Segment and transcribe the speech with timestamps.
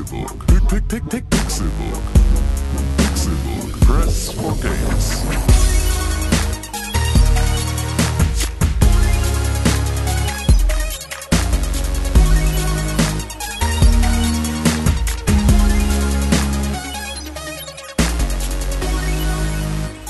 [0.00, 0.46] Pixelbook.
[0.46, 2.02] Pick, pick, pick, Pixelbook.
[2.96, 3.80] Pixelbook.
[3.80, 5.22] Press for games.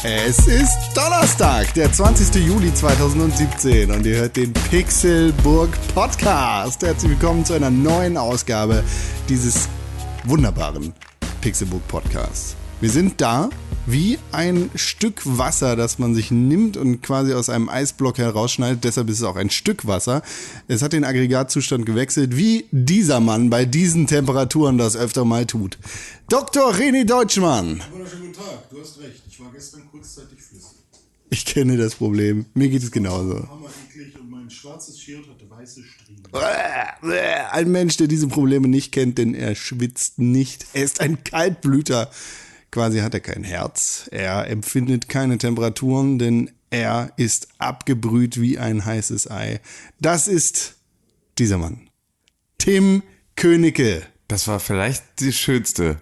[0.03, 2.37] Es ist Donnerstag, der 20.
[2.37, 6.83] Juli 2017 und ihr hört den Pixelburg Podcast.
[6.83, 8.85] Herzlich willkommen zu einer neuen Ausgabe
[9.29, 9.69] dieses
[10.25, 10.93] wunderbaren
[11.41, 12.57] Pixelburg Podcasts.
[12.81, 13.51] Wir sind da
[13.87, 18.85] wie ein Stück Wasser, das man sich nimmt und quasi aus einem Eisblock herausschneidet.
[18.85, 20.23] Deshalb ist es auch ein Stück Wasser.
[20.69, 25.79] Es hat den Aggregatzustand gewechselt, wie dieser Mann bei diesen Temperaturen das öfter mal tut.
[26.29, 26.73] Dr.
[26.75, 27.83] René Deutschmann.
[27.91, 29.23] Wunderschönen guten Tag, du hast recht.
[29.29, 30.79] Ich war gestern kurzzeitig flüssig.
[31.31, 32.47] Ich kenne das Problem.
[32.55, 33.49] Mir geht es genauso.
[33.89, 34.20] Eklig und
[34.51, 36.25] mein schwarzes Shirt hatte weiße Striemen.
[37.53, 40.67] Ein Mensch, der diese Probleme nicht kennt, denn er schwitzt nicht.
[40.73, 42.11] Er ist ein Kaltblüter.
[42.73, 44.09] Quasi hat er kein Herz.
[44.11, 49.61] Er empfindet keine Temperaturen, denn er ist abgebrüht wie ein heißes Ei.
[50.01, 50.75] Das ist
[51.39, 51.89] dieser Mann.
[52.59, 53.05] Tim
[53.37, 54.03] Königke.
[54.27, 56.01] Das war vielleicht die schönste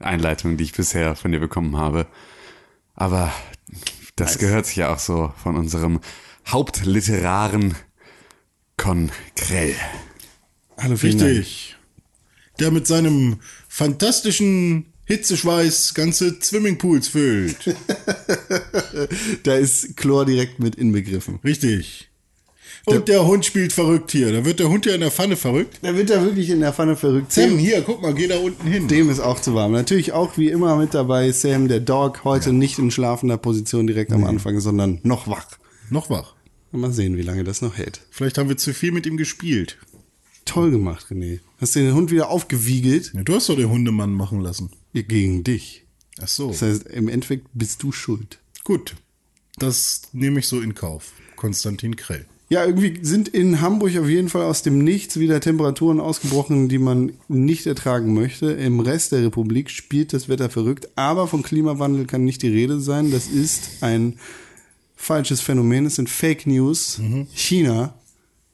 [0.00, 2.08] Einleitung, die ich bisher von dir bekommen habe.
[2.94, 3.32] Aber
[4.16, 4.38] das Nice.
[4.38, 6.00] gehört sich ja auch so von unserem
[6.48, 7.74] Hauptliteraren
[8.78, 9.74] Con Krell.
[10.78, 11.30] Hallo, vielen Dank.
[11.30, 11.76] Richtig.
[12.58, 17.76] Der mit seinem fantastischen Hitzeschweiß ganze Swimmingpools füllt.
[19.44, 21.38] Da ist Chlor direkt mit inbegriffen.
[21.44, 22.08] Richtig.
[22.84, 24.32] Und der Hund spielt verrückt hier.
[24.32, 25.78] Da wird der Hund ja in der Pfanne verrückt.
[25.82, 27.32] Da wird er wirklich in der Pfanne verrückt.
[27.32, 28.88] Sam, hier, guck mal, geh da unten hin.
[28.88, 29.72] Dem ist auch zu warm.
[29.72, 34.12] Natürlich auch wie immer mit dabei Sam, der Dog, heute nicht in schlafender Position direkt
[34.12, 35.46] am Anfang, sondern noch wach.
[35.90, 36.34] Noch wach.
[36.70, 38.02] Mal sehen, wie lange das noch hält.
[38.10, 39.78] Vielleicht haben wir zu viel mit ihm gespielt.
[40.44, 41.40] Toll gemacht, René.
[41.60, 43.12] Hast du den Hund wieder aufgewiegelt?
[43.14, 44.70] Ja, du hast doch den Hundemann machen lassen.
[44.92, 45.84] Gegen dich.
[46.20, 46.48] Ach so.
[46.48, 48.38] Das heißt, im Endeffekt bist du schuld.
[48.64, 48.96] Gut.
[49.58, 51.12] Das nehme ich so in Kauf.
[51.36, 52.26] Konstantin Krell.
[52.50, 56.78] Ja, irgendwie sind in Hamburg auf jeden Fall aus dem Nichts wieder Temperaturen ausgebrochen, die
[56.78, 58.52] man nicht ertragen möchte.
[58.52, 62.80] Im Rest der Republik spielt das Wetter verrückt, aber vom Klimawandel kann nicht die Rede
[62.80, 63.10] sein.
[63.10, 64.18] Das ist ein
[64.98, 65.86] falsches Phänomen.
[65.86, 67.00] Es sind Fake News.
[67.32, 67.94] China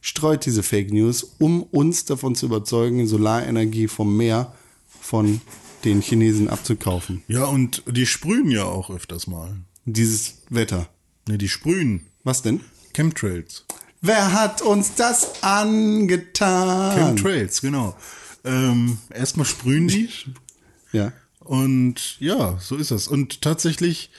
[0.01, 4.55] streut diese Fake News, um uns davon zu überzeugen, Solarenergie vom Meer
[5.01, 5.41] von
[5.85, 7.23] den Chinesen abzukaufen.
[7.27, 9.57] Ja, und die sprühen ja auch öfters mal.
[9.87, 10.89] Dieses Wetter.
[11.27, 12.07] Ne, die sprühen.
[12.23, 12.61] Was denn?
[12.95, 13.65] Chemtrails.
[14.01, 16.97] Wer hat uns das angetan?
[16.97, 17.97] Chemtrails, genau.
[18.45, 20.11] Ähm, erstmal sprühen die.
[20.93, 21.13] Ja.
[21.41, 23.09] Und ja, so ist das.
[23.09, 24.11] Und tatsächlich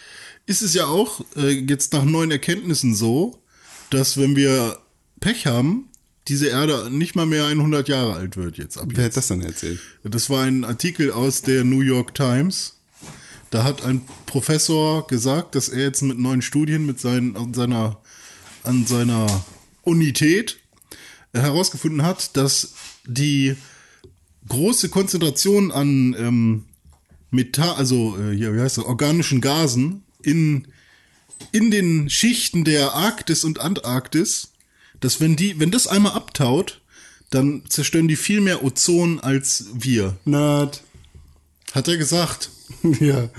[0.45, 3.41] ist es ja auch äh, jetzt nach neuen Erkenntnissen so,
[3.89, 4.79] dass wenn wir
[5.19, 5.89] Pech haben,
[6.28, 9.16] diese Erde nicht mal mehr 100 Jahre alt wird jetzt ab Wer jetzt.
[9.16, 9.79] hat das denn erzählt?
[10.03, 12.78] Das war ein Artikel aus der New York Times.
[13.51, 18.01] Da hat ein Professor gesagt, dass er jetzt mit neuen Studien mit seinen, an seiner,
[18.63, 19.45] an seiner
[19.83, 20.57] Unität
[21.31, 22.73] herausgefunden hat, dass
[23.06, 23.56] die
[24.47, 26.63] große Konzentration an ähm,
[27.29, 30.68] Metall, also äh, hier, wie heißt das, organischen Gasen in,
[31.52, 34.50] in den Schichten der Arktis und Antarktis,
[35.00, 36.81] dass wenn die, wenn das einmal abtaut,
[37.30, 40.16] dann zerstören die viel mehr Ozon als wir.
[40.25, 40.84] Nerd.
[41.74, 42.50] Hat er gesagt.
[43.00, 43.30] ja.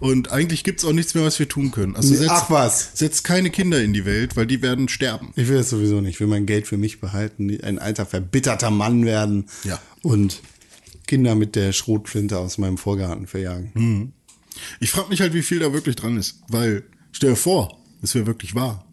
[0.00, 1.94] Und eigentlich gibt's auch nichts mehr, was wir tun können.
[1.96, 2.90] Also Nee, setzt, ach was.
[2.94, 5.32] setzt keine Kinder in die Welt, weil die werden sterben.
[5.36, 6.14] Ich will das sowieso nicht.
[6.14, 9.80] Ich will mein Geld für mich behalten, ein alter verbitterter Mann werden Ja.
[10.02, 10.42] und
[11.06, 14.12] Kinder mit der Schrotflinte aus meinem Vorgarten verjagen.
[14.80, 16.40] Ich frage mich halt, wie viel da wirklich dran ist.
[16.48, 18.86] Weil, stell dir vor, es wäre wirklich wahr.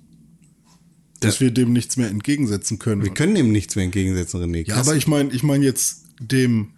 [1.19, 3.01] Dass wir dem nichts mehr entgegensetzen können.
[3.01, 4.67] Wir können dem nichts mehr entgegensetzen, René.
[4.67, 6.73] ja, aber ich meine, ich meine jetzt dem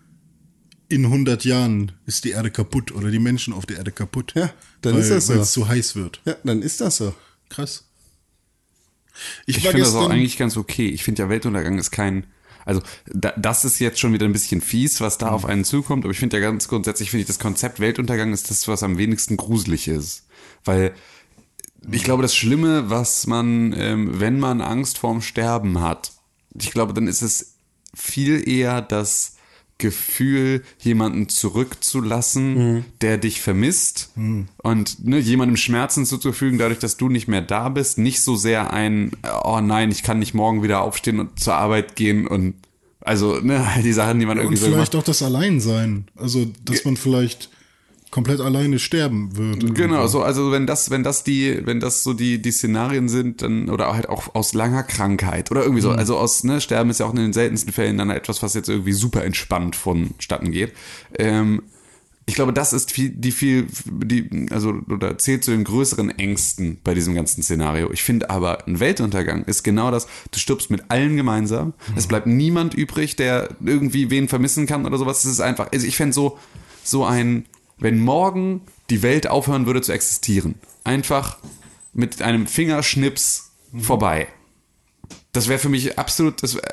[0.88, 4.34] in 100 Jahren ist die Erde kaputt oder die Menschen auf der Erde kaputt.
[4.36, 5.34] Ja, dann weil, ist das so.
[5.34, 6.22] Weil es zu heiß wird.
[6.26, 7.16] ja, dann ist das so.
[7.50, 7.86] Krass.
[9.46, 10.88] Ich, Ich finde das auch eigentlich ganz okay.
[10.88, 12.26] Ich finde ja Weltuntergang ist kein,
[12.66, 16.04] also da, das ist jetzt schon wieder ein bisschen fies, was da auf einen zukommt,
[16.04, 18.98] aber ich finde ja ganz grundsätzlich, finde ich das Konzept Weltuntergang ist das, was am
[18.98, 20.28] wenigsten gruselig ist.
[20.66, 20.94] Weil
[21.92, 26.12] ich glaube, das Schlimme, was man, ähm, wenn man Angst vorm Sterben hat,
[26.60, 27.58] ich glaube, dann ist es
[27.94, 29.35] viel eher das
[29.78, 34.12] Gefühl, jemanden zurückzulassen, der dich vermisst
[34.58, 38.72] und ne, jemandem Schmerzen zuzufügen, dadurch, dass du nicht mehr da bist, nicht so sehr
[38.72, 39.12] ein,
[39.44, 42.56] oh nein, ich kann nicht morgen wieder aufstehen und zur Arbeit gehen und
[43.02, 45.04] also ne, die Sachen, die man und irgendwie so vielleicht macht.
[45.04, 46.08] auch das Alleinsein.
[46.16, 47.50] Also, dass man vielleicht
[48.16, 49.74] komplett alleine sterben würde.
[49.74, 53.42] Genau, so, also wenn das, wenn das die, wenn das so die, die Szenarien sind,
[53.42, 57.02] dann, oder halt auch aus langer Krankheit oder irgendwie so, also aus, ne, Sterben ist
[57.02, 60.72] ja auch in den seltensten Fällen dann etwas, was jetzt irgendwie super entspannt vonstatten geht.
[61.20, 61.64] Ähm,
[62.26, 66.78] ich glaube, das ist viel, die viel, die, also, oder zählt zu den größeren Ängsten
[66.86, 67.92] bei diesem ganzen Szenario.
[67.92, 72.28] Ich finde aber, ein Weltuntergang ist genau das, du stirbst mit allen gemeinsam, es bleibt
[72.28, 75.26] niemand übrig, der irgendwie wen vermissen kann oder sowas.
[75.26, 76.40] Es ist einfach, also ich fände so,
[76.82, 77.46] so ein,
[77.78, 81.38] wenn morgen die Welt aufhören würde zu existieren, einfach
[81.94, 84.28] mit einem Fingerschnips vorbei.
[85.32, 86.64] Das wäre für mich absolut, das wär,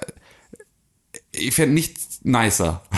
[1.32, 2.82] ich fände nichts nicer.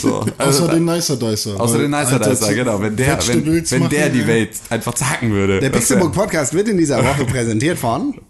[0.00, 1.60] So, also, Außer den Nicer Dicer.
[1.60, 2.80] Außer den Nicer Alter, Dicer, genau.
[2.80, 4.26] Wenn der, wenn, wenn der machen, die ja.
[4.26, 5.60] Welt einfach zacken würde.
[5.60, 8.20] Der das Pixelbook wäre Podcast wird in dieser Woche präsentiert von.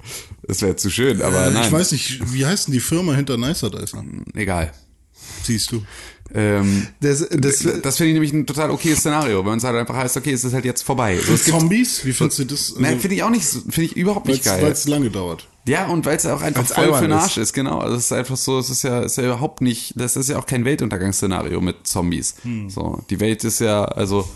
[0.61, 1.65] wär zu schön, aber Äh, nein.
[1.67, 4.05] Ich weiß nicht, wie heißt denn die Firma hinter Nicer Dicer?
[4.35, 4.73] Egal.
[5.45, 5.83] Siehst du.
[6.35, 9.97] Ähm, Das, das, das finde ich nämlich ein total okayes Szenario, wenn es halt einfach
[9.97, 11.19] heißt, okay, es ist halt jetzt vorbei.
[11.19, 12.05] So, es gibt, Zombies?
[12.05, 12.71] Wie findest du das?
[12.71, 14.73] Also, nein, finde ich auch nicht, finde ich überhaupt nicht Weil geil.
[14.73, 15.49] es lange dauert.
[15.69, 17.23] Ja, und weil es auch einfach Weil's voll für den ist.
[17.23, 17.79] Arsch ist, genau.
[17.79, 20.39] Also es ist einfach so, es ist ja, ist ja überhaupt nicht, das ist ja
[20.39, 22.37] auch kein Weltuntergangsszenario mit Zombies.
[22.43, 22.71] Hm.
[22.71, 24.29] So, die Welt ist ja, also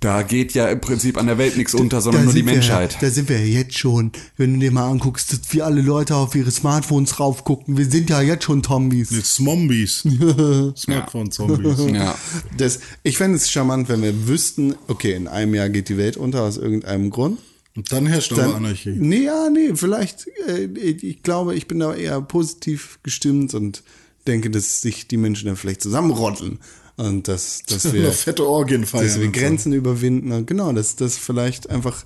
[0.00, 2.96] da geht ja im Prinzip an der Welt nichts unter, sondern nur die Menschheit.
[3.00, 6.34] da sind wir ja jetzt schon, wenn du dir mal anguckst, wie alle Leute auf
[6.34, 7.76] ihre Smartphones raufgucken.
[7.76, 9.10] Wir sind ja jetzt schon Zombies.
[9.10, 9.98] Mit Zombies.
[10.76, 11.92] Smartphone-Zombies.
[11.92, 12.16] ja.
[12.56, 16.16] Das, ich fände es charmant, wenn wir wüssten, okay, in einem Jahr geht die Welt
[16.16, 17.38] unter aus irgendeinem Grund.
[17.76, 18.96] Und dann herrscht aber Anarchie.
[18.98, 23.82] Nee, ja, nee, vielleicht, äh, ich ich glaube, ich bin da eher positiv gestimmt und
[24.26, 26.58] denke, dass sich die Menschen dann vielleicht zusammenrotteln
[27.00, 29.04] und dass, dass wir, fette Orgien feiern.
[29.04, 29.40] dass wir und so.
[29.40, 32.04] Grenzen überwinden und genau, dass das vielleicht einfach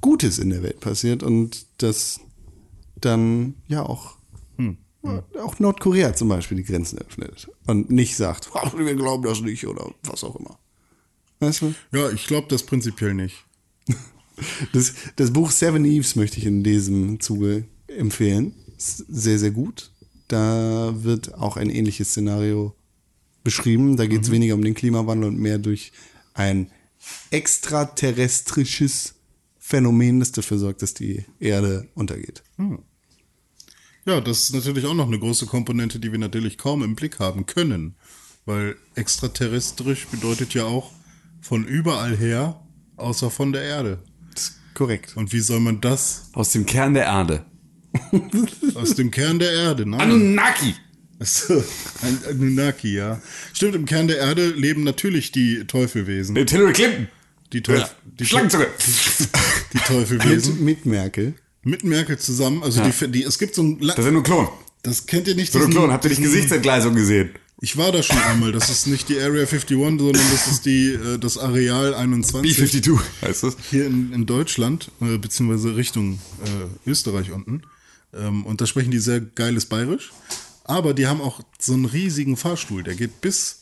[0.00, 2.20] Gutes in der Welt passiert und dass
[3.00, 4.16] dann ja auch
[4.58, 4.78] Hm.
[5.40, 9.66] auch Nordkorea zum Beispiel die Grenzen öffnet und nicht sagt, "Ach, wir glauben das nicht
[9.66, 10.58] oder was auch immer.
[11.40, 11.74] Weißt du?
[11.92, 13.44] Ja, ich glaube das prinzipiell nicht.
[14.74, 18.54] Das, das Buch Seven Eves möchte ich in diesem Zuge empfehlen.
[18.76, 19.92] Ist sehr, sehr gut.
[20.28, 22.74] Da wird auch ein ähnliches Szenario
[23.46, 23.96] beschrieben.
[23.96, 25.92] Da geht es weniger um den Klimawandel und mehr durch
[26.34, 26.68] ein
[27.30, 29.14] extraterrestrisches
[29.56, 32.42] Phänomen, das dafür sorgt, dass die Erde untergeht.
[34.04, 37.20] Ja, das ist natürlich auch noch eine große Komponente, die wir natürlich kaum im Blick
[37.20, 37.94] haben können.
[38.46, 40.90] Weil extraterrestrisch bedeutet ja auch
[41.40, 42.60] von überall her,
[42.96, 44.02] außer von der Erde.
[44.74, 45.16] Korrekt.
[45.16, 47.46] Und wie soll man das Aus dem Kern der Erde.
[48.74, 49.86] aus dem Kern der Erde?
[49.86, 50.00] Nein.
[50.00, 50.74] Anunnaki!
[51.18, 51.64] Achso,
[52.02, 53.20] ein Anunnaki, ja.
[53.54, 56.34] Stimmt, im Kern der Erde leben natürlich die Teufelwesen.
[56.34, 57.08] Mit Hillary Clinton!
[57.52, 58.66] Die, Teuf die, Teu- Schlangenzunge!
[59.72, 60.56] die Teufelwesen.
[60.64, 61.34] Mit, mit Merkel.
[61.62, 62.62] Mit Merkel zusammen.
[62.62, 63.78] Also die, die, es gibt so ein.
[63.80, 64.48] La- Das sind nur Klon.
[64.82, 65.52] Das kennt ihr nicht.
[65.52, 65.92] So nur diesen- Klon.
[65.92, 67.30] Habt ihr nicht Gesichtsentgleisung gesehen?
[67.62, 68.52] Ich war da schon einmal.
[68.52, 72.54] Das ist nicht die Area 51, sondern das ist die, äh, das Areal 21.
[72.58, 73.56] B-52 heißt das.
[73.70, 77.62] Hier in, in Deutschland, äh, beziehungsweise Richtung äh, Österreich unten.
[78.14, 80.12] Ähm, und da sprechen die sehr geiles Bayerisch.
[80.68, 83.60] Aber die haben auch so einen riesigen Fahrstuhl, der geht bis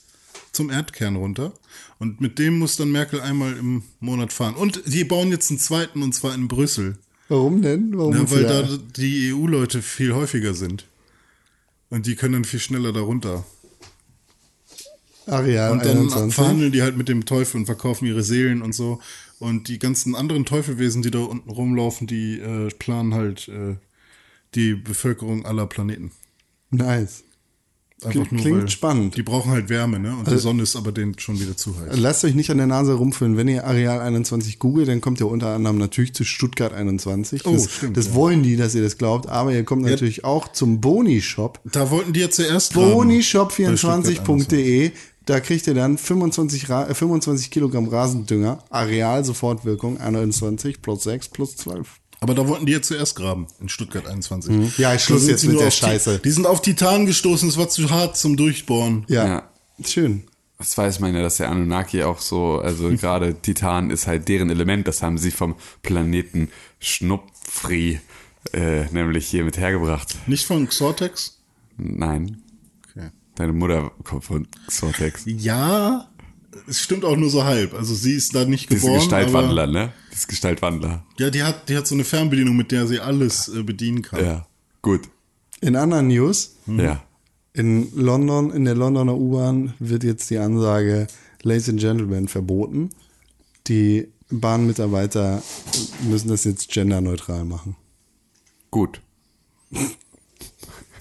[0.53, 1.53] zum Erdkern runter.
[1.99, 4.55] Und mit dem muss dann Merkel einmal im Monat fahren.
[4.55, 6.97] Und die bauen jetzt einen zweiten, und zwar in Brüssel.
[7.29, 7.97] Warum denn?
[7.97, 8.63] Warum Ja, weil ja.
[8.63, 10.87] da die EU-Leute viel häufiger sind.
[11.91, 13.45] Und die können dann viel schneller da runter.
[15.27, 16.35] Areal Und dann 21.
[16.35, 19.01] verhandeln die halt mit dem Teufel und verkaufen ihre Seelen und so.
[19.39, 23.77] Und die ganzen anderen Teufelwesen, die da unten rumlaufen, die äh, planen halt äh,
[24.55, 26.13] die Bevölkerung aller Planeten.
[26.77, 27.25] Nice.
[28.05, 29.17] Einfach Klingt weil spannend.
[29.17, 30.15] Die brauchen halt Wärme, ne?
[30.15, 31.97] Und die Sonne ist aber denen schon wieder zu heiß.
[31.97, 33.37] Lasst euch nicht an der Nase rumfüllen.
[33.37, 37.47] Wenn ihr Areal 21 googelt, dann kommt ihr unter anderem natürlich zu Stuttgart 21.
[37.47, 38.15] Oh, das stimmt, das ja.
[38.15, 39.29] wollen die, dass ihr das glaubt.
[39.29, 41.61] Aber ihr kommt natürlich auch zum Boni-Shop.
[41.65, 43.09] Da wollten die ja zuerst graben.
[43.09, 44.21] Bei Stuttgart 21.
[44.21, 44.93] Bonishop24.de.
[45.27, 48.59] Da kriegt ihr dann 25, Ra äh, 25 Kilogramm Rasendünger.
[48.69, 51.89] Areal Sofortwirkung 21 plus 6 plus 12.
[52.25, 54.79] Aber da wollten die ja zuerst graben, in Stuttgart 21.
[54.79, 56.21] Ja, Schluss Da sind jetzt mit nur der Scheiße.
[56.25, 59.05] Die sind auf Titan gestoßen, es war zu hart zum Durchbohren.
[59.09, 59.51] Ja, Ja.
[59.85, 60.23] schön.
[60.57, 64.49] Das weiß man ja, dass der Anunnaki auch so, also gerade Titan ist halt deren
[64.49, 66.49] Element, das haben sie vom Planeten
[66.81, 68.01] Schnupfri,
[68.55, 70.17] äh, nämlich hier mit hergebracht.
[70.27, 71.43] Nicht von Xortex?
[71.77, 72.41] Nein,
[72.97, 73.11] Okay.
[73.35, 75.25] deine Mutter kommt von Xortex.
[75.27, 76.09] Ja,
[76.67, 77.75] es stimmt auch nur so halb.
[77.75, 79.01] Also sie ist da nicht Die ist ein geboren.
[79.01, 79.93] Gestaltwandler, aber, ne?
[80.11, 81.05] Die ist Gestaltwandler.
[81.19, 84.25] ja, die hat, die hat so eine Fernbedienung, mit der sie alles äh, bedienen kann.
[84.25, 84.47] Ja,
[84.83, 85.03] gut.
[85.61, 87.03] In anderen News, Ja.
[87.53, 91.07] in London, in der Londoner U-Bahn wird jetzt die Ansage
[91.43, 92.91] Ladies and Gentlemen verboten.
[93.67, 95.43] Die Bahnmitarbeiter
[96.09, 97.77] müssen das jetzt genderneutral machen.
[98.71, 99.01] Gut.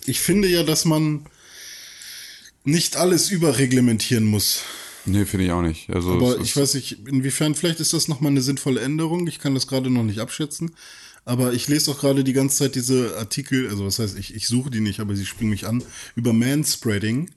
[0.05, 1.25] Ich finde ja, dass man
[2.63, 4.61] nicht alles überreglementieren muss.
[5.05, 5.89] Nee, finde ich auch nicht.
[5.89, 9.27] Also, Aber ich weiß nicht, inwiefern, vielleicht ist das nochmal eine sinnvolle Änderung.
[9.27, 10.71] Ich kann das gerade noch nicht abschätzen.
[11.25, 14.47] Aber ich lese auch gerade die ganze Zeit diese Artikel, also was heißt, ich, ich
[14.47, 15.83] suche die nicht, aber sie springen mich an,
[16.15, 17.31] über Manspreading.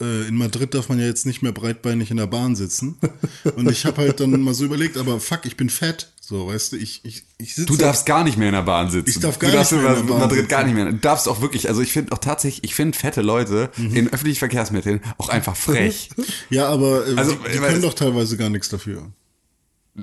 [0.00, 2.96] Äh, in Madrid darf man ja jetzt nicht mehr breitbeinig in der Bahn sitzen.
[3.56, 6.12] Und ich habe halt dann mal so überlegt, aber fuck, ich bin fett.
[6.28, 7.66] So, weißt du, ich, ich, ich sitze.
[7.66, 9.10] Du darfst gar nicht mehr in der Bahn sitzen.
[9.10, 10.48] Ich darf gar du darfst nicht mehr in der Bahn Madrid sitzen.
[10.48, 10.86] gar nicht mehr.
[10.86, 13.94] Du darfst auch wirklich, also ich finde auch tatsächlich, ich finde fette Leute Mhm.
[13.94, 16.10] in öffentlichen Verkehrsmitteln auch einfach frech.
[16.50, 19.12] Ja, aber äh, Also, die, die können doch teilweise gar nichts dafür.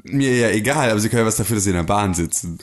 [0.06, 2.58] Mir ja egal, aber sie können ja was dafür, dass sie in der Bahn sitzen.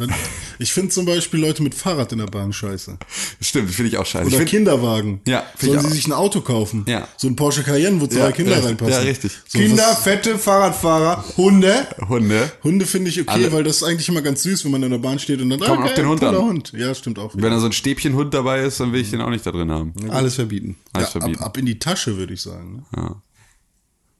[0.58, 2.98] Ich finde zum Beispiel Leute mit Fahrrad in der Bahn scheiße.
[3.40, 4.26] Stimmt, finde ich auch scheiße.
[4.26, 5.20] Ich Oder find, Kinderwagen.
[5.28, 5.90] Ja, Sollen ich sie auch.
[5.92, 6.84] sich ein Auto kaufen?
[6.88, 7.06] Ja.
[7.16, 8.92] So ein Porsche Cayenne, wo zwei Ja, Kinder ja, reinpassen.
[8.94, 9.30] ja, richtig.
[9.46, 11.86] So, Kinder, was- fette Fahrradfahrer, Hunde.
[12.08, 12.50] Hunde.
[12.64, 14.90] Hunde finde ich okay, Alle- weil das ist eigentlich immer ganz süß, wenn man in
[14.90, 16.36] der Bahn steht und dann Kommt auf den Hund an.
[16.36, 16.72] Hund.
[16.76, 17.32] Ja, stimmt auch.
[17.34, 19.70] Wenn da so ein Stäbchenhund dabei ist, dann will ich den auch nicht da drin
[19.70, 19.94] haben.
[20.10, 20.76] Alles verbieten.
[20.92, 21.42] Alles ja, ab, verbieten.
[21.44, 22.84] ab in die Tasche, würde ich sagen.
[22.96, 23.14] Ne?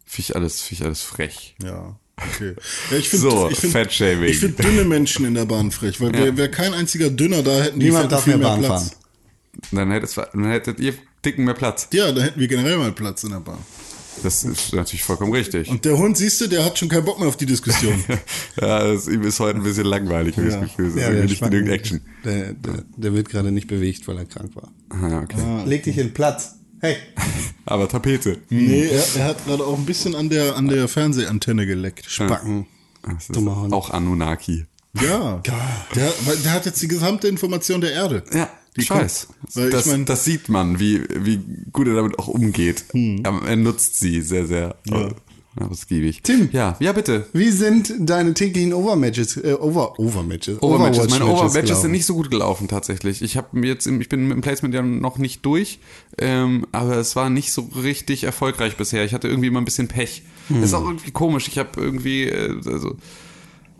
[0.07, 1.57] Finde ich alles, finde ich alles frech.
[1.62, 1.99] Ja.
[2.17, 2.55] Okay.
[2.90, 4.29] Ja, ich find, So, ich find, Fettshaming.
[4.29, 7.62] Ich finde dünne Menschen in der Bahn frech, weil wäre wär kein einziger dünner da,
[7.62, 8.90] hätten die Niemand darf viel mehr Bahn Platz.
[8.90, 8.90] fahren.
[9.73, 11.88] Dann, hättet, dann hättet ihr Dicken mehr Platz.
[11.93, 13.59] Ja, da hätten wir generell mal Platz in der Bahn.
[14.23, 15.69] Das ist natürlich vollkommen richtig.
[15.71, 18.05] Und der Hund, siehst du, der hat schon keinen Bock mehr auf die Diskussion.
[18.61, 20.88] ja, das, ihm ist heute ein bisschen langweilig, habe ich das Gefühl.
[20.88, 22.00] Es ist irgendwie nicht genügend Action.
[22.25, 24.71] Der, der, der wird gerade nicht bewegt, weil er krank war.
[24.90, 25.62] Ah, ja, okay.
[25.64, 26.57] Leg dich in Platz.
[26.80, 26.96] Hey.
[27.66, 28.38] Aber Tapete.
[28.49, 32.06] nee, er, er hat gerade auch ein bisschen an der, an der Fernsehantenne geleckt.
[32.18, 32.66] Backen.
[33.02, 33.72] Das ist Dummer Hund.
[33.72, 34.66] auch Anunnaki.
[35.00, 35.40] Ja.
[35.94, 38.25] Der, weil der hat jetzt die gesamte Information der Erde.
[38.32, 39.26] Ja, Die scheiß.
[39.28, 39.56] kommt.
[39.56, 41.40] Weil das, ich mein, das sieht man, wie, wie
[41.72, 42.84] gut er damit auch umgeht.
[43.25, 45.08] Aber Er nutzt sie sehr, sehr ja.
[45.59, 46.23] Ausgiebig.
[46.23, 46.49] Tim.
[46.52, 47.26] Ja, ja, bitte.
[47.33, 50.62] Wie sind deine täglichen Overmatches, äh, Over, Overmatches?
[50.62, 51.11] Overmatches.
[51.11, 53.23] Meine Overmatches sind nicht so gut gelaufen tatsächlich.
[53.23, 55.80] Ich habe jetzt, im, ich bin mit dem Placement ja noch nicht durch,
[56.19, 59.04] ähm, aber es war nicht so richtig erfolgreich bisher.
[59.04, 60.23] Ich hatte irgendwie immer ein bisschen Pech.
[60.49, 60.62] Hm.
[60.62, 61.49] Ist auch irgendwie komisch.
[61.49, 62.97] Ich habe irgendwie, äh, also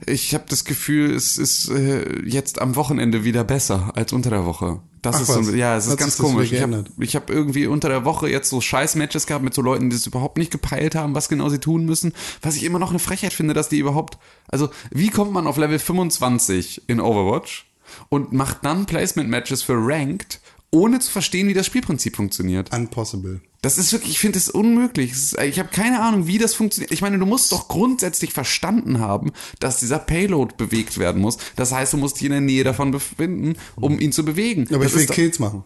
[0.07, 4.45] ich habe das Gefühl, es ist äh, jetzt am Wochenende wieder besser als unter der
[4.45, 4.81] Woche.
[5.02, 6.52] Das Ach ist so, ja, es ist ganz komisch.
[6.52, 9.97] Ich habe hab irgendwie unter der Woche jetzt so Scheiß-Matches gehabt mit so Leuten, die
[9.97, 12.12] es überhaupt nicht gepeilt haben, was genau sie tun müssen.
[12.42, 15.57] Was ich immer noch eine Frechheit finde, dass die überhaupt, also wie kommt man auf
[15.57, 17.66] Level 25 in Overwatch
[18.09, 20.40] und macht dann Placement-Matches für Ranked,
[20.71, 22.73] ohne zu verstehen, wie das Spielprinzip funktioniert?
[22.73, 23.41] Unpossible.
[23.62, 25.12] Das ist wirklich, ich finde es unmöglich.
[25.12, 26.93] Ist, ich habe keine Ahnung, wie das funktioniert.
[26.93, 31.39] Ich meine, du musst doch grundsätzlich verstanden haben, dass dieser Payload bewegt werden muss.
[31.57, 34.67] Das heißt, du musst dich in der Nähe davon befinden, um ihn zu bewegen.
[34.73, 35.65] Aber das ich will Kills machen.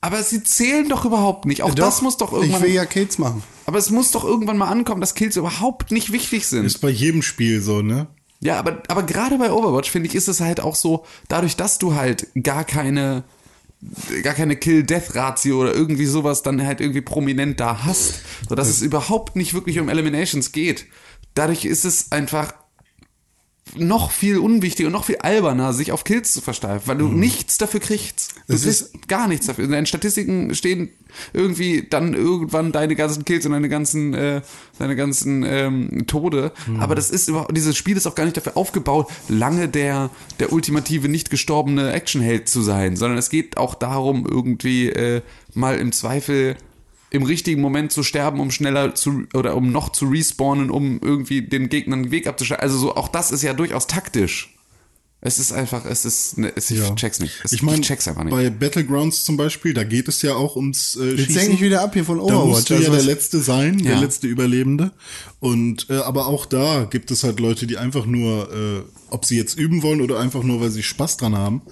[0.00, 1.62] aber sie zählen doch überhaupt nicht.
[1.62, 2.60] Auch das muss doch irgendwann.
[2.60, 3.42] Ich will ja Kills machen.
[3.66, 6.66] aber es muss doch irgendwann mal ankommen, dass Kills überhaupt nicht wichtig sind.
[6.66, 8.06] ist bei jedem Spiel so, ne?
[8.40, 11.78] Ja, aber, aber gerade bei Overwatch, finde ich, ist es halt auch so, dadurch, dass
[11.78, 13.22] du halt gar keine,
[14.22, 19.36] gar keine Kill-Death-Ratio oder irgendwie sowas dann halt irgendwie prominent da hast, sodass es überhaupt
[19.36, 20.86] nicht wirklich um Eliminations geht.
[21.34, 22.54] Dadurch ist es einfach
[23.76, 27.56] noch viel unwichtiger und noch viel alberner, sich auf Kills zu versteifen, weil du nichts
[27.58, 28.34] dafür kriegst.
[28.46, 29.64] Du Es ist- kriegst gar nichts dafür.
[29.64, 30.90] In deinen Statistiken stehen
[31.32, 34.42] irgendwie dann irgendwann deine ganzen Kills und deine ganzen, äh,
[34.78, 36.52] deine ganzen ähm, Tode.
[36.80, 40.52] Aber das ist überhaupt, dieses Spiel ist auch gar nicht dafür aufgebaut, lange der, der
[40.52, 45.22] ultimative, nicht gestorbene Actionheld zu sein, sondern es geht auch darum, irgendwie äh,
[45.54, 46.56] mal im Zweifel
[47.12, 51.42] im richtigen Moment zu sterben, um schneller zu oder um noch zu respawnen, um irgendwie
[51.42, 52.62] den Gegnern den Weg abzuschneiden.
[52.62, 54.56] Also so auch das ist ja durchaus taktisch.
[55.24, 56.92] Es ist einfach, es ist, ne, es, ich Ja.
[56.96, 57.34] check's nicht.
[57.44, 58.32] Es, Ich meine, check's einfach nicht.
[58.32, 61.34] bei Battlegrounds zum Beispiel, da geht es ja auch ums äh, Jetzt Schießen.
[61.34, 62.46] denke ich wieder ab hier von Da Overwatch.
[62.48, 64.00] musst du ja Also der Letzte sein, der Ja.
[64.00, 64.90] letzte Überlebende.
[65.38, 69.36] Und äh, aber auch da gibt es halt Leute, die einfach nur, äh, ob sie
[69.36, 71.62] jetzt üben wollen oder einfach nur, weil sie Spaß dran haben,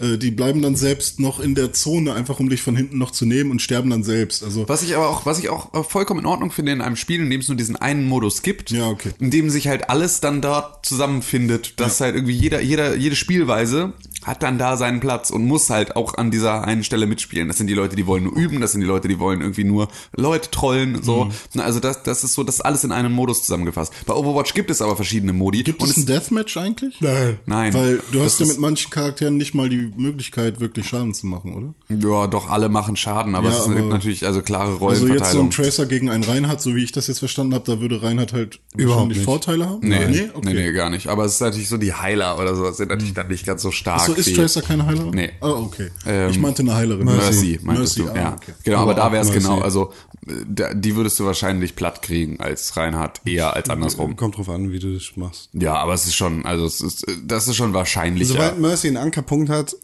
[0.00, 3.10] äh, die bleiben dann selbst noch in der Zone, einfach um dich von hinten noch
[3.10, 4.42] zu nehmen und sterben dann selbst.
[4.44, 7.20] Also Was ich aber auch, was ich auch vollkommen in Ordnung finde in einem Spiel,
[7.20, 9.10] in dem es nur diesen einen Modus gibt, Ja, okay.
[9.20, 13.92] in dem sich halt alles dann dort zusammenfindet, dass halt irgendwie jeder, jeder, jede Spielweise
[14.24, 17.48] hat dann da seinen Platz und muss halt auch an dieser einen Stelle mitspielen.
[17.48, 19.64] Das sind die Leute, die wollen nur üben, das sind die Leute, die wollen irgendwie
[19.64, 21.26] nur Leute trollen, so.
[21.54, 21.60] Mhm.
[21.60, 23.92] Also das, das ist so, das ist alles in einem Modus zusammengefasst.
[24.06, 25.62] Bei Overwatch gibt es aber verschiedene Modi.
[25.62, 27.00] gibt und es ein Deathmatch eigentlich?
[27.00, 27.38] Nein.
[27.46, 27.74] Nein.
[27.74, 31.26] Weil du Das hast ja mit manchen Charakteren nicht mal die Möglichkeit, wirklich Schaden zu
[31.26, 31.74] machen, oder?
[31.96, 34.98] Ja, doch, alle machen Schaden, aber Ja, es aber- gibt natürlich also klare Also jetzt
[35.00, 35.46] so Rollenverteilung.
[35.46, 38.32] ein Tracer gegen einen Reinhardt, so wie ich das jetzt verstanden habe, da würde Reinhardt
[38.32, 39.24] halt Überhaupt wahrscheinlich nicht.
[39.24, 39.78] Vorteile haben?
[39.88, 40.54] Nee, nee, okay.
[40.54, 41.06] nee, gar nicht.
[41.08, 43.70] Aber es ist natürlich so, die Heiler oder so sind natürlich dann nicht ganz so
[43.70, 44.07] stark.
[44.08, 45.10] So ist Tracer keine Heilerin?
[45.10, 45.30] Nee.
[45.40, 45.90] Ah, okay.
[46.06, 47.04] Ähm, ich meinte eine Heilerin.
[47.04, 48.18] Mercy, meintest Mercy, du.
[48.18, 48.52] ah, ja, okay.
[48.64, 49.46] genau, aber, Aber da wäre es Mercy.
[49.46, 49.92] genau, also
[50.26, 54.16] äh, da, die würdest du wahrscheinlich platt kriegen als Reinhard, eher als andersrum.
[54.16, 55.50] Kommt drauf an, wie du das machst.
[55.52, 58.32] Ja, aber es ist schon, also es ist, das ist schon wahrscheinlicher.
[58.32, 59.76] Sobald Mercy einen Ankerpunkt hat,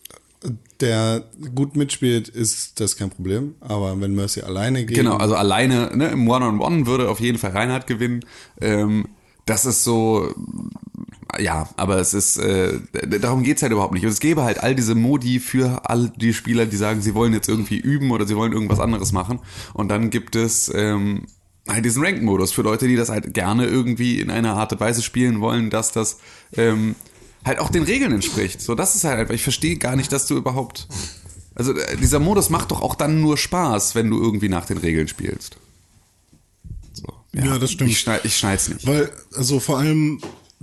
[0.80, 3.54] der gut mitspielt, ist das kein Problem.
[3.60, 4.96] Aber wenn Mercy alleine geht.
[4.96, 8.24] Genau, also alleine ne, im One-on-One würde auf jeden Fall Reinhardt gewinnen.
[8.60, 9.08] Ähm,
[9.46, 10.34] das ist so,
[11.40, 12.80] ja, aber es ist, äh,
[13.20, 14.04] darum geht's halt überhaupt nicht.
[14.04, 17.32] Und es gäbe halt all diese Modi für all die Spieler, die sagen, sie wollen
[17.32, 19.40] jetzt irgendwie üben oder sie wollen irgendwas anderes machen.
[19.72, 21.26] Und dann gibt es ähm,
[21.68, 25.02] halt diesen Ranked-Modus für Leute, die das halt gerne irgendwie in einer Art und Weise
[25.02, 26.18] spielen wollen, dass das
[26.56, 26.94] ähm,
[27.44, 28.60] halt auch den Regeln entspricht.
[28.60, 30.88] So, das ist halt einfach, ich verstehe gar nicht, dass du überhaupt.
[31.54, 34.78] Also äh, dieser Modus macht doch auch dann nur Spaß, wenn du irgendwie nach den
[34.78, 35.56] Regeln spielst.
[36.92, 37.90] So, Ja, das stimmt.
[37.90, 38.86] Ich, schneid, ich schneid's nicht.
[38.86, 40.20] Weil, also vor allem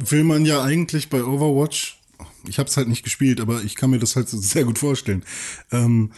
[0.10, 2.00] will man ja eigentlich bei Overwatch,
[2.48, 4.80] ich habe es halt nicht gespielt, aber ich kann mir das halt so sehr gut
[4.80, 5.24] vorstellen.
[5.72, 6.12] Ähm,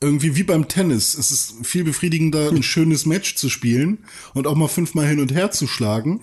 [0.00, 1.14] irgendwie wie beim Tennis.
[1.14, 3.98] Es ist viel befriedigender, ein schönes Match zu spielen
[4.34, 6.20] und auch mal fünfmal hin und her zu schlagen,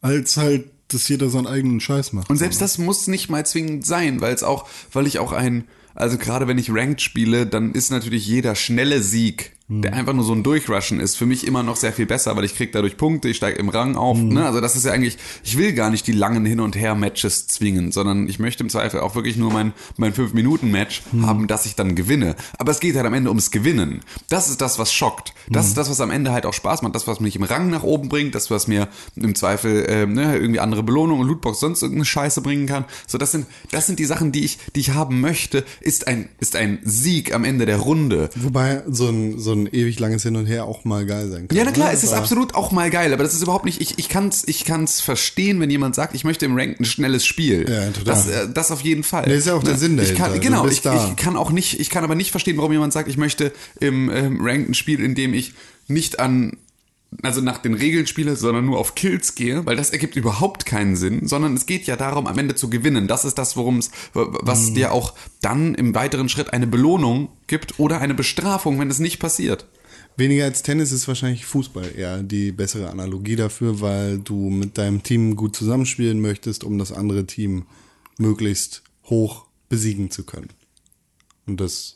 [0.00, 2.30] als halt, dass jeder seinen eigenen Scheiß macht.
[2.30, 5.64] Und selbst das muss nicht mal zwingend sein, weil es auch, weil ich auch ein,
[5.96, 10.24] also gerade wenn ich Ranked spiele, dann ist natürlich jeder schnelle Sieg, der einfach nur
[10.24, 12.96] so ein Durchrushen ist, für mich immer noch sehr viel besser, weil ich krieg dadurch
[12.96, 14.16] Punkte, ich steige im Rang auf.
[14.16, 14.46] Ne?
[14.46, 17.90] Also das ist ja eigentlich, ich will gar nicht die langen Hin- und Her-Matches zwingen,
[17.90, 21.96] sondern ich möchte im Zweifel auch wirklich nur mein, mein 5-Minuten-Match haben, dass ich dann
[21.96, 22.36] gewinne.
[22.58, 24.02] Aber es geht halt am Ende ums Gewinnen.
[24.28, 25.34] Das ist das, was schockt.
[25.50, 26.94] Das ist das, was am Ende halt auch Spaß macht.
[26.94, 30.36] Das, was mich im Rang nach oben bringt, das, was mir im Zweifel ähm, ne,
[30.36, 32.84] irgendwie andere Belohnungen, Lootbox, sonst irgendeine Scheiße bringen kann.
[33.08, 36.28] So, das sind, das sind die Sachen, die ich, die ich haben möchte, ist ein,
[36.38, 38.30] ist ein Sieg am Ende der Runde.
[38.36, 41.56] Wobei so ein, so ein ewig langes Hin und Her auch mal geil sein kann.
[41.56, 41.94] Ja, na klar, ne?
[41.94, 44.64] es ist absolut auch mal geil, aber das ist überhaupt nicht, ich, ich kann's, ich
[44.64, 47.66] kann's verstehen, wenn jemand sagt, ich möchte im Rank ein schnelles Spiel.
[47.68, 48.04] Ja, total.
[48.04, 49.24] Das, äh, das auf jeden Fall.
[49.26, 51.08] Nee, ist ja auch der Sinn ich kann, Genau, ich, da.
[51.08, 54.10] ich kann auch nicht, ich kann aber nicht verstehen, warum jemand sagt, ich möchte im
[54.10, 55.54] ähm, Rank ein Spiel, in dem ich
[55.88, 56.56] nicht an
[57.22, 60.96] also nach den Regeln spiele, sondern nur auf Kills gehe, weil das ergibt überhaupt keinen
[60.96, 63.08] Sinn, sondern es geht ja darum, am Ende zu gewinnen.
[63.08, 67.78] Das ist das, worum es, was dir auch dann im weiteren Schritt eine Belohnung gibt
[67.78, 69.66] oder eine Bestrafung, wenn es nicht passiert.
[70.16, 75.02] Weniger als Tennis ist wahrscheinlich Fußball eher die bessere Analogie dafür, weil du mit deinem
[75.02, 77.66] Team gut zusammenspielen möchtest, um das andere Team
[78.16, 80.48] möglichst hoch besiegen zu können.
[81.46, 81.95] Und das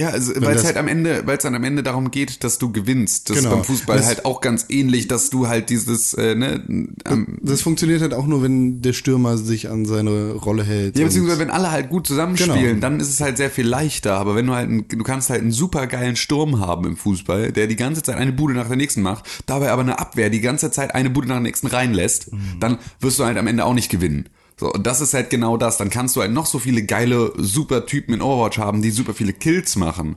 [0.00, 2.58] Ja, also, weil es halt am Ende, weil es dann am Ende darum geht, dass
[2.58, 3.28] du gewinnst.
[3.28, 3.50] Das Genau.
[3.50, 6.64] ist beim Fußball Das- halt auch ganz ähnlich, dass du halt dieses, äh, ne,
[7.06, 10.98] ähm, Das funktioniert halt auch nur, wenn der Stürmer sich an seine Rolle hält.
[10.98, 12.80] ja, beziehungsweise wenn alle halt gut zusammenspielen, Genau.
[12.80, 14.14] dann ist es halt sehr viel leichter.
[14.16, 17.52] Aber wenn du halt, einen, du kannst halt einen super geilen Sturm haben im Fußball,
[17.52, 20.40] der die ganze Zeit eine Bude nach der nächsten macht, dabei aber eine Abwehr die
[20.40, 23.74] ganze Zeit eine Bude nach der nächsten reinlässt, dann wirst du halt am Ende auch
[23.74, 24.28] nicht gewinnen.
[24.60, 25.78] So, und das ist halt genau das.
[25.78, 29.14] Dann kannst du halt noch so viele geile, super Typen in Overwatch haben, die super
[29.14, 30.16] viele Kills machen.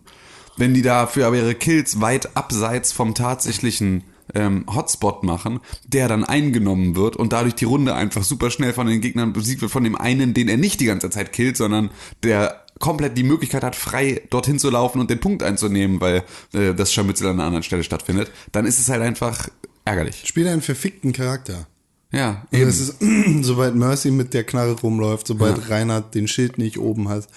[0.58, 4.04] Wenn die dafür aber ihre Kills weit abseits vom tatsächlichen
[4.36, 8.86] ähm, Hotspot machen, der dann eingenommen wird und dadurch die Runde einfach super schnell von
[8.86, 11.90] den Gegnern besiegt wird, von dem einen, den er nicht die ganze Zeit killt, sondern
[12.24, 16.74] der komplett die Möglichkeit hat, frei dorthin zu laufen und den Punkt einzunehmen, weil äh,
[16.74, 19.48] das Scharmützel an einer anderen Stelle stattfindet, dann ist es halt einfach
[19.86, 20.24] ärgerlich.
[20.26, 21.66] Spiel einen verfickten Charakter.
[22.14, 22.70] Ja, Also eben.
[22.70, 22.96] es ist,
[23.46, 27.28] sobald Mercy mit der Knarre rumläuft, sobald Reinhard den Schild nicht oben hat,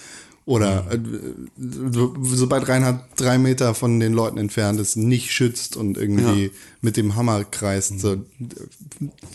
[0.45, 0.85] oder
[1.57, 6.49] so- sobald Reinhard drei Meter von den Leuten entfernt ist, nicht schützt und irgendwie Ja.
[6.81, 8.17] mit dem Hammer kreist, so, äh,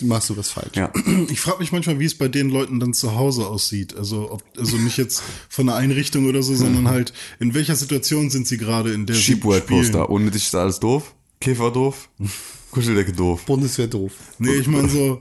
[0.00, 0.74] machst du was falsch.
[0.76, 0.90] ja.
[1.28, 3.94] Ich frage mich manchmal, wie es bei den Leuten dann zu Hause aussieht.
[3.96, 8.30] Also, ob, also nicht jetzt von einer Einrichtung oder so, sondern halt, in welcher Situation
[8.30, 10.08] sind sie gerade, in der sie Sheepworld-Poster.
[10.08, 11.14] Ohne dich ist alles doof.
[11.40, 12.08] Käfer doof.
[12.70, 13.42] Kuscheldecke doof.
[13.44, 14.12] Bundeswehr doof.
[14.38, 15.20] Nee, ich meine so,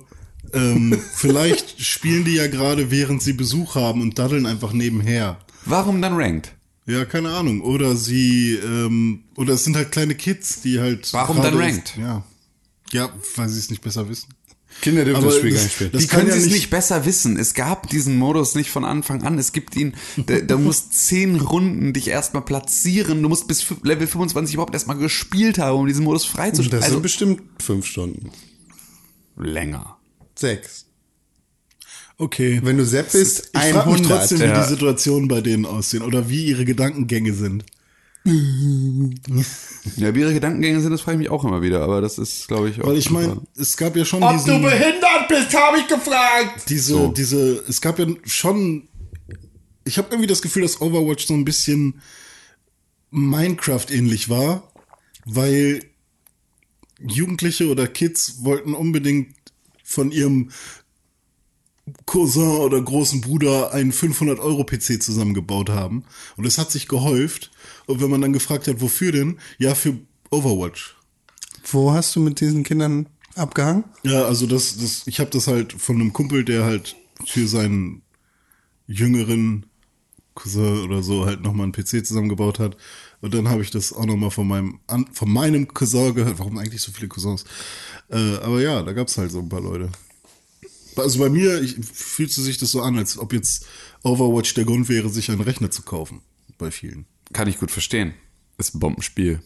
[0.53, 5.39] ähm, vielleicht spielen die ja gerade, während sie Besuch haben und daddeln einfach nebenher.
[5.65, 6.53] Warum dann ranked?
[6.87, 7.61] Ja, keine Ahnung.
[7.61, 11.11] Oder sie, ähm, oder es sind halt kleine Kids, die halt.
[11.13, 11.95] Warum dann ranked?
[11.97, 12.23] Ja.
[12.91, 14.29] Ja, weil sie es nicht besser wissen.
[14.81, 15.91] Kinder dürfen das Spiel das- gar nicht spielen.
[15.91, 17.37] das Die können ja es nicht- nicht besser wissen.
[17.37, 19.37] Es gab diesen Modus nicht von Anfang an.
[19.37, 19.93] Es gibt ihn,
[20.25, 23.21] da, da musst zehn Runden dich erstmal platzieren.
[23.21, 26.79] Du musst bis Level 25 überhaupt erstmal gespielt haben, um diesen Modus das freizuschalten.
[26.79, 28.31] sind Also bestimmt fünf Stunden.
[29.37, 29.97] länger.
[30.35, 30.85] Sechs.
[32.17, 32.59] Okay.
[32.63, 34.07] Wenn du Sepp bist, ich frage mich 100.
[34.07, 34.61] trotzdem, wie Ja.
[34.63, 37.63] die Situationen bei denen aussehen oder wie ihre Gedankengänge sind.
[39.97, 41.81] Ja, wie ihre Gedankengänge sind, das frage ich mich auch immer wieder.
[41.81, 42.87] Aber das ist, glaube ich, auch.
[42.87, 46.69] Weil ich meine, es gab ja schon Ob diesen, du behindert bist, habe ich gefragt.
[46.69, 47.07] diese, So.
[47.11, 48.87] diese, es gab ja schon,
[49.85, 52.01] ich habe irgendwie das Gefühl, dass Overwatch so ein bisschen
[53.09, 54.71] Minecraft ähnlich war,
[55.25, 55.83] weil
[56.99, 59.33] Jugendliche oder Kids wollten unbedingt
[59.91, 60.51] von ihrem
[62.05, 66.05] Cousin oder großen Bruder einen 500-Euro-PC zusammengebaut haben.
[66.37, 67.51] Und es hat sich gehäuft.
[67.85, 69.39] Und wenn man dann gefragt hat, wofür denn?
[69.57, 69.97] Ja, für
[70.29, 70.95] Overwatch.
[71.69, 73.83] Wo hast du mit diesen Kindern abgehangen?
[74.03, 78.01] Ja, also das, das, ich habe das halt von einem Kumpel, der halt für seinen
[78.87, 79.65] jüngeren
[80.33, 82.77] Cousin oder so halt nochmal einen PC zusammengebaut hat.
[83.21, 84.79] Und dann habe ich das auch nochmal von meinem,
[85.13, 86.39] von meinem Cousin gehört.
[86.39, 87.45] Warum eigentlich so viele Cousins?
[88.09, 89.89] Äh, aber ja, da gab's halt so ein paar Leute.
[90.95, 93.65] Also bei mir ich, fühlte sich das so an, als ob jetzt
[94.03, 96.21] Overwatch der Grund wäre, sich einen Rechner zu kaufen.
[96.57, 97.05] Bei vielen.
[97.31, 98.13] Kann ich gut verstehen.
[98.57, 99.41] Ist ein Bombenspiel.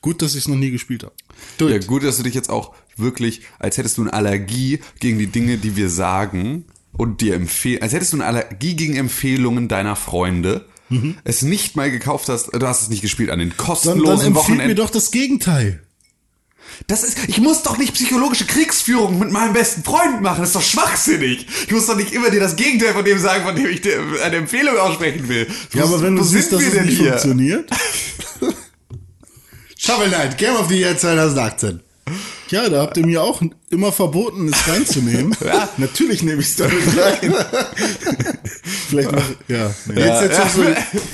[0.00, 1.14] Gut, dass ich es noch nie gespielt habe.
[1.58, 5.26] Ja, gut, dass du dich jetzt auch wirklich, als hättest du eine Allergie gegen die
[5.26, 9.96] Dinge, die wir sagen und dir empfehlen, als hättest du eine Allergie gegen Empfehlungen deiner
[9.96, 10.66] Freunde,
[11.24, 14.26] es nicht mal gekauft hast, du hast es nicht gespielt an den Dann, dann kostenlosen
[14.26, 14.76] empfiehlt mir Wochenenden.
[14.76, 15.82] doch das Gegenteil.
[16.86, 20.40] Das ist, ich muss doch nicht psychologische Kriegsführung mit meinem besten Freund machen.
[20.40, 21.46] Das ist doch schwachsinnig.
[21.66, 24.00] Ich muss doch nicht immer dir das Gegenteil von dem sagen, von dem ich dir
[24.24, 25.46] eine Empfehlung aussprechen will.
[25.74, 27.10] Ja, aber wenn du siehst, dass es nicht hier?
[27.10, 27.70] funktioniert.
[29.76, 31.80] Shovel Knight, Game of the Year 2018.
[32.50, 35.34] Ja, da habt ihr mir auch immer verboten, es reinzunehmen.
[35.44, 35.68] ja.
[35.78, 37.34] Natürlich nehme ich es damit rein.
[38.88, 39.70] Vielleicht noch, ja.
[39.86, 40.00] Nee.
[40.00, 40.62] Jetzt der Ja, Zug so,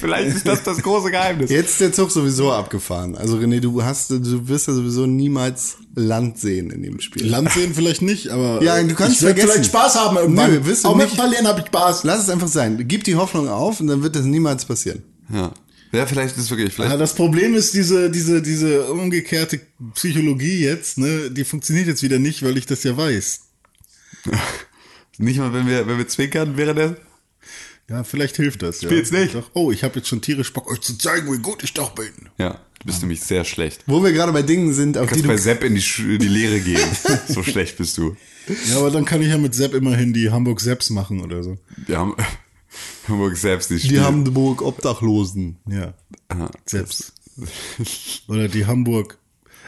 [0.00, 1.50] vielleicht ist das das große Geheimnis.
[1.50, 3.16] jetzt ist der Zug sowieso abgefahren.
[3.16, 7.26] Also René, du hast, du wirst ja sowieso niemals Land sehen in dem Spiel.
[7.26, 9.48] Land sehen vielleicht nicht, aber Ja, du kannst ich vergessen.
[9.50, 10.52] vielleicht Spaß haben irgendwann.
[10.52, 11.16] Nö, wirst du Auch mit nicht.
[11.20, 12.02] Verlieren habe ich Spaß.
[12.04, 12.82] Lass es einfach sein.
[12.88, 15.02] Gib die Hoffnung auf und dann wird das niemals passieren.
[15.32, 15.52] Ja.
[15.92, 16.90] Ja, vielleicht ist es wirklich, vielleicht.
[16.90, 19.60] Ja, das Problem ist diese, diese, diese umgekehrte
[19.94, 23.40] Psychologie jetzt, ne, die funktioniert jetzt wieder nicht, weil ich das ja weiß.
[25.20, 26.96] Nicht mal, wenn wir, wenn wir zwinkern, wäre der.
[27.88, 28.82] Ja, vielleicht hilft das.
[28.82, 28.88] Ja.
[28.88, 29.26] Spiel's nicht.
[29.26, 31.74] Ich sag, oh, ich habe jetzt schon tierisch Bock, euch zu zeigen, wie gut ich
[31.74, 32.12] doch bin.
[32.36, 33.82] Ja, du bist nämlich sehr schlecht.
[33.86, 35.84] Wo wir gerade bei Dingen sind, auf Du die kannst du bei Sepp in die,
[36.02, 36.86] in die Lehre gehen.
[37.28, 38.16] so schlecht bist du.
[38.68, 41.56] Ja, aber dann kann ich ja mit Sepp immerhin die Hamburg Sepps machen oder so.
[41.90, 42.14] Haben
[43.08, 43.90] Hamburg selbst nicht.
[43.90, 45.56] die Hamburg Obdachlosen.
[45.68, 45.94] Ja,
[46.28, 46.50] Aha.
[46.66, 47.12] Sepps.
[48.28, 49.18] Oder die Hamburg,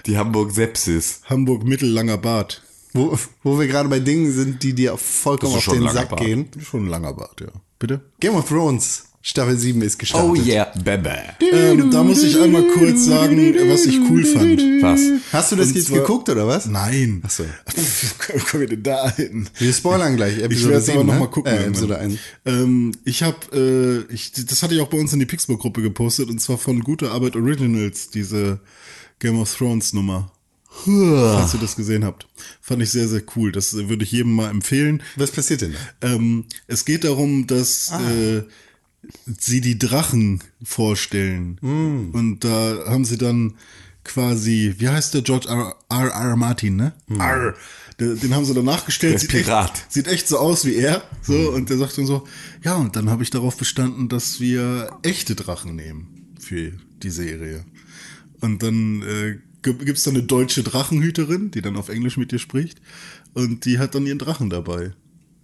[0.07, 1.21] Die Hamburg Sepsis.
[1.27, 2.63] Hamburg Mittellanger Bart.
[2.93, 6.21] Wo, wo wir gerade bei Dingen sind, die dir vollkommen auf den Sack Bart.
[6.21, 6.49] gehen.
[6.61, 7.49] Schon ein langer Bart, ja.
[7.79, 8.01] Bitte?
[8.19, 10.31] Game of Thrones, Staffel 7 ist gestartet.
[10.31, 11.15] Oh yeah, Bebe.
[11.53, 14.59] Ähm, da muss ich einmal kurz sagen, was ich cool fand.
[14.81, 15.01] Was?
[15.31, 16.65] Hast du das Und jetzt zwar- geguckt oder was?
[16.67, 17.21] Nein.
[17.27, 17.45] Ach so.
[18.33, 19.47] Wo kommen wir denn da hin?
[19.59, 20.39] Wir spoilern gleich.
[20.39, 21.13] Ich Episode werde es 7, aber ne?
[21.13, 21.53] noch mal gucken.
[21.53, 21.67] Äh.
[21.67, 22.19] Episode 1.
[22.47, 26.31] Ähm, ich habe, äh, ich, das hatte ich auch bei uns in die Pixburg-Gruppe gepostet
[26.31, 28.61] und zwar von Gute Arbeit Originals, diese
[29.19, 30.33] Game of Thrones Nummer.
[30.85, 32.27] Falls ihr das gesehen habt.
[32.63, 33.53] Fand ich sehr, sehr cool.
[33.53, 35.03] Das würde ich jedem mal empfehlen.
[35.17, 36.15] Was passiert denn da?
[36.15, 38.43] Ähm, es geht darum, dass äh,
[39.27, 41.59] sie die Drachen vorstellen.
[42.13, 43.55] Und da haben sie dann
[44.05, 45.77] quasi, wie heißt der George R.
[45.89, 46.09] R.
[46.09, 46.37] R.
[46.37, 46.93] Martin, ne?
[47.19, 47.55] R.
[47.99, 49.21] Den, haben sie dann nachgestellt.
[49.21, 49.73] Sieht Pirat.
[49.73, 51.03] Echt, sieht echt so aus wie er.
[51.21, 52.27] So, und der sagt dann so,
[52.65, 57.67] ja, und dann habe ich darauf bestanden, dass wir echte Drachen nehmen für die Serie.
[58.41, 62.39] Und dann äh, gibt es dann eine deutsche Drachenhüterin, die dann auf Englisch mit dir
[62.39, 62.81] spricht.
[63.35, 64.95] Und die hat dann ihren Drachen dabei.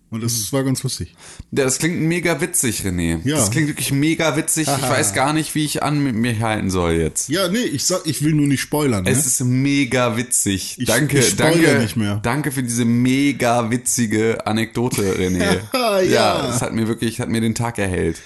[0.09, 1.15] Und das war ganz lustig.
[1.51, 3.21] Ja, das klingt mega witzig, René.
[3.25, 3.37] Ja.
[3.39, 4.69] Das klingt wirklich mega witzig.
[4.69, 7.29] Ich weiß gar nicht, wie ich an mit mir halten soll jetzt.
[7.29, 9.03] Ja, nee, ich sag, ich will nur nicht spoilern.
[9.05, 9.11] Ne?
[9.11, 10.77] Es ist mega witzig.
[10.79, 12.21] Ich- danke, ich spoilere danke, nicht mehr.
[12.23, 15.59] danke für diese mega witzige Anekdote, René.
[16.09, 16.55] Ja.
[16.55, 18.19] es hat mir wirklich, hat mir den Tag erhellt.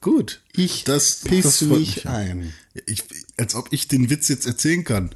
[0.00, 0.40] gut.
[0.54, 2.08] Ich das, piss das mich.
[2.08, 2.54] ein.
[2.86, 3.04] Ich,
[3.36, 5.10] als ob ich den Witz jetzt erzählen kann,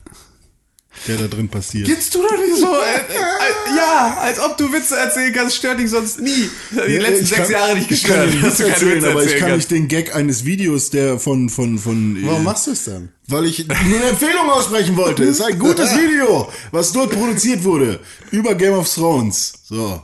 [1.07, 1.89] der da drin passiert.
[1.89, 2.67] Jetzt tu doch nicht so.
[2.67, 6.51] Äh, äh, ja, als ob du Witze erzählen kannst, stört dich sonst nie.
[6.73, 8.35] Die Ja, letzten ich sechs kann- Jahre nicht Ich kann gestört.
[8.35, 11.19] den dass Witz du erzählen, Witze aber ich kann nicht den Gag eines Videos, der
[11.19, 13.11] von, von, von, Warum äh, machst du es dann?
[13.29, 15.23] weil ich nur eine Empfehlung aussprechen wollte.
[15.23, 18.01] Es ist ein gutes Video, was dort produziert wurde.
[18.33, 19.53] Über Game of Thrones.
[19.69, 20.03] So.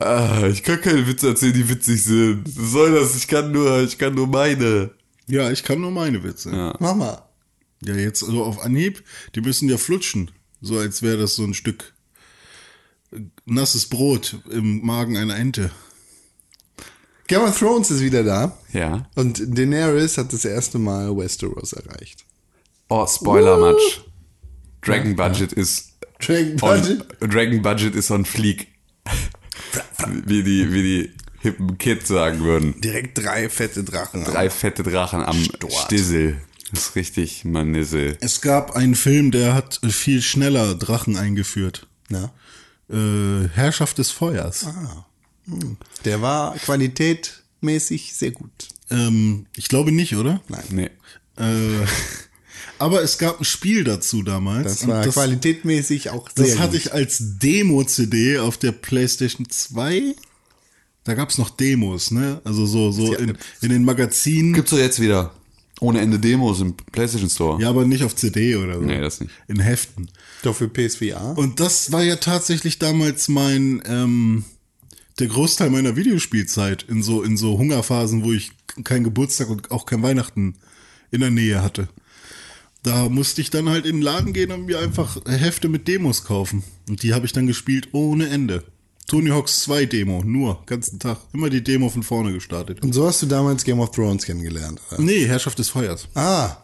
[0.00, 2.44] Ah, ich kann keine Witze erzählen, die witzig sind.
[2.46, 3.14] Was soll das?
[3.16, 4.90] Ich kann nur, ich kann nur meine.
[5.26, 6.50] Ja, ich kann nur meine Witze.
[6.50, 7.22] Ja, Mach mal.
[7.84, 9.02] Jetzt also auf Anhieb,
[9.34, 10.30] die müssen ja flutschen.
[10.60, 11.94] So als wäre das so ein Stück
[13.44, 15.70] nasses Brot im Magen einer Ente.
[17.26, 18.58] Game of Thrones ist wieder da.
[18.72, 19.08] Ja.
[19.14, 22.24] Und Daenerys hat das erste Mal Westeros erreicht.
[22.88, 24.00] Oh, Spoiler much.
[24.82, 27.06] Dragon Budget ist Dragon on, Budget?
[27.20, 28.68] Dragon Budget ist on fleek.
[30.26, 32.80] wie die, wie die hippen Kids sagen würden.
[32.80, 34.24] Direkt drei fette Drachen.
[34.24, 35.36] Drei fette Drachen am
[35.68, 36.40] Stissel.
[36.70, 38.16] Das ist richtig Manissel.
[38.20, 41.86] Es gab einen Film, der hat viel schneller Drachen eingeführt.
[42.08, 42.32] Na?
[42.88, 44.66] Äh, Herrschaft des Feuers.
[46.04, 48.50] Der war qualitätmäßig sehr gut.
[48.90, 50.40] Ähm, ich glaube nicht, oder?
[50.48, 50.64] Nein.
[50.70, 50.90] Nee.
[51.36, 51.86] Äh,
[52.78, 54.78] aber es gab ein Spiel dazu damals.
[54.80, 56.86] Das war das, qualitätmäßig auch sehr das hatte gut.
[56.86, 60.14] ich als Demo-CD auf der PlayStation 2.
[61.04, 62.40] Da gab's noch Demos, ne?
[62.44, 64.52] Also so, so in, in den Magazinen.
[64.52, 65.32] Gibt's doch jetzt wieder.
[65.80, 67.60] Ohne Ende Demos im PlayStation Store.
[67.60, 68.82] Ja, aber nicht auf CD oder so.
[68.82, 69.32] Nee, das nicht.
[69.48, 70.10] In Heften.
[70.42, 71.36] Doch für PSVR.
[71.36, 74.44] Und das war ja tatsächlich damals mein ähm,
[75.18, 78.52] der Großteil meiner Videospielzeit in so, in so Hungerphasen, wo ich
[78.84, 80.56] keinen Geburtstag und auch kein Weihnachten
[81.10, 81.88] in der Nähe hatte.
[82.82, 86.24] Da musste ich dann halt in den Laden gehen und mir einfach Hefte mit Demos
[86.24, 86.62] kaufen.
[86.88, 88.64] Und die habe ich dann gespielt ohne Ende.
[89.10, 91.18] Tony Hawks 2 Demo, nur, ganzen Tag.
[91.32, 92.80] Immer die Demo von vorne gestartet.
[92.80, 94.80] Und so hast du damals Game of Thrones kennengelernt.
[94.92, 95.02] Oder?
[95.02, 96.06] Nee, Herrschaft des Feuers.
[96.14, 96.58] Ah,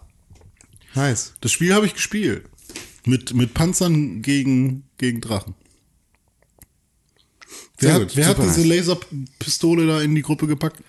[0.94, 1.32] nice.
[1.40, 2.44] Das Spiel habe ich gespielt.
[3.04, 5.56] Mit, mit Panzern gegen, gegen Drachen.
[7.80, 8.62] Sehr Wer, gut, hat, wer hat diese.
[8.62, 10.84] Laserpistole da in die Gruppe gepackt?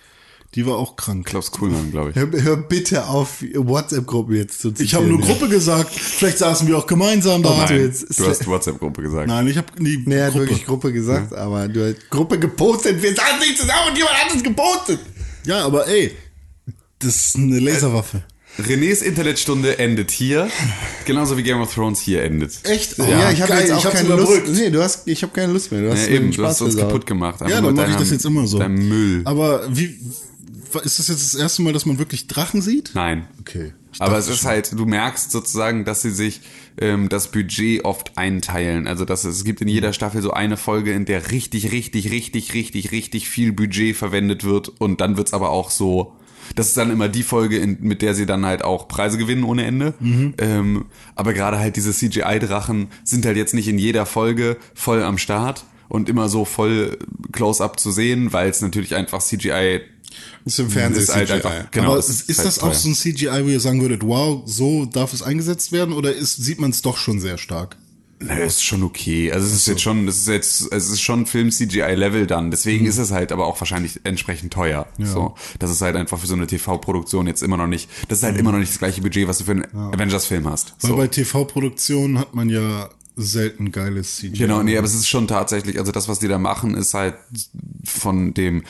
[0.54, 1.26] Die war auch krank.
[1.26, 2.16] Klaus Kuhlmann, glaube ich.
[2.16, 4.86] Hör, hör bitte auf, WhatsApp-Gruppe jetzt zu zitieren.
[4.86, 5.26] Ich habe nur ja.
[5.26, 5.90] Gruppe gesagt.
[5.94, 7.50] Vielleicht saßen wir auch gemeinsam da.
[7.50, 7.66] Nein.
[7.68, 9.28] Nein, jetzt- du hast WhatsApp-Gruppe gesagt.
[9.28, 10.38] Nein, ich habe die Nee, Gruppe.
[10.40, 13.02] wirklich Gruppe gesagt, aber du hast Gruppe gepostet.
[13.02, 15.00] Wir saßen nicht zusammen und jemand hat es gepostet.
[15.44, 16.12] Ja, aber ey,
[16.98, 18.22] das ist eine Laserwaffe.
[18.58, 20.48] Renés Internetstunde endet hier,
[21.04, 22.58] genauso wie Game of Thrones hier endet.
[22.64, 22.98] Echt?
[22.98, 24.48] Ja, ich habe jetzt auch ich keine Lust.
[24.48, 25.82] Nee, du hast, ich habe keine Lust mehr.
[25.82, 27.40] Du hast Ja, eben, du hast Spaß uns kaputt gemacht.
[27.40, 28.58] Einfach Ja, dann mache ich das jetzt immer so.
[28.58, 29.20] Dein Müll.
[29.26, 29.96] Aber wie
[30.74, 32.92] ist das jetzt das erste Mal, dass man wirklich Drachen sieht?
[32.94, 33.26] Nein.
[33.40, 33.72] Okay.
[33.92, 34.50] Ich Aber es ist schon.
[34.50, 36.40] halt, du merkst sozusagen, dass sie sich
[36.78, 38.86] ähm, das Budget oft einteilen.
[38.86, 42.10] Also dass es, es gibt in jeder Staffel so eine Folge, in der richtig, richtig,
[42.10, 46.14] richtig, richtig, richtig viel Budget verwendet wird und dann wird's aber auch so.
[46.54, 49.44] Das ist dann immer die Folge, in, mit der sie dann halt auch Preise gewinnen
[49.44, 49.94] ohne Ende.
[50.00, 55.18] Ähm, aber gerade halt diese CGI-Drachen sind halt jetzt nicht in jeder Folge voll am
[55.18, 56.98] Start und immer so voll
[57.32, 59.80] close-up zu sehen, weil es natürlich einfach CGI
[60.44, 61.90] ist im Fernsehen ist halt einfach, genau.
[61.92, 64.84] Aber ist, ist halt das auch so ein CGI, wo ihr sagen würdet, wow, so
[64.86, 65.92] darf es eingesetzt werden?
[65.94, 67.76] Oder ist, sieht man es doch schon sehr stark?
[68.20, 69.30] Naja, ist schon okay.
[69.30, 72.50] Also es ist jetzt schon, es ist jetzt, es ist schon Film CGI Level dann.
[72.50, 72.90] Deswegen Mhm.
[72.90, 74.88] ist es halt aber auch wahrscheinlich entsprechend teuer.
[74.98, 77.88] So, das ist halt einfach für so eine TV-Produktion jetzt immer noch nicht.
[78.08, 80.70] Das ist halt immer noch nicht das gleiche Budget, was du für einen Avengers-Film hast.
[80.70, 80.72] Mhm.
[80.82, 80.96] Weil So.
[80.96, 82.88] bei TV-Produktionen hat man ja
[83.18, 84.38] selten geiles CGI.
[84.38, 87.16] Genau, nee, aber es ist schon tatsächlich, also das, was die da machen, ist halt
[87.84, 88.62] von dem,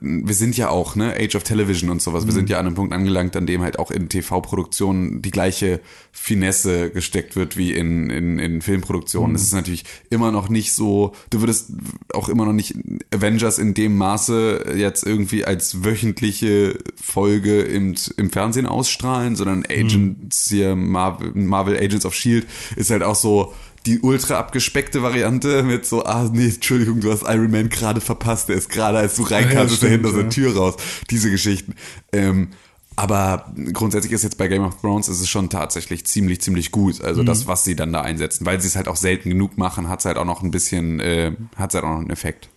[0.00, 2.74] wir sind ja auch, ne, Age of Television und sowas, wir sind ja an einem
[2.74, 8.10] Punkt angelangt, an dem halt auch in TV-Produktionen die gleiche Finesse gesteckt wird wie in,
[8.10, 9.36] in, in Filmproduktionen.
[9.36, 11.70] Es ist natürlich immer noch nicht so, du würdest
[12.12, 12.74] auch immer noch nicht
[13.14, 20.48] Avengers in dem Maße jetzt irgendwie als wöchentliche Folge im, im Fernsehen ausstrahlen, sondern Agents
[20.48, 23.54] hier, Marvel, Marvel Agents of Shield ist halt auch so,
[23.86, 28.48] die ultra abgespeckte Variante mit so, ah nee, Entschuldigung, du hast Iron Man gerade verpasst,
[28.48, 30.28] der ist gerade, als du reinkamst, ist er hinter aus der ja.
[30.28, 30.74] Tür raus.
[31.10, 31.74] Diese Geschichten.
[32.12, 32.48] Ähm,
[32.96, 37.02] aber grundsätzlich ist jetzt bei Game of Thrones ist es schon tatsächlich ziemlich, ziemlich gut.
[37.02, 37.26] Also Mhm.
[37.26, 38.46] das, was sie dann da einsetzen.
[38.46, 40.98] Weil sie es halt auch selten genug machen, hat es halt auch noch ein bisschen,
[41.00, 42.48] äh, hat halt auch noch einen Effekt.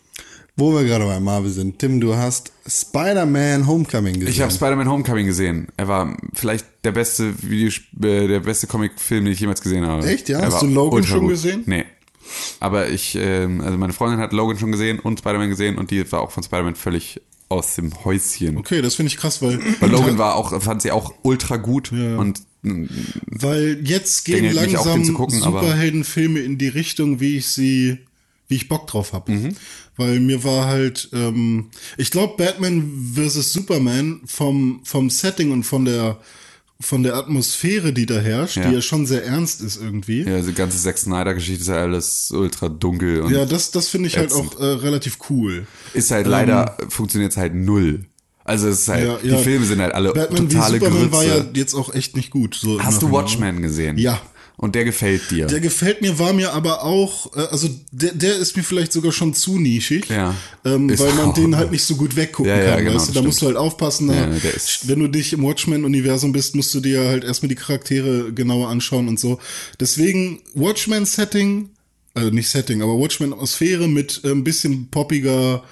[0.60, 1.80] Wo wir gerade bei Marvel sind.
[1.80, 4.28] Tim, du hast Spider-Man Homecoming gesehen.
[4.30, 5.68] Ich habe Spider-Man Homecoming gesehen.
[5.78, 10.06] Er war vielleicht der beste Videosp äh, der beste Comicfilm, den ich jemals gesehen habe.
[10.06, 10.40] Echt, ja?
[10.40, 11.30] Er Hast du Logan schon gut.
[11.32, 11.64] gesehen?
[11.66, 11.86] Nee.
[12.60, 16.12] Aber ich, ähm, also meine Freundin hat Logan schon gesehen und Spider-Man gesehen und die
[16.12, 18.58] war auch von Spider-Man völlig aus dem Häuschen.
[18.58, 21.92] Okay, das finde ich krass, weil, Weil Logan war auch, fand sie auch ultra gut
[21.92, 28.00] und weil jetzt gehen langsam gucken, Superheldenfilme in die Richtung, wie ich sie,
[28.50, 29.32] wie ich Bock drauf habe.
[29.32, 29.56] Mhm.
[29.96, 33.54] Weil mir war halt, ähm, ich glaube, Batman vs.
[33.54, 36.18] Superman vom, vom Setting und von der,
[36.82, 38.68] von der Atmosphäre, die da herrscht, Ja.
[38.70, 40.24] die ja schon sehr ernst ist irgendwie.
[40.24, 44.08] ja, die ganze Zack Snyder-Geschichte ist ja alles ultra dunkel und Ja, das, das finde
[44.08, 44.56] ich halt Ätzend.
[44.56, 45.68] auch äh, relativ cool.
[45.94, 48.06] ist halt leider, funktioniert es halt null.
[48.46, 49.38] Also es ist halt, Ja, ja.
[49.38, 52.32] die Filme sind halt alle Batman totale wie Superman war ja jetzt auch echt nicht
[52.32, 52.56] gut.
[52.56, 53.12] So Hast du.
[53.12, 53.98] Watchmen gesehen?
[54.00, 54.20] Ja.
[54.62, 55.48] Und der gefällt dir?
[55.48, 59.14] Der gefällt mir, war mir aber auch, äh, also der, der ist mir vielleicht sogar
[59.14, 60.36] schon zu nischig, Ja.
[60.66, 63.14] ähm, weil man den halt nicht so gut weggucken Ja, ja, kann, genau, weißt du,
[63.14, 66.76] da musst du halt aufpassen, da, Ja, ist- wenn du dich im Watchmen-Universum bist, musst
[66.76, 69.40] du dir halt erstmal die Charaktere genauer anschauen und so.
[69.80, 71.70] Deswegen Watchmen-Setting,
[72.14, 75.64] also nicht Setting, aber Watchmen-Atmosphäre mit äh, ein bisschen poppiger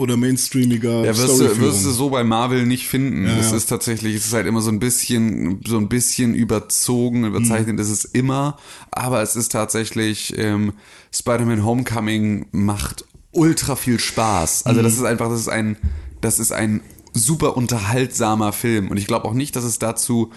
[0.00, 3.26] oder mainstreamiger Ja, wirst du, wirst du so bei Marvel nicht finden.
[3.26, 3.56] Ja, es ja.
[3.56, 7.82] ist tatsächlich, es ist halt immer so ein bisschen, so ein bisschen überzogen, überzeichnet Mhm.
[7.82, 8.56] ist es immer,
[8.90, 10.72] aber es ist tatsächlich, ähm,
[11.14, 14.66] Spider-Man Homecoming macht ultra viel Spaß.
[14.66, 14.84] Also Mhm.
[14.84, 15.76] das ist einfach, das ist ein,
[16.20, 16.80] das ist ein
[17.12, 20.30] super unterhaltsamer Film und ich glaube auch nicht, dass es dazu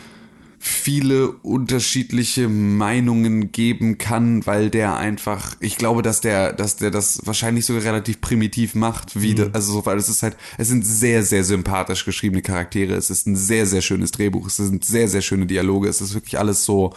[0.65, 7.19] viele unterschiedliche Meinungen geben kann, weil der einfach, ich glaube, dass der, dass der das
[7.25, 10.85] wahrscheinlich sogar relativ primitiv macht, wie, das, also so, weil es ist halt, es sind
[10.85, 15.09] sehr, sehr sympathisch geschriebene Charaktere, es ist ein sehr, sehr schönes Drehbuch, es sind sehr,
[15.09, 16.93] sehr schöne Dialoge, es ist wirklich alles so,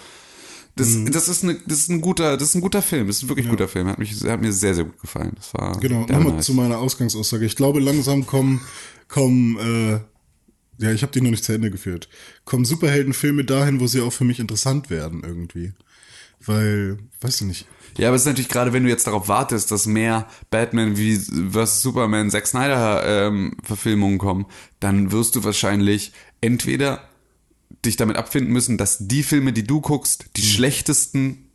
[0.77, 3.25] das, das ist eine, das ist ein guter, das ist ein guter Film, das ist
[3.25, 6.03] ein wirklich guter Film, hat mich, hat mir sehr, sehr gut gefallen, das war, Genau,
[6.03, 6.45] nochmal nice.
[6.47, 7.45] zu meiner Ausgangsaussage.
[7.45, 8.61] Ich glaube, langsam kommen,
[9.09, 9.99] kommen, äh,
[10.79, 12.09] ja, ich habe die noch nicht zu Ende geführt,
[12.45, 15.73] kommen Superheldenfilme dahin, wo sie auch für mich interessant werden irgendwie.
[16.45, 17.67] Weil, weiß ich nicht.
[17.99, 21.17] Ja, aber es ist natürlich gerade, wenn du jetzt darauf wartest, dass mehr Batman wie
[21.17, 21.81] vs.
[21.81, 24.47] Superman, Zack Snyder ähm, Verfilmungen kommen,
[24.81, 26.13] dann wirst du wahrscheinlich
[26.43, 27.09] entweder
[27.85, 31.46] dich damit abfinden müssen, dass die Filme, die du guckst, die schlechtesten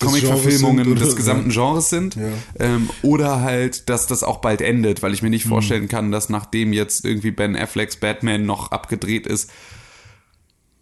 [0.00, 2.16] Comic-Verfilmungen des gesamten Genres sind.
[2.16, 2.22] Ja.
[2.58, 6.28] Ähm, oder halt, dass das auch bald endet, weil ich mir nicht vorstellen kann, dass
[6.28, 9.50] nachdem jetzt irgendwie Ben Afflecks Batman noch abgedreht ist,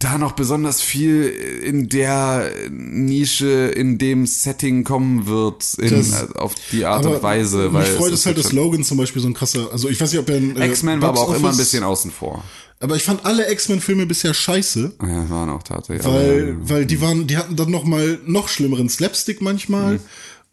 [0.01, 6.55] da noch besonders viel in der Nische, in dem Setting kommen wird, in, Das- auf
[6.71, 7.73] die Art und Weise.
[7.73, 10.13] Weil mich freut es halt, dass Logan zum Beispiel so ein krasser, also ich weiß
[10.13, 12.43] nicht, ob er ein äh, X-Men war aber auch immer ein bisschen außen vor.
[12.81, 14.93] Aber ich fand alle X-Men-Filme bisher scheiße.
[15.01, 16.05] Ja, waren auch tatsächlich.
[16.07, 19.99] Weil, aber, weil die waren, die hatten dann noch mal noch schlimmeren Slapstick manchmal Mhm.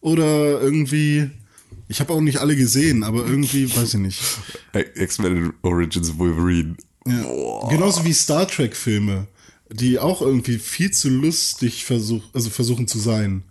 [0.00, 1.30] oder irgendwie.
[1.88, 4.20] Ich habe auch nicht alle gesehen, aber irgendwie weiß ich nicht.
[4.96, 6.76] X-Men Origins Wolverine.
[7.06, 7.68] Ja.
[7.68, 9.28] Genauso wie Star Trek Filme,
[9.70, 13.44] die auch irgendwie viel zu lustig versuch, also versuchen zu sein.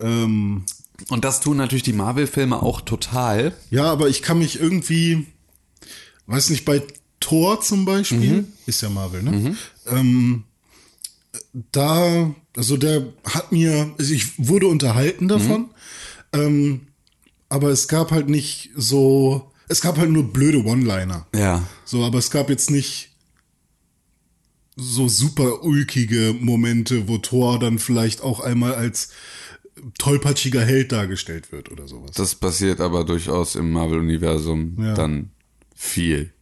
[0.00, 0.64] Ähm,
[1.08, 3.54] Und das tun natürlich die Marvel-Filme auch total.
[3.70, 5.26] ja, aber ich kann mich irgendwie,
[6.26, 6.82] weiß nicht, bei
[7.24, 8.46] Thor zum Beispiel, Mhm.
[8.66, 9.56] ist ja Marvel, ne?
[9.86, 10.44] Ähm,
[11.72, 15.70] da, also der hat mir, also ich wurde unterhalten davon, Mhm.
[16.40, 16.80] ähm,
[17.48, 21.26] aber es gab halt nicht so, es gab halt nur blöde One-Liner.
[21.34, 21.66] Ja.
[21.86, 23.08] So, aber es gab jetzt nicht
[24.76, 29.08] so super ulkige Momente, wo Thor dann vielleicht auch einmal als
[29.98, 32.10] tollpatschiger Held dargestellt wird oder sowas.
[32.16, 34.92] Das passiert aber durchaus im Marvel-Universum Ja.
[34.94, 35.30] dann
[35.74, 36.33] viel.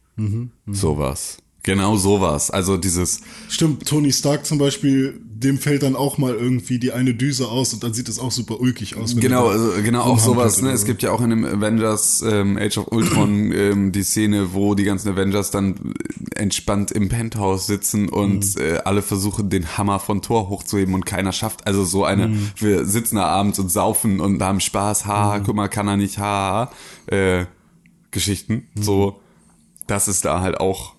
[0.67, 1.37] Sowas.
[1.65, 2.51] Genau sowas.
[2.51, 7.13] Also dieses, Stimmt, Tony Stark zum Beispiel, dem fällt dann auch mal irgendwie die eine
[7.13, 9.15] Düse aus und dann sieht es auch super ulkig aus.
[9.15, 10.57] genau, also genau auch sowas.
[10.61, 10.67] Ne?
[10.67, 10.87] oder Es so.
[10.87, 14.83] gibt ja auch in dem Avengers ähm, Age of Ultron ähm, die Szene, wo die
[14.83, 15.93] ganzen Avengers dann
[16.35, 21.31] entspannt im Penthouse sitzen und äh, alle versuchen, den Hammer von Thor hochzuheben und keiner
[21.31, 21.65] schafft.
[21.65, 25.69] Also so eine, wir sitzen da abends und saufen und haben Spaß, ha, guck mal,
[25.69, 26.71] kann er nicht, ha,
[27.07, 27.45] äh,
[28.11, 28.67] Geschichten.
[28.75, 29.21] So,
[29.87, 30.93] das ist da halt auch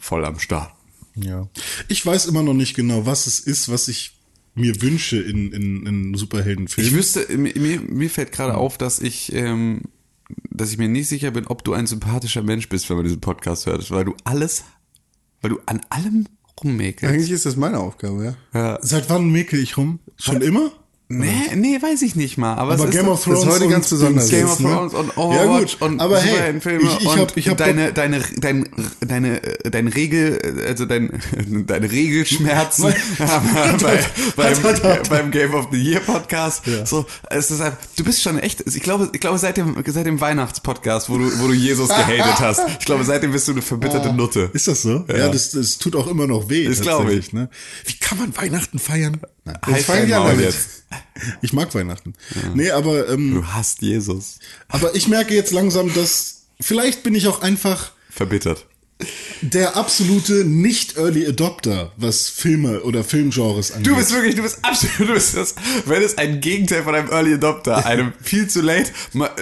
[0.00, 0.72] voll am Start.
[1.14, 1.48] Ja.
[1.88, 4.18] Ich weiß immer noch nicht genau, was es ist, was ich
[4.54, 6.90] mir wünsche in, in, in Superheldenfilmen.
[6.90, 9.82] Ich wüsste, mir, mir- mir fällt gerade auf, dass ich, ähm,
[10.50, 13.20] dass ich mir nicht sicher bin, ob du ein sympathischer Mensch bist, wenn man diesen
[13.20, 14.64] Podcast hört, weil du alles,
[15.42, 16.26] weil du an allem
[16.62, 17.12] rummäkelst.
[17.14, 18.78] Eigentlich ist das meine Aufgabe, ja.
[18.82, 20.00] Seit wann mäkel ich rum?
[20.18, 20.72] Schon immer?
[21.08, 22.54] Nee, nee, weiß ich nicht mal.
[22.54, 24.28] Aber, Aber es Game ist of Thrones ist heute und ganz besonders.
[24.28, 24.68] Game of ne?
[24.68, 25.88] Thrones und Ja, Overwatch gut.
[25.88, 28.68] und aber hey, Superheldenfilme ich, ich und hab, ich hab deine, deine, dein,
[29.06, 29.40] deine,
[29.70, 31.22] deine Regel, also dein,
[31.66, 33.98] deine Regelschmerzen bei,
[34.36, 36.62] beim, beim Game of the Year Podcast.
[36.84, 40.06] So, es ist einfach, du bist schon echt, ich glaube, ich glaube seit dem, seit
[40.06, 43.62] dem Weihnachtspodcast, wo du, wo du Jesus gehatet hast, ich glaube, seitdem bist du eine
[43.62, 44.50] verbitterte Nutte.
[44.52, 45.04] Ist das so?
[45.08, 46.66] Ja, das, das tut auch immer noch weh.
[46.66, 47.32] Das glaub tatsächlich, ich.
[47.32, 47.48] Ne?
[47.84, 49.20] Wie kann man Weihnachten feiern?
[49.46, 49.58] Nein.
[49.64, 50.44] Halt fangen dein die an damit.
[50.44, 50.68] jetzt.
[51.42, 52.12] Ich mag Weihnachten.
[52.54, 54.38] Nee, aber, ähm, Du hasst Jesus.
[54.68, 58.66] aber ich merke jetzt langsam, dass vielleicht bin ich auch einfach Verbittert.
[59.42, 63.86] der absolute Nicht-Early Adopter, was Filme oder Filmgenres angeht.
[63.88, 65.54] Du bist wirklich, du bist absolut, du bist das,
[65.86, 69.34] wenn es ein Gegenteil von einem Early Adopter, einem viel zu late, ma-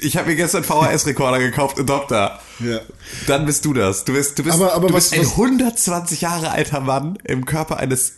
[0.00, 2.40] ich habe mir gestern VHS-Rekorder gekauft, Adopter.
[2.60, 2.80] Ja.
[3.26, 4.04] Dann bist du das.
[4.04, 7.18] Du bist, du bist, Aber- aber du was- bist ein was- 120 Jahre alter Mann
[7.24, 8.14] im Körper eines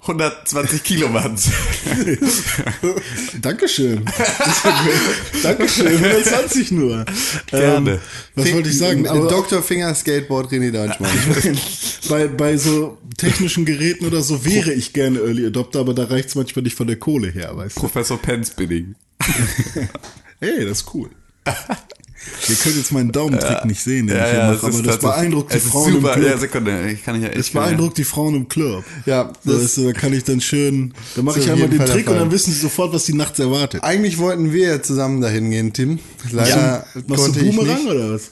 [0.00, 1.50] 120 Kilo Manns.
[3.42, 4.04] Dankeschön.
[5.42, 5.86] Dankeschön.
[5.88, 7.04] 120 nur.
[7.46, 7.90] Gerne.
[7.92, 8.00] Ähm,
[8.34, 9.04] was wollte ich sagen?
[9.04, 9.62] Dr.
[9.62, 11.10] Finger Skateboard René Deutschmann.
[12.08, 16.36] bei, bei so technischen Geräten oder so wäre ich gerne Early Adopter, aber da reicht's
[16.36, 17.80] manchmal nicht von der Kohle her, weißt du?
[17.80, 18.94] Professor Penspinning.
[20.40, 21.10] Hey, das ist cool.
[22.48, 24.98] Ihr könnt jetzt meinen Daumentrick nicht sehen, den ich hier es mache, ist aber das
[24.98, 26.14] beeindruckt die Frauen super.
[26.14, 26.30] im Club.
[26.32, 26.90] Ja, Sekunde.
[26.90, 28.84] Ich kann ja, ich Das kann ja- beeindruckt die Frauen im Club.
[29.06, 31.78] Ja, So, das- weißt du, da kann ich dann schön, da mache ich einmal den
[31.78, 33.82] Fall Trick und dann wissen sie sofort, was sie nachts erwartet.
[33.84, 35.98] Eigentlich wollten wir ja zusammen dahin gehen, Tim.
[36.30, 37.92] Leider du konnte ich Boomerang nicht.
[37.94, 38.30] oder was?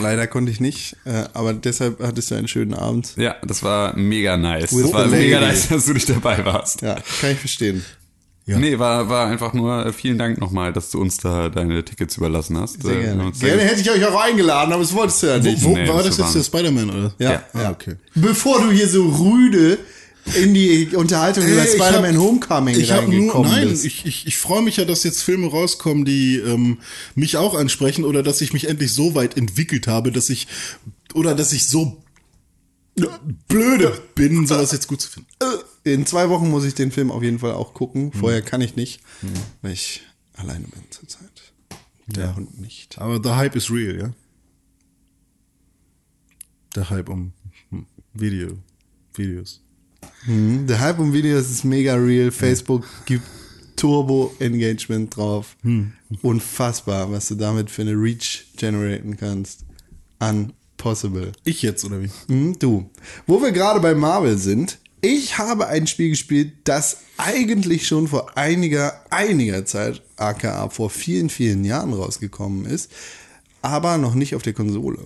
[0.00, 3.14] Leider konnte ich nicht, äh, aber deshalb hattest du einen schönen Abend.
[3.16, 4.72] Ja, das war mega nice.
[4.72, 6.82] With Das war mega nice, dass du nicht dabei warst.
[6.82, 7.84] Ja, kann ich verstehen.
[8.44, 8.58] Ja.
[8.58, 12.16] Nee, war, war einfach nur äh, vielen Dank nochmal, dass du uns da deine Tickets
[12.16, 12.82] überlassen hast.
[12.82, 13.30] Sehr Äh, gerne.
[13.34, 15.62] sehr Gerne hätte ich euch auch eingeladen, aber das wolltest du ja nicht.
[15.62, 17.14] Wo Nee, war das jetzt der Spider-Man, oder?
[17.18, 17.70] Ja, Ah, ja.
[17.70, 17.94] okay.
[18.16, 19.78] Bevor du hier so rüde
[20.40, 23.84] in die Unterhaltung über ich Spider-Man Homecoming ich hab nur, nein, bist.
[23.84, 26.78] ich, ich, ich freue mich ja, dass jetzt Filme rauskommen, die ähm,
[27.14, 30.48] mich auch ansprechen oder dass ich mich endlich so weit entwickelt habe, dass ich
[31.14, 32.01] oder dass ich so
[33.48, 35.28] blöde bin, sowas jetzt gut zu finden.
[35.84, 38.12] In zwei Wochen muss ich den Film auf jeden Fall auch gucken.
[38.12, 39.00] Vorher kann ich nicht,
[39.62, 40.02] weil ich
[40.34, 41.52] alleine bin zurzeit.
[42.06, 42.98] Der Hund nicht.
[42.98, 44.12] Aber der Hype ist real, ja?
[46.74, 47.32] Der Hype um
[48.12, 48.58] Video,
[49.14, 49.60] Videos.
[50.26, 50.66] Mhm.
[50.66, 52.30] Der Hype um Videos ist mega real.
[52.30, 53.24] Facebook gibt
[53.76, 55.56] Turbo-Engagement drauf.
[56.22, 59.64] Unfassbar, was du damit für eine Reach generieren kannst.
[60.82, 61.32] Unpossible.
[61.44, 62.10] Ich jetzt, oder wie?
[62.26, 62.90] Mhm, du.
[63.26, 68.36] Wo wir gerade bei Marvel sind, ich habe ein Spiel gespielt, das eigentlich schon vor
[68.36, 72.90] einiger, einiger Zeit, aka vor vielen, vielen Jahren rausgekommen ist,
[73.62, 74.98] aber noch nicht auf der Konsole.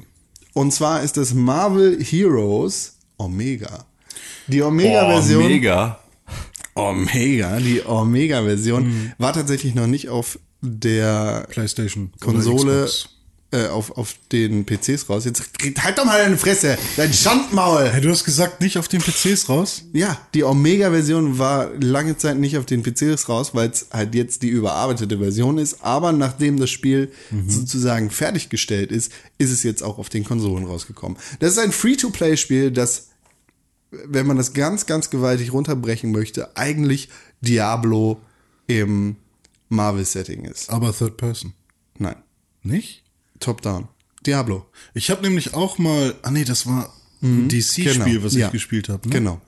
[0.55, 3.85] Und zwar ist das Marvel Heroes Omega.
[4.47, 5.47] Die Omega-Version.
[5.47, 6.01] mega.
[6.75, 12.13] Omega, die Omega-Version war tatsächlich noch nicht auf der PlayStation.
[12.21, 12.89] Konsole.
[13.57, 15.25] Äh, auf, auf den PCs raus.
[15.25, 15.43] Jetzt
[15.79, 17.89] halt doch mal deine Fresse, dein Schandmaul.
[17.89, 19.85] Hey, du hast gesagt, nicht auf den PCs raus?
[19.93, 24.43] Ja, die Omega-Version war lange Zeit nicht auf den PCs raus, weil es halt jetzt
[24.43, 25.83] die überarbeitete Version ist.
[25.83, 27.11] Aber nachdem das Spiel
[27.49, 31.17] sozusagen fertiggestellt ist, ist es jetzt auch auf den Konsolen rausgekommen.
[31.39, 33.09] Das ist ein Free-to-Play-Spiel, das,
[33.91, 37.09] wenn man das ganz, ganz gewaltig runterbrechen möchte, eigentlich
[37.41, 38.21] Diablo
[38.67, 39.17] im
[39.69, 40.71] Marvel-Setting ist.
[40.71, 41.55] Aber Third Person.
[41.99, 42.17] Nein,
[42.63, 43.06] Nicht?
[43.41, 43.89] Top-Down.
[44.27, 44.67] Diablo.
[44.95, 48.47] Ich habe nämlich auch mal, ah nee, das war ein DC-Spiel, Genau, was ja.
[48.47, 49.09] ich gespielt habe.
[49.09, 49.15] Ne?
[49.15, 49.41] Genau.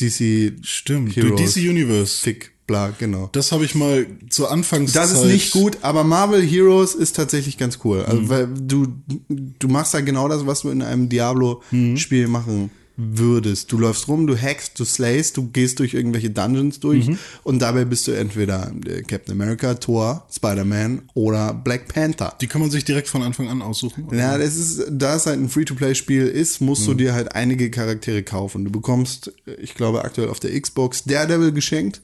[0.00, 1.54] DC Stimmt, Heroes.
[1.54, 2.20] DC Universe.
[2.20, 3.28] Fick, bla, genau.
[3.32, 5.02] Das habe ich mal zur Anfangszeit.
[5.02, 8.02] Das ist nicht gut, aber Marvel Heroes ist tatsächlich ganz cool.
[8.04, 8.86] Also, weil du,
[9.28, 13.70] du machst da genau das, was du in einem Diablo-Spiel machen würdest.
[13.70, 17.10] Du läufst rum, du hackst, du slayst, du gehst durch irgendwelche Dungeons durch
[17.42, 22.34] und dabei bist du entweder äh, Captain America, Thor, Spider-Man oder Black Panther.
[22.40, 24.08] Die kann man sich direkt von Anfang an aussuchen.
[24.12, 28.22] Ja, das ist, da es halt ein Free-to-Play-Spiel ist, musst du dir halt einige Charaktere
[28.22, 28.64] kaufen.
[28.64, 32.02] Du bekommst, ich glaube, aktuell auf der Xbox Daredevil geschenkt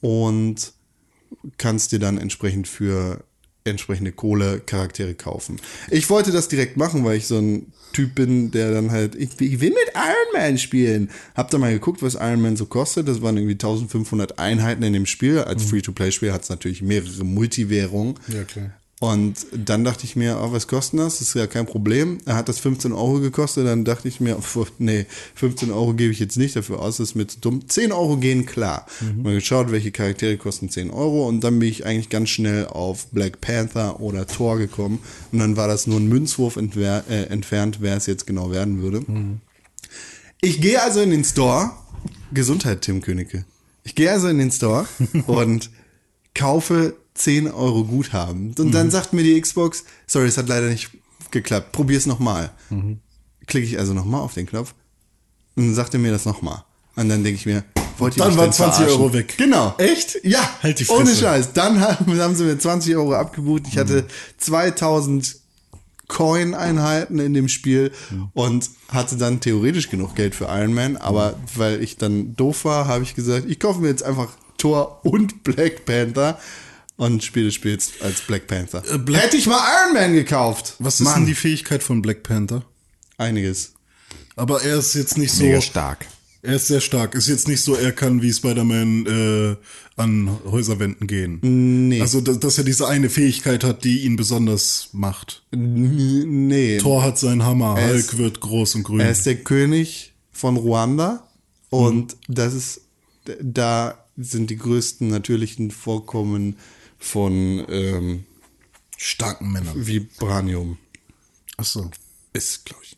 [0.00, 0.72] und
[1.58, 3.24] kannst dir dann entsprechend für
[3.64, 5.60] entsprechende Kohle Charaktere kaufen.
[5.90, 9.40] Ich wollte das direkt machen, weil ich so ein Typ bin, der dann halt, ich,
[9.40, 11.10] ich will mit Iron Man spielen.
[11.34, 13.08] Hab da mal geguckt, was Iron Man so kostet.
[13.08, 15.40] Das waren irgendwie 1500 Einheiten in dem Spiel.
[15.40, 18.14] Als Free-to-Play-Spiel hat es natürlich mehrere Multiwährungen.
[18.28, 18.72] Ja, klar.
[19.00, 21.18] Und dann dachte ich mir, oh, was kostet das?
[21.18, 22.18] Das ist ja kein Problem.
[22.26, 23.66] Er hat das 15 Euro gekostet.
[23.66, 26.98] Dann dachte ich mir, pf, nee, 15 Euro gebe ich jetzt nicht dafür aus.
[26.98, 27.66] Das ist mir zu dumm.
[27.66, 28.84] 10 Euro gehen klar.
[29.16, 31.26] Mal geschaut, welche Charaktere kosten 10 Euro.
[31.26, 34.98] Und dann bin ich eigentlich ganz schnell auf Black Panther oder Thor gekommen.
[35.32, 38.82] Und dann war das nur ein Münzwurf entwer äh, entfernt, wer es jetzt genau werden
[38.82, 39.02] würde.
[40.42, 41.70] Ich gehe also in den Store.
[42.34, 43.46] Gesundheit, Tim Königke.
[43.82, 44.86] Ich gehe also in den Store
[45.26, 45.70] und
[46.34, 48.54] kaufe 10 Euro Guthaben.
[48.58, 50.90] Und dann sagt mir die Xbox, sorry, es hat leider nicht
[51.30, 52.50] geklappt, probier's nochmal.
[53.46, 54.74] Klicke ich also nochmal auf den Knopf
[55.56, 56.64] und dann sagt er mir das nochmal.
[56.96, 57.64] Und dann denke ich mir,
[57.98, 59.00] wollt ihr Dann waren denn 20 verarschen?
[59.00, 59.34] Euro weg.
[59.36, 59.74] Genau.
[59.78, 60.18] Echt?
[60.24, 60.40] Ja.
[60.62, 61.20] Halt die Ohne Fresse.
[61.20, 61.52] Scheiß.
[61.52, 63.62] Dann haben, haben sie mir 20 Euro abgebucht.
[63.68, 64.06] Ich hatte
[64.38, 65.36] 2000
[66.08, 67.92] Coin-Einheiten in dem Spiel
[68.34, 72.88] und hatte dann theoretisch genug Geld für Iron Man, aber weil ich dann doof war,
[72.88, 76.38] habe ich gesagt, ich kaufe mir jetzt einfach Thor und Black Panther
[77.00, 78.82] und spiele das Spiel jetzt als Black Panther.
[78.92, 80.74] Äh, Black- Hätte ich mal Iron Man gekauft.
[80.78, 82.64] Was ist denn die Fähigkeit von Black Panther?
[83.16, 83.72] Einiges.
[84.36, 85.44] Aber er ist jetzt nicht so.
[85.44, 86.06] Mega stark.
[86.42, 87.14] Er ist sehr stark.
[87.14, 89.56] Ist jetzt nicht so, er kann wie Spider-Man äh,
[90.00, 91.38] an Häuserwänden gehen.
[91.88, 92.00] Nee.
[92.00, 95.42] Also, dass, dass er diese eine Fähigkeit hat, die ihn besonders macht.
[95.50, 96.78] Nee.
[96.78, 99.00] Thor hat seinen Hammer, Er Hulk ist- wird groß und grün.
[99.00, 101.26] Er ist der König von Ruanda
[101.68, 102.80] und das ist,
[103.42, 106.56] da sind die größten natürlichen Vorkommen
[107.00, 108.24] von ähm,
[108.96, 109.86] Starken Männern.
[109.86, 110.78] Vibranium.
[111.56, 111.90] Achso.
[112.32, 112.96] Ist, glaube ich.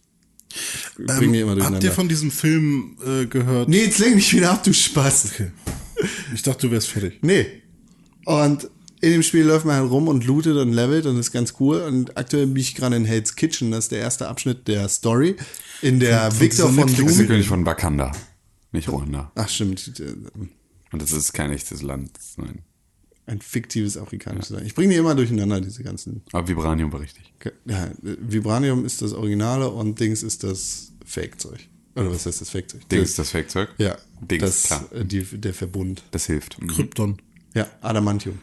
[1.06, 3.68] Bring die immer Ähm, habt ihr von diesem Film äh, gehört?
[3.70, 5.32] nee, jetzt lenk mich wieder ab, du Spaß.
[6.34, 7.20] Ich dachte, du wärst fertig.
[7.22, 7.46] Nee.
[8.26, 8.68] Und
[9.00, 11.80] in dem Spiel läuft man halt rum und lootet und levelt und ist ganz cool.
[11.82, 13.70] Und aktuell bin ich gerade in Hell's Kitchen.
[13.70, 15.36] Das ist der erste Abschnitt der Story.
[15.80, 17.34] In der von Victor von Netflix- Das ist der Doom.
[17.34, 18.12] König von Wakanda,
[18.72, 19.32] nicht Ruanda.
[19.34, 19.90] Ach, stimmt.
[20.92, 22.10] Und das ist kein echtes Land.
[22.36, 22.62] Nein.
[23.26, 24.66] Ein fiktives afrikanisches Land.
[24.66, 26.22] Ich bringe die immer durcheinander, diese ganzen.
[26.32, 27.32] Aber Vibranium war richtig.
[27.66, 31.68] Ja, Vibranium ist das Originale und Dings ist das Fake-Zeug.
[31.94, 32.88] Oder was heißt das Fake-Zeug?
[32.88, 33.68] Dings ist das Fake-Zeug?
[33.78, 34.88] Ja, Dings, das, klar.
[34.92, 36.02] äh, Die, der Verbund.
[36.10, 36.60] Das hilft.
[36.60, 36.66] Mhm.
[36.68, 37.22] Krypton.
[37.54, 38.38] Ja, Adamantium.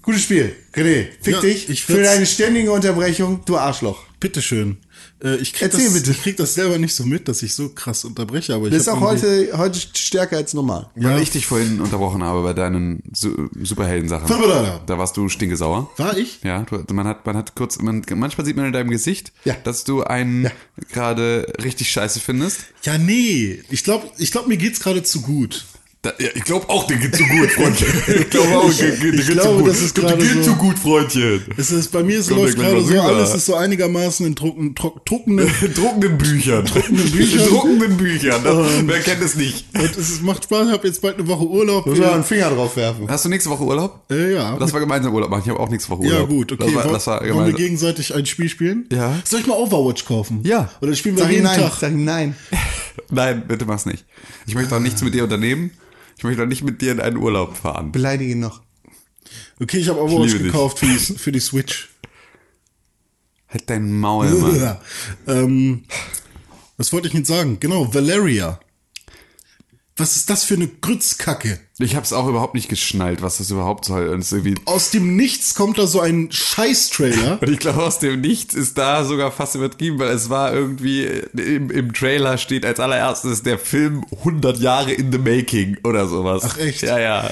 [0.00, 0.56] Gutes Spiel.
[0.74, 4.04] René, fick Ja, dich ich für deine ständige Unterbrechung, du Arschloch.
[4.18, 4.78] Bitteschön.
[5.22, 6.10] Äh, ich krieg Erzähl das, bitte.
[6.10, 8.82] Ich krieg das selber nicht so mit, dass ich so krass unterbreche, aber ich Das
[8.82, 10.90] ist auch heute, heute stärker als normal.
[10.96, 14.26] Weil ich dich vorhin unterbrochen habe bei deinen Su Superhelden-Sachen.
[14.28, 14.80] Superhelden.
[14.86, 15.90] Da warst du stinkesauer.
[15.96, 16.40] War ich?
[16.42, 19.54] Ja, du, man hat, man hat kurz, man, manchmal sieht man in deinem Gesicht, Ja.
[19.64, 20.50] dass du einen Ja.
[20.92, 22.60] gerade richtig scheiße findest.
[22.82, 23.62] Ja, nee.
[23.70, 25.64] Ich glaube, ich glaub, mir geht's gerade zu gut.
[26.04, 27.86] Da, ja, ich glaube auch, der geht zu gut, Freundchen.
[28.22, 29.68] Ich glaube auch, der, der geht glaube, zu gut.
[29.68, 31.42] das ist der gerade geht so- zu gut, Freundchen.
[31.56, 35.06] Es ist, bei mir ist, läuft gerade so, alles ist so einigermaßen in drucken, trock,
[35.06, 35.48] druckenden.
[35.60, 36.64] In druckenden Büchern.
[36.64, 37.40] Druckenden Büchern.
[37.40, 38.42] In druckenden Büchern.
[38.42, 39.64] Das, wer kennt es nicht?
[39.76, 41.86] Und es ist- macht Spaß, ich habe jetzt bald eine Woche Urlaub.
[41.86, 43.06] Muss man einen Finger drauf werfen.
[43.08, 44.00] Hast du nächste Woche Urlaub?
[44.10, 44.56] Äh, ja.
[44.58, 45.42] Lass mal gemeinsam Urlaub machen.
[45.44, 46.18] Ich habe auch nächste Woche Urlaub.
[46.18, 46.64] ja, gut, okay.
[46.64, 47.56] Das war, das war Wollen wir gemeinsam.
[47.58, 48.86] gegenseitig ein Spiel spielen?
[48.92, 49.14] Ja.
[49.22, 50.40] Soll ich mal Overwatch kaufen?
[50.42, 50.68] Ja.
[50.80, 51.74] Oder spielen wir Sag jeden nein, Tag?
[51.80, 52.34] sag ihm nein.
[53.08, 54.04] Nein, bitte mach's nicht.
[54.48, 55.70] Ich möchte auch nichts mit dir unternehmen.
[56.18, 57.92] Ich möchte auch nicht mit dir in einen Urlaub fahren.
[57.92, 58.62] Beleidige ihn noch.
[59.60, 61.90] Okay, ich habe Overwatch gekauft für die, für die Switch.
[63.48, 64.78] Halt dein Maul, Mann.
[65.26, 65.84] Ähm,
[66.76, 67.58] was wollte ich jetzt sagen?
[67.60, 68.58] Genau, Valeria.
[70.02, 71.60] Was ist das für eine Grützkacke?
[71.78, 74.08] Ich hab's auch überhaupt nicht geschnallt, was das überhaupt soll.
[74.08, 77.38] Und, irgendwie Aus dem Nichts kommt da so ein Scheiß-Trailer.
[77.40, 81.04] und ich glaube, aus dem Nichts ist da sogar fast übertrieben, weil es war irgendwie,
[81.04, 86.42] im, im Trailer steht als allererstes der Film 100 Jahre in the making oder sowas.
[86.46, 86.82] Ach, echt?
[86.82, 87.30] Ja, ja.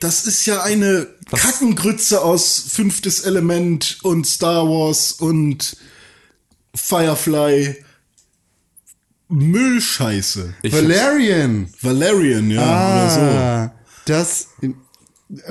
[0.00, 5.78] Das ist ja eine Kackengrütze aus Fünftes Element und Star Wars und
[6.74, 7.74] Firefly.
[9.30, 10.54] Müllscheiße.
[10.62, 11.68] Ich Valerian.
[11.80, 13.20] Valerian, ja, oder so.
[13.20, 13.72] Ah,
[14.04, 14.70] das äh,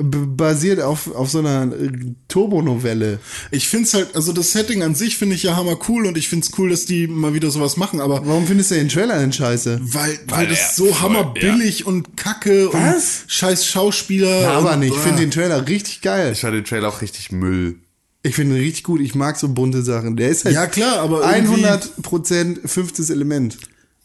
[0.02, 1.90] basiert auf, auf so einer äh,
[2.28, 3.18] Turbonovelle.
[3.50, 6.28] Ich find's halt, also das Setting an sich finde ich ja hammer cool und ich
[6.28, 9.32] find's cool, dass die mal wieder sowas machen, aber Warum findest du den Trailer denn
[9.32, 9.80] scheiße?
[9.82, 13.22] weil, weil, Weil das so voll- hammerbillig und kacke Was?
[13.22, 14.42] und scheiß Schauspieler.
[14.42, 14.92] Ja, aber und, nicht.
[14.92, 15.02] Ich ah.
[15.02, 16.32] finde den Trailer richtig geil.
[16.32, 17.76] Ich fand den Trailer auch richtig Müll.
[18.22, 19.00] Ich finde ihn richtig gut.
[19.00, 20.16] Ich mag so bunte Sachen.
[20.16, 23.56] Der ist halt Ja, klar, aber irgendwie- 100% fünftes Element.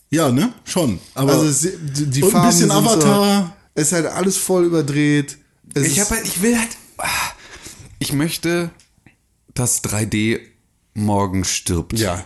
[0.09, 0.53] Ja, ne?
[0.63, 0.99] Schon.
[1.15, 3.43] Aber Also die, die und ein Farben bisschen sind Avatar.
[3.47, 5.37] So, es ist halt alles voll überdreht.
[5.73, 7.07] Es Ich hab halt, ich will halt, ah,
[7.99, 8.69] ich möchte,
[9.53, 10.39] dass 3D
[10.93, 11.99] morgen stirbt.
[11.99, 12.23] ja.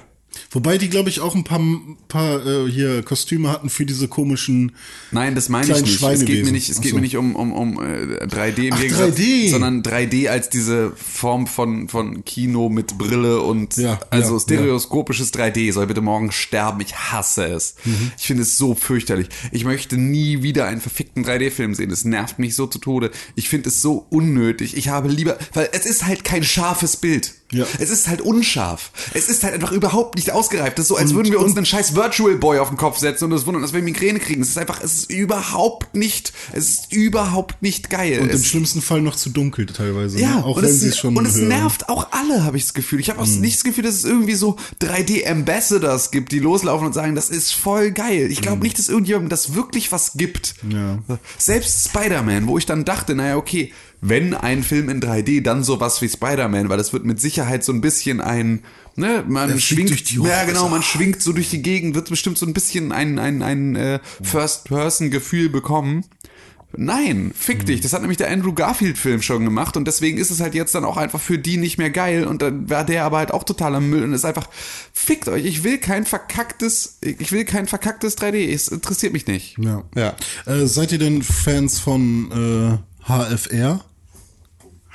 [0.51, 1.61] Wobei die, glaube ich, auch ein paar,
[2.07, 4.71] paar äh, hier Kostüme hatten für diese komischen.
[5.11, 6.01] Nein, das meine ich nicht.
[6.01, 8.73] Es geht mir nicht, es Ach geht mir nicht um, um, um äh, 3D im
[8.73, 9.51] Ach, Gegensatz, 3D.
[9.51, 15.31] sondern 3D als diese Form von, von Kino mit Brille und Ja, also ja, stereoskopisches
[15.33, 16.81] 3D soll bitte morgen sterben.
[16.81, 17.75] Ich hasse es.
[17.85, 18.11] Mhm.
[18.17, 19.29] Ich finde es so fürchterlich.
[19.51, 21.91] Ich möchte nie wieder einen verfickten 3D-Film sehen.
[21.91, 23.11] Es nervt mich so zu Tode.
[23.35, 24.75] Ich finde es so unnötig.
[24.75, 27.35] Ich habe lieber, weil es ist halt kein scharfes Bild.
[27.51, 27.65] Ja.
[27.79, 28.91] Es ist halt unscharf.
[29.13, 30.77] Es ist halt einfach überhaupt nicht ausgereift.
[30.77, 33.25] Das ist so, als würden wir uns einen scheiß Virtual Boy auf den Kopf setzen
[33.25, 34.41] und uns wundern, dass wir Migräne kriegen.
[34.41, 38.19] Es ist einfach, es ist überhaupt nicht, es ist überhaupt nicht geil.
[38.19, 40.19] Und im es, schlimmsten Fall noch zu dunkel teilweise.
[40.19, 40.45] ja, ne?
[40.45, 41.43] Auch und wenn es, sie es schon und es hören.
[41.43, 41.49] Mhm.
[41.49, 42.99] nervt auch alle, habe ich das Gefühl.
[42.99, 46.93] Ich habe auch nicht das Gefühl, dass es irgendwie so 3D-Ambassadors gibt, die loslaufen und
[46.93, 48.29] sagen, das ist voll geil.
[48.31, 50.55] Ich glaube nicht, dass irgendjemandem das wirklich was gibt.
[50.63, 50.71] Mhm.
[50.71, 50.99] Ja.
[51.37, 56.01] Selbst Spider-Man, wo ich dann dachte, naja, okay, wenn ein Film in 3D, dann sowas
[56.01, 58.63] wie Spider-Man, weil das wird mit Sicherheit so ein bisschen ein,
[58.95, 62.09] ne, man fliegt schwingt, durch die ja genau, man schwingt so durch die Gegend, wird
[62.09, 66.05] bestimmt so ein bisschen ein, ein, ein äh, First-Person-Gefühl bekommen.
[66.77, 67.81] Nein, fick dich.
[67.81, 70.85] Das hat nämlich der Andrew Garfield-Film schon gemacht und deswegen ist es halt jetzt dann
[70.85, 73.79] auch einfach für die nicht mehr geil und dann war der aber halt auch totaler
[73.79, 74.47] Müll und ist einfach,
[74.93, 79.57] fickt euch, ich will kein verkacktes, ich will kein verkacktes 3D, es interessiert mich nicht.
[79.57, 79.83] Ja.
[79.95, 80.15] Ja.
[80.45, 83.83] Äh, seid ihr denn Fans von äh, HFR?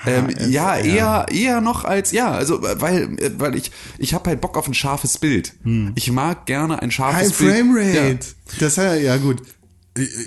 [0.06, 0.48] Ähm, HFR.
[0.48, 4.40] ja, eher, eher noch als, ja, also, äh, weil, äh, weil ich, ich habe halt
[4.40, 5.54] Bock auf ein scharfes Bild.
[5.94, 7.54] Ich mag gerne ein scharfes High Bild.
[7.54, 8.26] Framerate.
[8.60, 9.42] Das hat ja gut.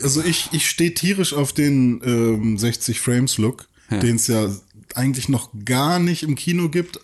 [0.04, 4.50] Also ich, ich stehe tierisch auf den ähm, 60 Frames Look, den es ja
[4.96, 7.00] eigentlich noch gar nicht im Kino gibt.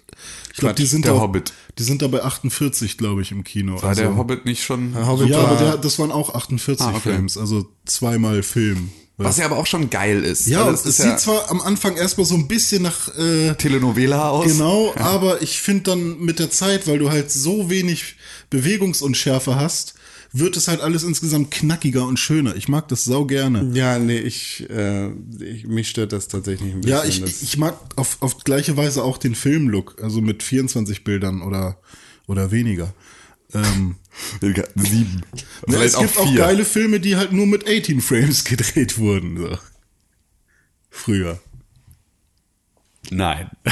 [0.53, 1.51] Ich glaube, die sind der da, Hobbit.
[1.77, 3.75] Die sind da bei 48, glaube ich, im Kino.
[3.77, 3.83] Ja.
[3.83, 6.89] War der Hobbit nicht schon, Hobbit ja, war- aber der, das waren auch 48 Ah,
[6.95, 7.13] okay.
[7.15, 8.89] Frames, also zweimal Film.
[9.17, 10.47] Was ja aber auch schon geil ist.
[10.47, 14.47] Ja, es sieht zwar am Anfang erstmal so ein bisschen nach äh, Telenovela aus.
[14.47, 18.15] Genau, aber ich finde dann mit der Zeit, weil du halt so wenig
[18.49, 19.93] Bewegungsunschärfe hast,
[20.31, 22.55] wird es halt alles insgesamt knackiger und schöner.
[22.55, 23.69] Ich mag das sau gerne.
[23.73, 26.97] Ja, nee, ich, äh, ich mich stört das tatsächlich ein bisschen.
[26.97, 31.43] Ja, ich, ich mag auf, auf gleiche Weise auch den Filmlook, also mit 24 Bildern
[31.43, 31.77] oder,
[32.27, 32.93] oder weniger.
[33.53, 33.97] Ähm,
[34.39, 35.23] Sieben.
[35.33, 38.97] ne, Vielleicht es gibt auch auch geile Filme, die halt nur mit 18 Frames gedreht
[38.97, 39.37] wurden.
[39.37, 39.57] So.
[40.89, 41.39] Früher.
[43.09, 43.49] Nein.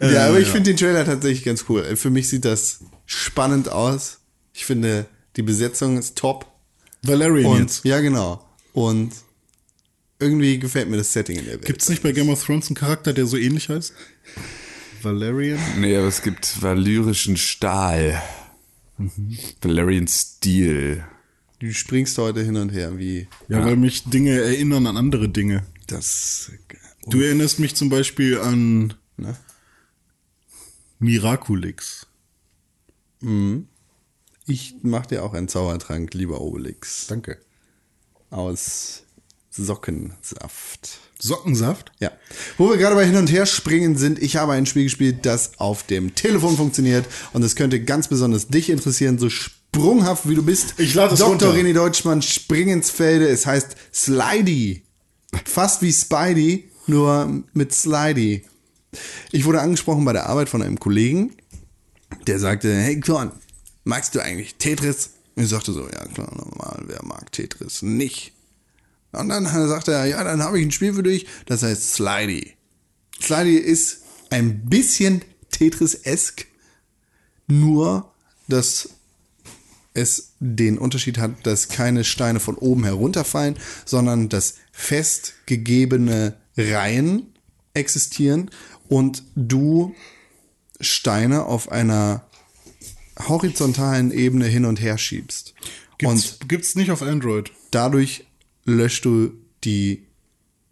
[0.00, 1.96] ja, aber ich finde den Trailer tatsächlich ganz cool.
[1.96, 4.20] Für mich sieht das spannend aus.
[4.52, 5.06] Ich finde,
[5.36, 6.50] die Besetzung ist top.
[7.02, 7.84] Valerian Und, jetzt.
[7.84, 8.48] ja, genau.
[8.72, 9.12] Und
[10.18, 11.66] irgendwie gefällt mir das Setting in der Welt.
[11.66, 13.92] Gibt's nicht bei Game of Thrones einen Charakter, der so ähnlich heißt?
[15.04, 15.58] Valerian?
[15.78, 18.20] Nee, aber es gibt valyrischen Stahl.
[19.60, 21.04] Valerian Steel.
[21.58, 25.66] Du springst heute hin und her, wie Ja, weil mich Dinge erinnern an andere Dinge.
[25.86, 26.50] das.
[27.06, 29.36] Du erinnerst mich zum Beispiel an Ne?
[30.98, 32.06] Miraculix.
[34.46, 37.06] Ich mache dir auch einen Zaubertrank, lieber Obelix.
[37.06, 37.38] Danke.
[38.30, 39.04] Aus
[39.50, 40.98] Sockensaft.
[41.24, 41.90] Sockensaft?
[42.00, 42.12] Ja.
[42.58, 45.58] Wo wir gerade bei Hin und Her springen sind, ich habe ein Spiel gespielt, das
[45.58, 50.42] auf dem Telefon funktioniert und es könnte ganz besonders dich interessieren, so sprunghaft wie du
[50.42, 50.74] bist.
[50.76, 51.30] Ich lade es Dr.
[51.30, 51.54] runter.
[51.54, 53.26] René Deutschmann, spring ins Felde.
[53.26, 54.82] Es heißt Slidey.
[55.46, 58.44] Fast wie Spidey, nur mit Slidey.
[59.32, 61.34] Ich wurde angesprochen bei der Arbeit von einem Kollegen,
[62.26, 63.32] der sagte, hey Korn,
[63.82, 65.10] magst du eigentlich Tetris?
[65.36, 68.33] Ich sagte so, ja klar, normal, wer mag Tetris nicht?
[69.14, 72.54] Und dann sagte er, ja, dann habe ich ein Spiel für dich, das heißt Slidey.
[73.20, 76.46] Slidey ist ein bisschen Tetris-esk,
[77.46, 78.12] nur
[78.48, 78.90] dass
[79.94, 87.32] es den Unterschied hat, dass keine Steine von oben herunterfallen, sondern dass festgegebene Reihen
[87.74, 88.50] existieren
[88.88, 89.94] und du
[90.80, 92.26] Steine auf einer
[93.28, 95.54] horizontalen Ebene hin und her schiebst.
[95.98, 97.52] Gibt's, gibt's nicht auf Android.
[97.70, 98.26] dadurch
[98.64, 99.32] löschst du
[99.64, 100.06] die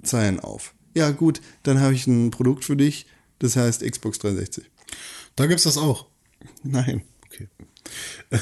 [0.03, 0.75] Zeilen auf.
[0.95, 3.07] Ja, gut, dann habe ich ein Produkt für dich,
[3.39, 4.65] das heißt Xbox 360.
[5.37, 6.07] Da gibt's das auch.
[6.63, 7.03] Nein.
[7.27, 7.49] Okay.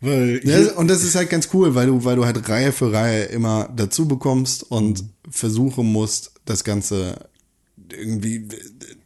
[0.00, 2.92] Weil Ja, und das ist halt ganz cool, weil du, weil du halt Reihe für
[2.92, 7.28] Reihe immer dazu bekommst und versuchen musst, das Ganze
[7.90, 8.46] irgendwie,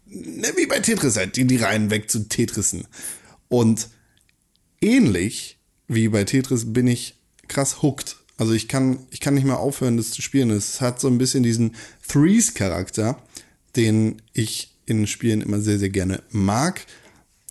[0.06, 2.86] ne, wie bei Tetris halt, die, die Reihen weg zu Tetrissen.
[3.48, 3.88] Und
[4.82, 5.58] ähnlich
[5.88, 7.18] wie bei Tetris bin ich
[7.48, 8.16] krass hooked.
[8.36, 10.50] Also ich kann, ich kann nicht mehr aufhören, das zu spielen.
[10.50, 11.74] Es hat so ein bisschen diesen
[12.08, 13.22] Threes-Charakter,
[13.76, 16.86] den ich in Spielen immer sehr, sehr gerne mag,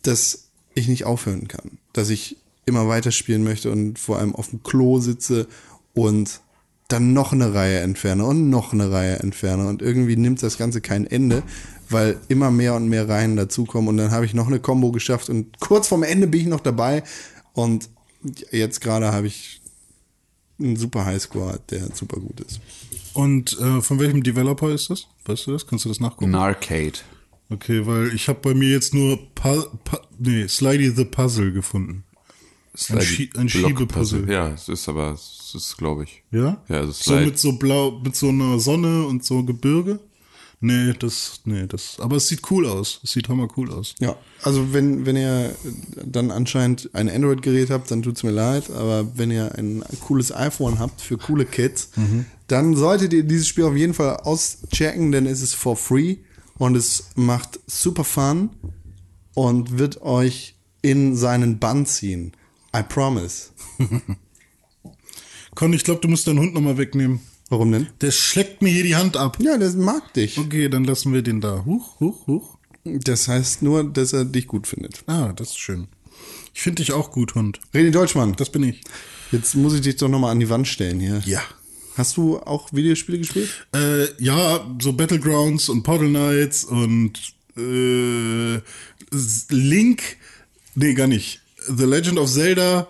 [0.02, 1.78] dass ich nicht aufhören kann.
[1.92, 5.48] Dass ich immer weiterspielen möchte und vor allem auf dem Klo sitze
[5.94, 6.40] und
[6.88, 10.80] dann noch eine Reihe entferne und noch eine Reihe entferne und irgendwie nimmt das Ganze
[10.80, 11.42] kein Ende,
[11.88, 15.30] weil immer mehr und mehr Reihen dazukommen und dann habe ich noch eine Combo geschafft
[15.30, 17.02] und kurz vorm Ende bin ich noch dabei
[17.54, 17.88] und
[18.50, 19.61] jetzt gerade habe ich
[20.58, 22.60] einen super Highscore, der super gut ist.
[23.14, 25.06] und äh, von welchem Developer ist das?
[25.24, 25.66] Weißt du das?
[25.66, 26.34] Kannst du das nachgucken?
[26.34, 26.98] Ein Arcade.
[27.50, 32.04] Okay, weil ich habe bei mir jetzt nur Pu Pu nee, Slidey the Puzzle gefunden.
[32.88, 34.32] Ein, Schie ein Schiebepuzzle.
[34.32, 36.22] Ja, es ist aber, es ist, glaube ich.
[36.30, 36.62] Ja?
[36.68, 40.00] Ja, es ist so mit so blau, mit so einer Sonne und so Gebirge.
[40.64, 43.00] Nee, das, nee, das, aber es sieht cool aus.
[43.02, 43.96] Es sieht hammer cool aus.
[43.98, 45.56] Ja, also wenn, wenn ihr
[46.04, 50.78] dann anscheinend ein Android-Gerät habt, dann tut's mir leid, aber wenn ihr ein cooles iPhone
[50.78, 51.90] habt für coole Kids,
[52.46, 56.18] dann solltet ihr dieses Spiel auf jeden Fall auschecken, denn es ist for free
[56.58, 58.50] und es macht super Fun
[59.34, 62.34] und wird euch in seinen Bann ziehen.
[62.76, 63.48] I promise.
[65.56, 67.20] Con, ich glaube, du musst deinen Hund nochmal wegnehmen.
[67.52, 67.88] Warum denn?
[68.00, 69.36] Der schlägt mir hier die Hand ab.
[69.38, 70.38] Ja, der mag dich.
[70.38, 71.66] Okay, dann lassen wir den da.
[71.66, 72.56] Huch, huch, huch.
[72.82, 75.04] Das heißt nur, dass er dich gut findet.
[75.06, 75.88] Ah, das ist schön.
[76.54, 77.60] Ich finde dich auch gut, Hund.
[77.74, 78.80] René Deutschmann, Das bin ich.
[79.32, 81.20] jetzt muss ich dich doch nochmal an die Wand stellen hier.
[81.26, 81.42] Ja.
[81.98, 83.50] Hast du auch Videospiele gespielt?
[83.74, 87.12] Äh, ja, so Battlegrounds und Portal Knights und
[87.58, 88.60] äh,
[89.50, 90.02] Link,
[90.74, 91.42] nee, gar nicht.
[91.68, 92.88] The Legend of Zelda,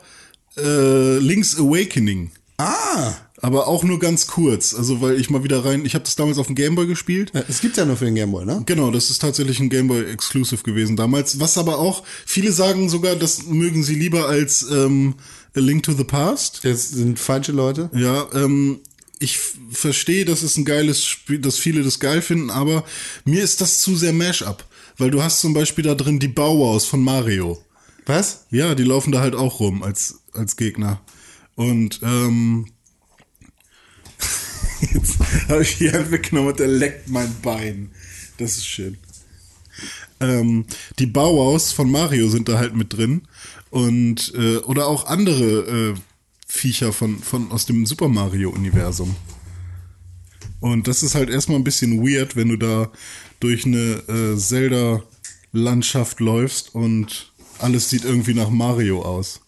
[0.56, 2.30] äh, Link's Awakening.
[2.58, 3.12] Ah!
[3.42, 6.38] Aber auch nur ganz kurz, also weil ich mal wieder rein, ich habe das damals
[6.38, 7.32] auf dem Gameboy gespielt.
[7.48, 8.62] Es gibt's ja nur für den Gameboy, ne?
[8.66, 11.40] Genau, das ist tatsächlich ein Gameboy Exclusive gewesen damals.
[11.40, 15.16] Was aber auch, viele sagen sogar, das mögen sie lieber als ähm,
[15.56, 16.60] A Link to the Past.
[16.62, 17.90] Das sind falsche Leute.
[17.92, 18.78] Ja, ähm,
[19.18, 19.38] ich
[19.72, 22.84] verstehe, dass es ein geiles Spiel, dass viele das geil finden, aber
[23.24, 24.64] mir ist das zu sehr Mashup.
[24.98, 27.58] Weil du hast zum Beispiel da drin die Bauwaus von Mario.
[28.06, 28.46] Was?
[28.50, 31.00] Ja, die laufen da halt auch rum als, als Gegner.
[31.56, 32.66] Und ähm,
[34.94, 35.18] jetzt
[35.48, 37.90] habe ich die Hand weggenommen und der leckt mein Bein.
[38.38, 38.98] Das ist schön.
[40.20, 40.66] Ähm,
[40.98, 43.22] die Bauhaus von Mario sind da halt mit drin.
[43.70, 45.94] Und äh, oder auch andere äh,
[46.46, 49.16] Viecher von, von aus dem Super Mario-Universum.
[50.60, 52.90] Und das ist halt erstmal ein bisschen weird, wenn du da
[53.40, 59.40] durch eine äh, Zelda-Landschaft läufst und alles sieht irgendwie nach Mario aus.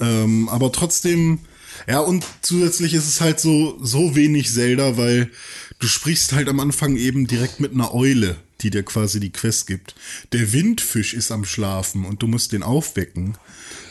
[0.00, 1.40] Ähm, aber trotzdem,
[1.88, 5.30] ja, und zusätzlich ist es halt so, so wenig Zelda, weil
[5.78, 9.66] du sprichst halt am Anfang eben direkt mit einer Eule, die dir quasi die Quest
[9.66, 9.94] gibt.
[10.32, 13.36] Der Windfisch ist am Schlafen und du musst den aufwecken.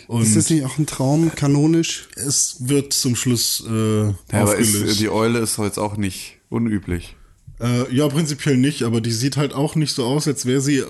[0.08, 2.08] Und Ist das nicht auch ein Traum, kanonisch?
[2.16, 7.16] es wird zum Schluss äh, Ja, aber ist, die Eule ist jetzt auch nicht unüblich.
[7.60, 10.84] Äh, ja, prinzipiell nicht, aber die sieht halt auch nicht so aus, als wäre sie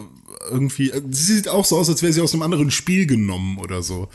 [0.49, 0.89] irgendwie.
[0.91, 3.83] äh, Sie sieht auch so aus, als wäre sie aus einem anderen Spiel genommen oder
[3.83, 4.09] so.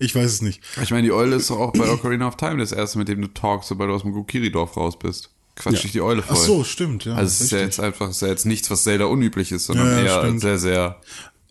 [0.00, 0.60] Ich weiß es nicht.
[0.82, 3.20] Ich meine, die Eule ist doch auch bei Ocarina of Time das erste, mit dem
[3.20, 5.30] du talkst, sobald du aus dem Gokiri-Dorf raus bist.
[5.56, 6.36] Quatsch dich die Eule voll.
[6.40, 7.14] Ach so, stimmt, ja.
[7.14, 9.88] Also es ist ja jetzt einfach, ist ja jetzt nichts, was Zelda unüblich ist, sondern
[9.88, 10.40] Ja, ja, eher stimmt.
[10.40, 11.00] sehr, sehr.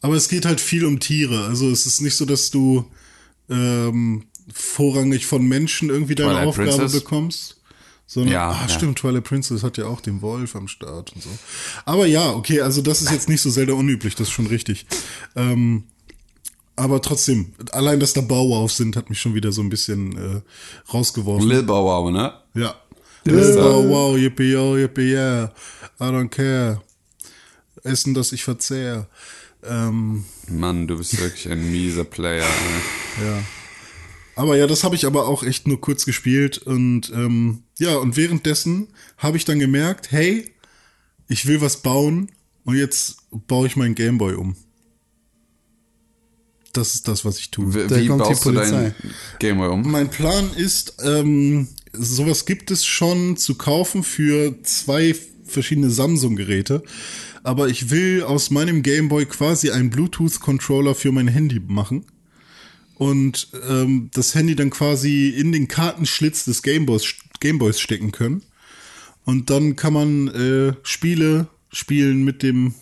[0.02, 1.46] Aber es geht halt viel um Tiere.
[1.46, 2.86] Also es ist nicht so, dass du
[3.50, 6.94] ähm, vorrangig von Menschen irgendwie deine Twilight Aufgabe Princess?
[6.94, 7.56] bekommst.
[8.08, 8.70] Sondern, Ja, ah, ja.
[8.70, 11.30] stimmt, Twilight Princess hat ja auch den Wolf am Start und so.
[11.86, 14.88] Aber ja, okay, also das ist jetzt nicht so selten unüblich, das ist schon richtig.
[15.36, 15.84] Ähm,
[16.80, 20.42] aber trotzdem, allein, dass da Bauwauf sind, hat mich schon wieder so ein bisschen äh,
[20.94, 21.48] rausgeworfen.
[21.48, 22.34] Lil Bow Wow, ne?
[22.54, 22.76] Ja.
[23.28, 25.52] Oh, wow, yippie, yo, yippie, yeah.
[26.00, 26.82] I don't care.
[27.84, 29.08] Essen, das ich verzehr.
[29.64, 32.46] Ähm, Mann, du bist wirklich ein mieser Player.
[32.46, 33.26] ey.
[33.26, 33.44] ja.
[34.36, 36.60] Aber ja, das habe ich aber auch echt nur kurz gespielt.
[36.60, 40.50] Und ähm, ja, und währenddessen habe ich dann gemerkt, hey,
[41.28, 42.32] ich will was bauen
[42.64, 44.56] und jetzt baue ich meinen Gameboy um.
[46.74, 47.74] Das ist das, was ich tue.
[47.74, 48.96] Wie, Da wie kommt die baust du dein Polizei.
[49.40, 49.90] Gameboy um?
[49.90, 55.16] Mein Plan ist, ähm, sowas gibt es schon zu kaufen für zwei
[55.46, 56.84] verschiedene Samsung-Geräte.
[57.44, 62.06] Aber ich will aus meinem Gameboy quasi einen Bluetooth-Controller für mein Handy machen.
[62.96, 68.44] Und ähm, das Handy dann quasi in den Kartenschlitz des Gameboys, Gameboys stecken können.
[69.24, 72.74] Und dann kann man äh, Spiele spielen mit dem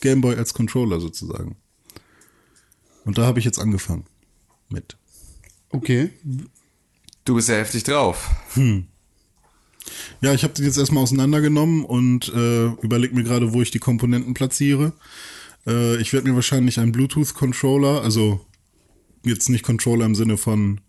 [0.00, 1.56] Gameboy als Controller sozusagen.
[3.08, 4.04] Und da habe ich jetzt angefangen
[4.68, 4.98] mit.
[5.70, 6.10] Okay.
[7.24, 8.28] Du bist ja heftig drauf.
[10.20, 13.78] Ja, ich habe den jetzt erstmal auseinandergenommen und äh, überlege mir gerade, wo ich die
[13.78, 14.92] Komponenten platziere.
[15.66, 18.44] Äh, ich werde mir wahrscheinlich einen Bluetooth-Controller, also
[19.24, 20.82] jetzt nicht Controller im Sinne von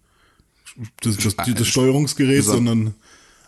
[0.99, 2.51] das, das, das Steuerungsgerät, So.
[2.51, 2.95] sondern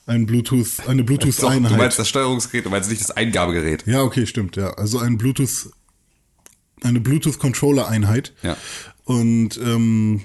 [0.06, 2.00] ein Bluetooth, eine Doch, du meinst Bluetooth-Einheit.
[2.00, 3.86] das Steuerungsgerät, du meinst nicht das Eingabegerät.
[3.86, 4.70] Ja, okay, stimmt, ja.
[4.76, 5.72] Also ein Bluetooth,
[6.82, 8.34] eine Bluetooth-Controller-Einheit.
[8.44, 8.58] Ja.
[9.06, 10.22] Und ähm,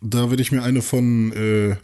[0.00, 1.76] da werde ich mir eine von, äh,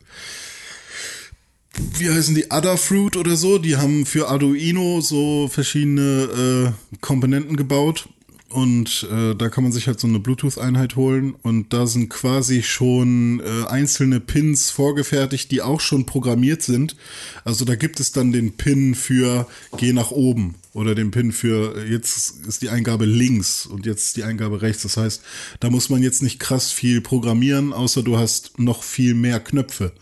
[1.98, 8.08] wie heißen die, Adafruit oder so, die haben für Arduino so verschiedene äh, Komponenten gebaut.
[8.48, 11.34] Und äh, da kann man sich halt so eine Bluetooth-Einheit holen.
[11.42, 16.96] Und da sind quasi schon äh, einzelne Pins vorgefertigt, die auch schon programmiert sind.
[17.44, 21.76] Also da gibt es dann den Pin für geh nach oben oder den Pin für
[21.76, 24.82] äh, jetzt ist die Eingabe links und jetzt ist die Eingabe rechts.
[24.82, 25.22] Das heißt,
[25.58, 29.92] da muss man jetzt nicht krass viel programmieren, außer du hast noch viel mehr Knöpfe.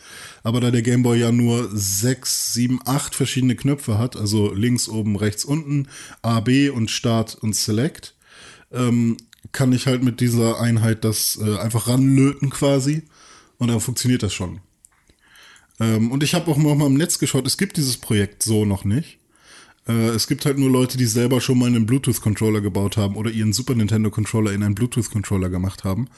[0.43, 5.17] Aber da der Gameboy ja nur sechs, sieben, acht verschiedene Knöpfe hat, also links, oben,
[5.17, 5.89] rechts, unten,
[6.21, 8.14] A, B und Start und Select,
[8.75, 9.17] ähm,
[9.53, 13.03] kann ich halt mit dieser Einheit das äh, einfach ranlöten quasi
[13.59, 14.61] und dann funktioniert das schon.
[15.81, 18.65] Ähm, und ich habe auch noch mal im Netz geschaut, es gibt dieses Projekt so
[18.65, 19.19] noch nicht.
[19.89, 23.31] Äh, es gibt halt nur Leute, die selber schon mal einen Bluetooth-Controller gebaut haben oder
[23.31, 26.09] ihren Super Nintendo-Controller in einen Bluetooth-Controller gemacht haben.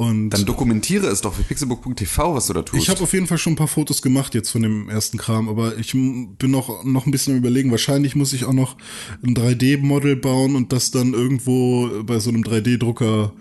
[0.00, 2.82] Und Dann dokumentiere es doch für pixelbook.tv, was du da tust.
[2.82, 5.46] ich habe auf jeden Fall schon ein paar Fotos gemacht jetzt von dem ersten Kram,
[5.46, 7.70] aber ich bin noch, noch ein bisschen am überlegen.
[7.70, 8.78] Wahrscheinlich muss ich auch noch
[9.22, 13.34] ein 3D-Model bauen und das dann irgendwo bei so einem 3D-Drucker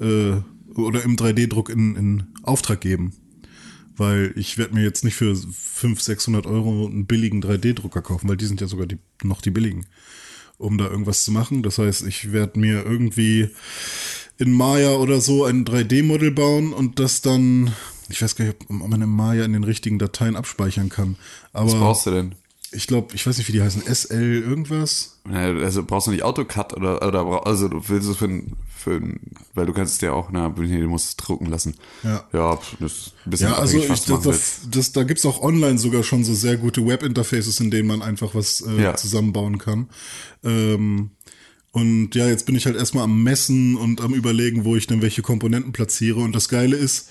[0.00, 0.36] äh,
[0.74, 3.12] oder im 3D-Druck in, in Auftrag geben.
[3.98, 8.38] Weil ich werde mir jetzt nicht für 500, 600 Euro einen billigen 3D-Drucker kaufen, weil
[8.38, 9.84] die sind ja sogar die, noch die billigen,
[10.56, 11.62] um da irgendwas zu machen.
[11.62, 13.50] Das heißt, ich werde mir irgendwie
[14.38, 17.72] in Maya oder so ein 3D-Model bauen und das dann,
[18.08, 21.16] ich weiß gar nicht, ob man in Maya in den richtigen Dateien abspeichern kann.
[21.52, 22.34] was Aber brauchst du denn?
[22.72, 25.18] ich glaube, ich weiß nicht, wie die heißen, SL irgendwas.
[25.32, 29.20] Also brauchst du nicht AutoCAD oder, oder also du willst es für ein, für ein,
[29.54, 31.74] weil du kannst es ja auch, na, du musst es drucken lassen.
[32.02, 32.24] Ja.
[32.32, 35.40] Ja, das ist ein bisschen Ja, also was ich, das, das, das, da gibt's auch
[35.40, 38.94] online sogar schon so sehr gute Web-Interfaces, in denen man einfach was äh, Ja.
[38.96, 39.88] zusammenbauen kann.
[40.44, 41.10] Ähm,
[41.76, 45.02] und ja, jetzt bin ich halt erstmal am Messen und am überlegen, wo ich denn
[45.02, 46.20] welche Komponenten platziere.
[46.20, 47.10] Und das Geile ist,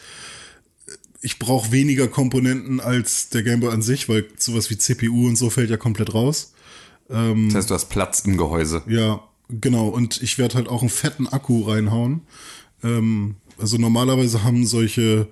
[1.21, 5.51] ich brauche weniger Komponenten als der Gameboy an sich, weil sowas wie CPU und so
[5.51, 6.55] fällt ja komplett raus.
[7.07, 8.81] Das heißt, du hast Platz im Gehäuse.
[8.87, 9.87] Ja, genau.
[9.87, 12.21] Und ich werde halt auch einen fetten Akku reinhauen.
[12.83, 15.27] Ähm, also normalerweise haben solche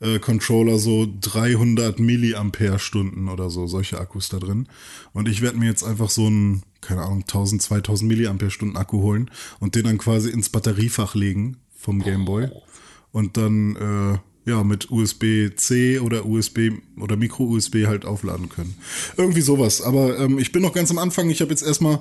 [0.00, 4.66] äh, Controller so 300 Milliampere-Stunden oder so, solche Akkus da drin.
[5.12, 9.30] Und ich werde mir jetzt einfach so einen, keine Ahnung, 1000, 2000 Milliampere-Stunden Akku holen
[9.60, 12.48] und den dann quasi ins Batteriefach legen vom Gameboy.
[13.12, 14.18] Und dann, äh,
[14.50, 18.74] ja, mit USB-C oder USB oder Micro-USB halt aufladen können.
[19.16, 19.82] Irgendwie sowas.
[19.82, 21.28] Aber ähm, ich bin noch ganz am Anfang.
[21.28, 22.00] Ich habe jetzt erstmal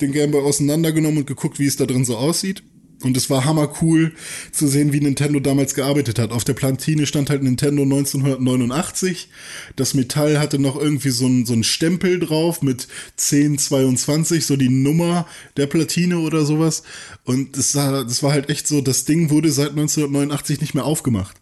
[0.00, 2.62] den Gameboy auseinandergenommen und geguckt, wie es da drin so aussieht.
[3.02, 4.12] Und es war hammer cool
[4.52, 6.32] zu sehen, wie Nintendo damals gearbeitet hat.
[6.32, 9.28] Auf der Plantine stand halt Nintendo 1989.
[9.74, 12.88] Das Metall hatte noch irgendwie so ein, so Stempel drauf mit
[13.18, 15.26] 1022, so die Nummer
[15.56, 16.82] der Platine oder sowas.
[17.24, 20.84] Und das, sah, das war halt echt so, das Ding wurde seit 1989 nicht mehr
[20.84, 21.36] aufgemacht.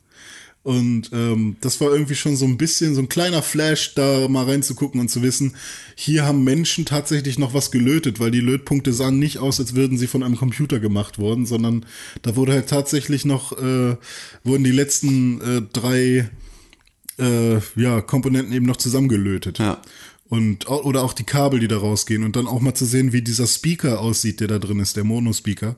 [0.69, 4.45] Und ähm, das war irgendwie schon so ein bisschen so ein kleiner Flash, da mal
[4.45, 5.55] reinzugucken und zu wissen,
[5.95, 9.97] hier haben Menschen tatsächlich noch was gelötet, weil die Lötpunkte sahen nicht aus, als würden
[9.97, 11.87] sie von einem Computer gemacht worden, sondern
[12.21, 13.97] da wurde halt tatsächlich noch, äh,
[14.45, 16.29] wurden die letzten äh, drei
[17.19, 19.61] äh, ja, Komponenten eben noch zusammengelötet.
[19.61, 19.81] Ja.
[20.29, 22.25] Und, oder auch die Kabel, die da rausgehen.
[22.25, 25.05] Und dann auch mal zu sehen, wie dieser Speaker aussieht, der da drin ist, der
[25.05, 25.77] Mono-Speaker.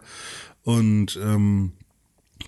[0.65, 1.75] Und ähm,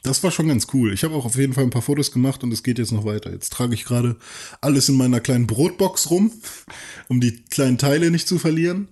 [0.02, 0.92] das war schon ganz cool.
[0.92, 3.04] Ich habe auch auf jeden Fall ein paar Fotos gemacht und es geht jetzt noch
[3.04, 3.30] weiter.
[3.32, 4.16] Jetzt trage ich gerade
[4.60, 6.32] alles in meiner kleinen Brotbox rum,
[7.08, 8.88] um die kleinen Teile nicht zu verlieren.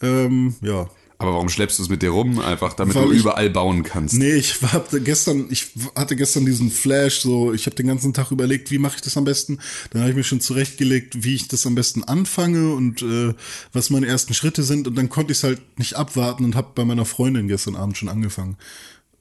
[0.00, 0.88] Ähm, ja.
[1.20, 2.38] Aber warum schleppst du es mit dir rum?
[2.38, 4.14] Einfach, damit Weil du ich- überall bauen kannst.
[4.14, 8.30] Nee, ich hab gestern, ich hatte gestern diesen Flash, so, ich habe den ganzen Tag
[8.30, 9.58] überlegt, wie mache ich das am besten.
[9.90, 13.34] Dann habe ich mir schon zurechtgelegt, wie ich das am besten anfange und äh,
[13.72, 14.86] was meine ersten Schritte sind.
[14.86, 17.98] Und dann konnte ich es halt nicht abwarten und habe bei meiner Freundin gestern Abend
[17.98, 18.56] schon angefangen.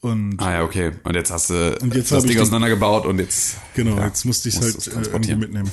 [0.02, 0.92] Und Ah ja, okay.
[1.04, 3.56] Und jetzt hast du Und jetzt das Ding auseinandergebaut und jetzt.
[3.74, 5.40] genau, ja, jetzt musste ich es halt äh, irgendwie transportieren.
[5.40, 5.72] mitnehmen.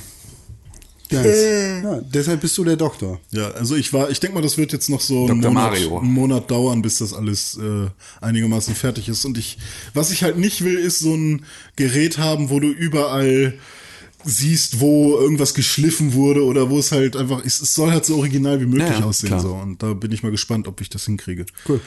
[1.11, 1.83] Nice.
[1.83, 3.19] Ja, deshalb bist du der Doktor.
[3.29, 5.37] Ja, also ich war, ich denke mal, das wird jetzt noch so einen.
[5.39, 5.99] Monat, Mario.
[5.99, 7.87] einen Monat dauern, bis das alles äh,
[8.21, 9.23] einigermaßen fertig ist.
[9.23, 9.59] Und ich,
[9.93, 11.45] was ich halt nicht will, ist so ein
[11.75, 13.53] Gerät haben, wo du überall
[14.23, 17.61] siehst, wo irgendwas geschliffen wurde oder wo es halt einfach ist.
[17.61, 19.27] Es soll halt so original wie möglich Ja, ja, aussehen.
[19.27, 19.41] klar.
[19.41, 19.53] So.
[19.53, 21.45] Und da bin ich mal gespannt, ob ich das hinkriege.
[21.69, 21.79] Cool.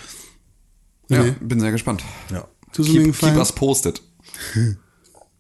[1.08, 1.34] Ja, Nee.
[1.40, 2.02] bin sehr gespannt.
[2.30, 2.46] Ja.
[2.72, 3.38] Tust du mir einen Keep, keep Gefallen?
[3.38, 4.02] us posted.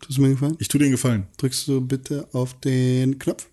[0.00, 0.56] Tust du mir einen Gefallen?
[0.58, 1.26] Ich tue dir einen Gefallen.
[1.36, 3.48] Drückst du bitte auf den Knopf?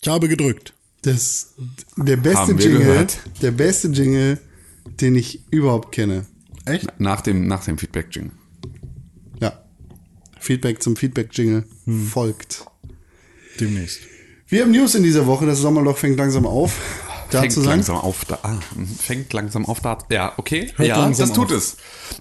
[0.00, 0.74] Ich habe gedrückt.
[1.02, 1.54] Das
[1.96, 3.18] der beste Jingle, gehört.
[3.40, 4.38] der beste Jingle,
[5.00, 6.26] den ich überhaupt kenne.
[6.64, 6.88] Echt?
[7.00, 8.32] Nach dem, nach dem Feedback-Jingle.
[9.40, 9.64] Ja.
[10.38, 11.64] Feedback zum Feedback-Jingle
[12.10, 12.64] folgt.
[13.60, 14.00] Demnächst.
[14.52, 15.46] Wir haben News in dieser Woche.
[15.46, 16.74] Das Sommerloch fängt langsam auf.
[17.30, 17.70] Da Fängt zu sein.
[17.70, 18.38] langsam auf da.
[18.42, 18.58] Ah,
[19.00, 19.96] fängt langsam auf da.
[20.10, 20.70] Ja, okay.
[20.76, 21.52] Hört ja, das tut auf.
[21.52, 21.76] es.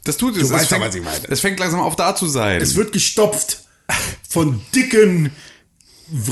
[0.05, 0.43] Das tut es.
[0.43, 1.27] es weißt fängt, was ich meine.
[1.29, 2.61] Es fängt langsam auf da zu sein.
[2.61, 3.65] Es wird gestopft
[4.29, 5.31] von dicken,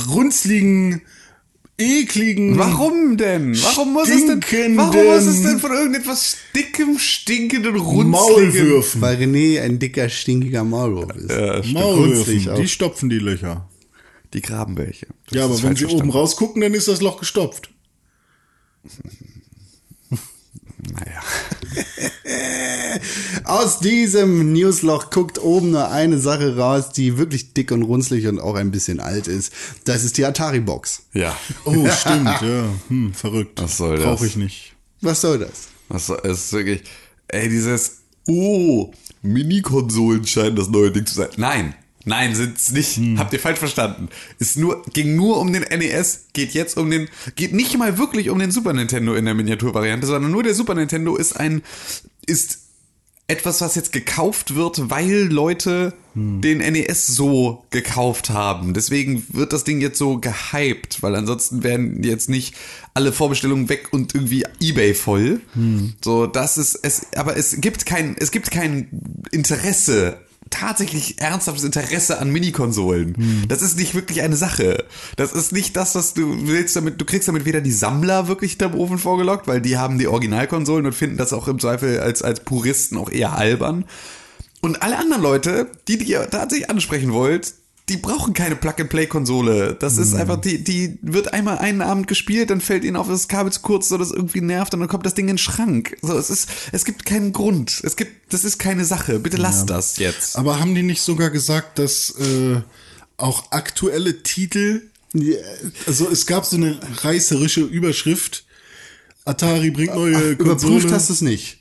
[0.07, 1.01] runzligen,
[1.77, 2.57] ekligen.
[2.57, 3.61] Warum denn?
[3.61, 4.77] Warum muss es denn?
[4.77, 8.11] Warum muss es denn von irgendetwas dickem, stinkenden, runzligen?
[8.11, 9.01] Maulwürfen.
[9.01, 11.29] Weil René ein dicker, stinkiger Maulwurf ist.
[11.29, 13.67] Runzlig Maulwürfen, die stopfen die Löcher.
[14.33, 15.07] Die graben welche.
[15.27, 16.17] Das Ja, aber wenn falsch sie oben verstanden.
[16.17, 17.69] rausgucken, dann ist das Loch gestopft.
[20.93, 21.21] Naja.
[23.43, 28.39] Aus diesem Newsloch guckt oben nur eine Sache raus, die wirklich dick und runzlig und
[28.39, 29.51] auch ein bisschen alt ist.
[29.83, 31.03] Das ist die Atari-Box.
[31.13, 31.37] Ja.
[31.65, 32.69] Oh, stimmt, ja.
[32.87, 33.61] Hm, verrückt.
[33.61, 34.05] Was soll das?
[34.05, 34.73] Brauche ich nicht.
[35.01, 35.67] Was soll das?
[35.89, 36.83] Das ist wirklich,
[37.27, 41.29] ey, dieses, oh, Mini-Konsolen scheinen das neue Ding zu sein.
[41.37, 41.75] Nein,
[42.05, 42.97] nein, sind's nicht.
[42.97, 43.19] Hm.
[43.19, 44.09] Habt ihr falsch verstanden.
[44.39, 48.29] Ist nur, ging nur um den NES, geht jetzt um den, geht nicht mal wirklich
[48.29, 51.61] um den Super Nintendo in der Miniaturvariante, sondern nur der Super Nintendo ist ein,
[52.25, 52.59] ist
[53.27, 56.41] etwas, was jetzt gekauft wird, weil Leute Hm.
[56.41, 58.73] den NES so gekauft haben.
[58.73, 62.55] Deswegen wird das Ding jetzt so gehypt, weil ansonsten werden jetzt nicht
[62.93, 65.41] alle Vorbestellungen weg und irgendwie eBay voll.
[65.53, 65.93] Hm.
[66.03, 68.89] So, das ist es, aber es gibt kein, es gibt kein
[69.31, 70.19] Interesse
[70.49, 73.15] tatsächlich ernsthaftes Interesse an Minikonsolen.
[73.15, 73.47] Hm.
[73.47, 74.85] Das ist nicht wirklich eine Sache.
[75.15, 76.99] Das ist nicht das, was du willst damit.
[76.99, 80.85] Du kriegst damit weder die Sammler wirklich da oben vorgelockt, weil die haben die Originalkonsolen
[80.85, 83.85] und finden das auch im Zweifel als, als Puristen auch eher albern.
[84.61, 87.53] Und alle anderen Leute, die, die ihr tatsächlich ansprechen wollt,
[87.89, 89.75] die brauchen keine Plug-and-Play-Konsole.
[89.79, 90.19] Das ist Mhm.
[90.21, 93.61] einfach, die, die wird einmal einen Abend gespielt, dann fällt ihnen auf, das Kabel zu
[93.61, 95.97] kurz oder das irgendwie nervt und dann kommt das Ding in den Schrank.
[96.01, 97.81] So, es ist, es gibt keinen Grund.
[97.83, 99.19] Es gibt, das ist keine Sache.
[99.19, 100.37] Bitte lass das jetzt.
[100.37, 102.61] Aber haben die nicht sogar gesagt, dass äh,
[103.17, 104.83] auch aktuelle Titel,
[105.87, 108.45] also es gab so eine reißerische Überschrift,
[109.25, 110.75] Atari bringt neue Konsole.
[110.77, 111.58] Überprüft hast du es nicht.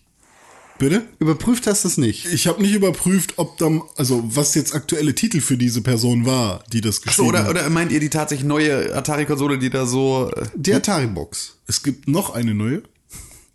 [0.78, 1.02] Bitte?
[1.18, 2.26] Überprüft hast du es nicht.
[2.32, 6.62] Ich habe nicht überprüft, ob dann, also was jetzt aktuelle Titel für diese Person war,
[6.72, 7.50] die das So, geschrieben oder, hat.
[7.50, 10.30] oder meint ihr die tatsächlich neue Atari-Konsole, die da so.
[10.36, 11.54] äh, Die Atari-Box.
[11.66, 12.82] Es gibt noch eine neue.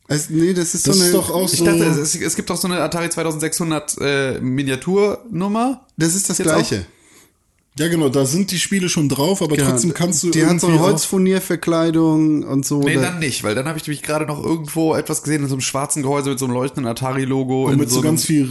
[0.10, 1.10] Also, nee, das ist Das so eine.
[1.12, 1.66] ist doch auch Ich so.
[1.66, 5.86] dachte, es, es gibt doch so eine Atari 2600 äh, Miniaturnummer.
[5.98, 6.86] das ist das Jetzt Gleiche.
[7.80, 9.72] Ja, genau, da sind die Spiele schon drauf, aber Genau.
[9.72, 12.80] trotzdem kannst du Die hat so eine Holzfurnierverkleidung und so.
[12.82, 15.48] Nee, Da- dann nicht, weil dann habe ich nämlich gerade noch irgendwo etwas gesehen in
[15.50, 17.66] so einem schwarzen Gehäuse mit so einem leuchtenden Atari-Logo.
[17.66, 18.48] und in mit so einem ganz viel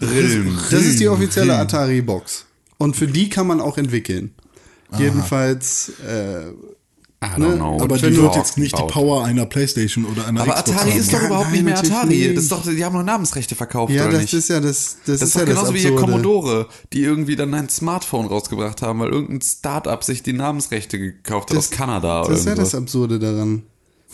[0.00, 0.58] Rillen.
[0.70, 2.46] das ist die offizielle Atari-Box.
[2.78, 4.34] Und für die kann man auch entwickeln.
[4.98, 6.52] Jedenfalls, äh,
[7.36, 7.78] ne, know.
[7.80, 8.92] Aber die wird jetzt nicht die about.
[8.92, 11.00] Power einer Playstation oder einer Aber Xbox Atari haben.
[11.00, 12.06] ist doch überhaupt nicht mehr Atari.
[12.08, 12.36] nicht.
[12.36, 14.34] Das ist doch, die haben nur Namensrechte verkauft, ja, oder das nicht?
[14.34, 16.12] ist ja das, das, das ist ist ja doch das genauso wie hier Absurde.
[16.12, 21.50] Commodore, die irgendwie dann ein Smartphone rausgebracht haben, weil irgendein Start-up sich die Namensrechte gekauft
[21.50, 22.74] hat aus Kanada oder Das ist ja das.
[22.74, 23.64] Absurde daran.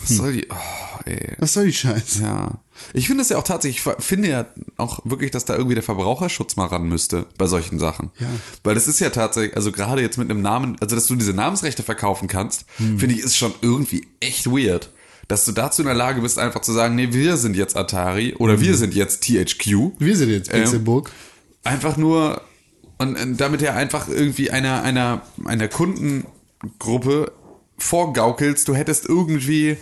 [0.00, 0.46] Was soll die?
[0.50, 1.34] Oh, ey.
[1.38, 2.22] Was soll die Scheiße?
[2.22, 2.58] Ja.
[2.92, 5.84] Ich finde es ja auch tatsächlich, ich finde ja auch wirklich, dass da irgendwie der
[5.84, 8.10] Verbraucherschutz mal ran müsste bei solchen Sachen.
[8.18, 8.26] Ja.
[8.64, 11.32] Weil das ist ja tatsächlich, also gerade jetzt mit einem Namen, also dass du diese
[11.32, 12.98] Namensrechte verkaufen kannst, Hm.
[12.98, 14.90] finde ich, ist schon irgendwie echt weird.
[15.28, 18.34] Dass du dazu in der Lage bist, einfach zu sagen, nee, wir sind jetzt Atari
[18.34, 18.60] oder Hm.
[18.60, 19.92] wir sind jetzt THQ.
[19.98, 21.10] Wir sind jetzt Pixelburg.
[21.62, 22.42] Einfach nur,
[22.98, 27.32] und, und damit er einfach irgendwie einer, einer, einer Kundengruppe
[27.78, 29.76] vorgaukelst, du hättest irgendwie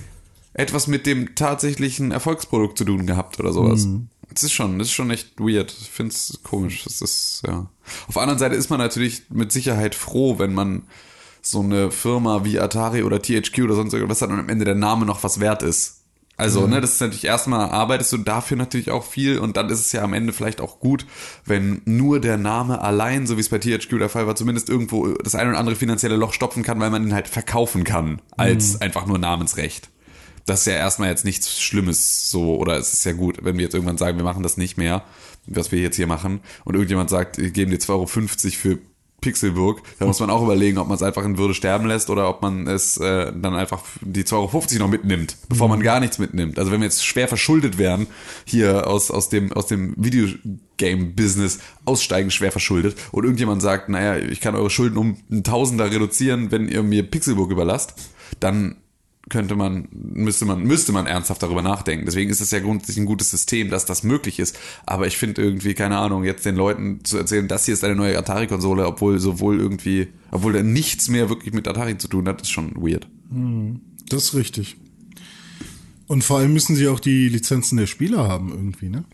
[0.54, 3.86] etwas mit dem tatsächlichen Erfolgsprodukt zu tun gehabt oder sowas.
[4.32, 5.74] Das ist schon, das ist schon echt weird.
[5.80, 6.84] Ich finde es komisch.
[6.84, 7.68] Das ist, ja.
[8.08, 10.84] Auf der anderen Seite ist man natürlich mit Sicherheit froh, wenn man
[11.42, 14.74] so eine Firma wie Atari oder THQ oder sonst irgendwas hat und am Ende der
[14.74, 16.01] Name noch was wert ist.
[16.42, 19.80] Also, ne, das ist natürlich erstmal arbeitest du dafür natürlich auch viel und dann ist
[19.80, 21.06] es ja am Ende vielleicht auch gut,
[21.44, 25.08] wenn nur der Name allein, so wie es bei THQ der Fall war, zumindest irgendwo
[25.08, 28.80] das ein oder andere finanzielle Loch stopfen kann, weil man ihn halt verkaufen kann, als
[28.80, 29.88] einfach nur Namensrecht.
[30.46, 33.62] Das ist ja erstmal jetzt nichts Schlimmes so, oder es ist ja gut, wenn wir
[33.62, 35.04] jetzt irgendwann sagen, wir machen das nicht mehr,
[35.46, 38.78] was wir jetzt hier machen, und irgendjemand sagt, wir geben dir 2,50 Euro für
[39.22, 42.28] Pixelburg, da muss man auch überlegen, ob man es einfach in Würde sterben lässt oder
[42.28, 46.18] ob man es äh, dann einfach die 2,50 Euro noch mitnimmt, bevor man gar nichts
[46.18, 46.58] mitnimmt.
[46.58, 48.06] Also wenn wir jetzt schwer verschuldet wären,
[48.44, 54.40] hier aus, aus dem, aus dem Videogame-Business aussteigen, schwer verschuldet, und irgendjemand sagt, naja, ich
[54.40, 57.94] kann eure Schulden um einen Tausender reduzieren, wenn ihr mir Pixelburg überlasst,
[58.40, 58.76] dann
[59.32, 62.04] könnte man, müsste man, müsste man ernsthaft darüber nachdenken.
[62.04, 64.56] Deswegen ist es ja grundsätzlich ein gutes System, dass das möglich ist.
[64.86, 67.96] Aber ich finde irgendwie, keine Ahnung, jetzt den Leuten zu erzählen, das hier ist eine
[67.96, 72.42] neue Atari-Konsole, obwohl sowohl irgendwie, obwohl da nichts mehr wirklich mit Atari zu tun hat,
[72.42, 73.08] ist schon weird.
[74.08, 74.76] Das ist richtig.
[76.06, 79.04] Und vor allem müssen sie auch die Lizenzen der Spieler haben irgendwie, ne?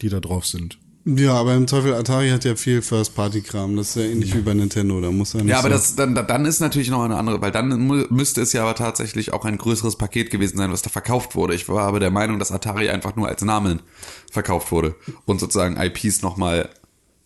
[0.00, 0.78] Die da drauf sind.
[1.08, 3.76] Ja, aber im Teufel Atari hat ja viel First-Party-Kram.
[3.76, 5.00] Das ist ja ähnlich wie bei Nintendo.
[5.00, 7.40] Da muss er nicht Ja, aber so das, dann, dann ist natürlich noch eine andere,
[7.40, 10.90] weil dann müsste es ja aber tatsächlich auch ein größeres Paket gewesen sein, was da
[10.90, 11.54] verkauft wurde.
[11.54, 13.82] Ich war aber der Meinung, dass Atari einfach nur als Namen
[14.32, 14.96] verkauft wurde
[15.26, 16.70] und sozusagen IPs nochmal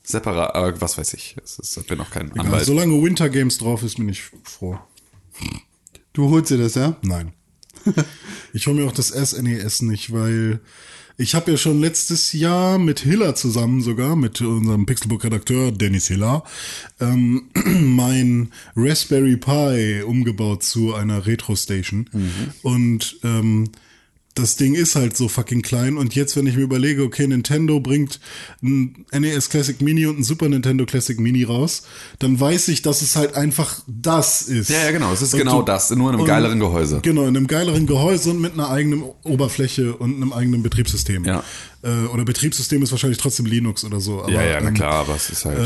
[0.02, 1.36] separat, aber was weiß ich.
[1.42, 2.66] Es ist, ich bin noch kein Egal, Anwalt.
[2.66, 4.78] solange Winter Games drauf ist, bin ich froh.
[6.12, 6.96] Du holst dir das, ja?
[7.00, 7.32] Nein.
[8.52, 10.60] ich hole mir auch das SNES nicht, weil
[11.20, 16.44] ich habe ja schon letztes Jahr mit Hiller zusammen sogar, mit unserem Pixelbook-Redakteur Dennis Hiller,
[16.98, 17.50] ähm,
[17.80, 22.08] mein Raspberry Pi umgebaut zu einer Retro-Station.
[22.62, 23.70] Und ähm,
[24.34, 25.96] das Ding ist halt so fucking klein.
[25.98, 28.20] Und jetzt, wenn ich mir überlege, okay, Nintendo bringt
[28.62, 31.82] ein NES Classic Mini und ein Super Nintendo Classic Mini raus,
[32.20, 34.70] dann weiß ich, dass es halt einfach das ist.
[34.70, 35.12] Ja, ja, genau.
[35.12, 37.00] Es ist Und genau du- das, nur in einem und- geileren Gehäuse.
[37.02, 41.24] Genau, in einem geileren Gehäuse und mit einer eigenen Oberfläche und einem eigenen Betriebssystem.
[41.24, 41.42] Ja.
[41.82, 44.22] Äh, oder Betriebssystem ist wahrscheinlich trotzdem Linux oder so.
[44.22, 45.58] Aber, ja, ja, na ähm, klar, aber es ist halt.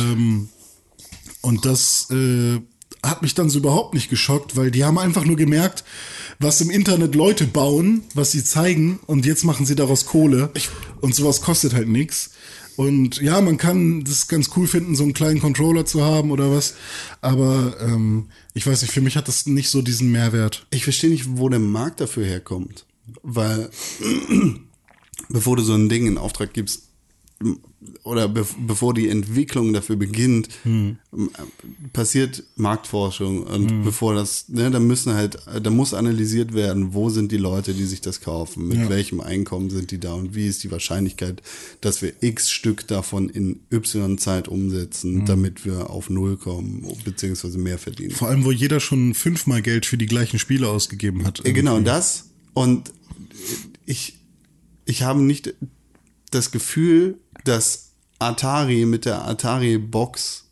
[1.42, 2.60] und das äh,
[3.02, 5.84] hat mich dann so überhaupt nicht geschockt, weil die haben einfach nur gemerkt,
[6.38, 10.50] was im Internet Leute bauen, was sie zeigen und jetzt machen sie daraus Kohle
[11.00, 12.30] und sowas kostet halt nichts.
[12.76, 16.50] Und ja, man kann das ganz cool finden, so einen kleinen Controller zu haben oder
[16.50, 16.74] was,
[17.20, 20.66] aber ähm, ich weiß nicht, für mich hat das nicht so diesen Mehrwert.
[20.70, 22.86] Ich verstehe nicht, wo der Markt dafür herkommt.
[23.22, 23.70] Weil,
[25.28, 26.88] bevor du so ein Ding in Auftrag gibst,
[28.02, 30.96] oder be bevor die Entwicklung dafür beginnt, Hm.
[31.92, 37.32] passiert Marktforschung und bevor das, ne, da müssen halt, da muss analysiert werden, wo sind
[37.32, 38.88] die Leute, die sich das kaufen, mit Ja.
[38.88, 41.42] welchem Einkommen sind die da und wie ist die Wahrscheinlichkeit,
[41.80, 45.26] dass wir x Stück davon in y Zeit umsetzen, Hm.
[45.26, 48.10] damit wir auf Null kommen, beziehungsweise mehr verdienen.
[48.12, 51.42] Vor allem, wo jeder schon fünfmal Geld für die gleichen Spiele ausgegeben hat.
[51.46, 51.84] Ja, genau, irgendwie.
[51.90, 52.30] das.
[52.54, 52.92] Und
[53.86, 54.18] ich,
[54.84, 55.54] ich habe nicht
[56.30, 60.44] das Gefühl, dass Atari mit der Atari-Box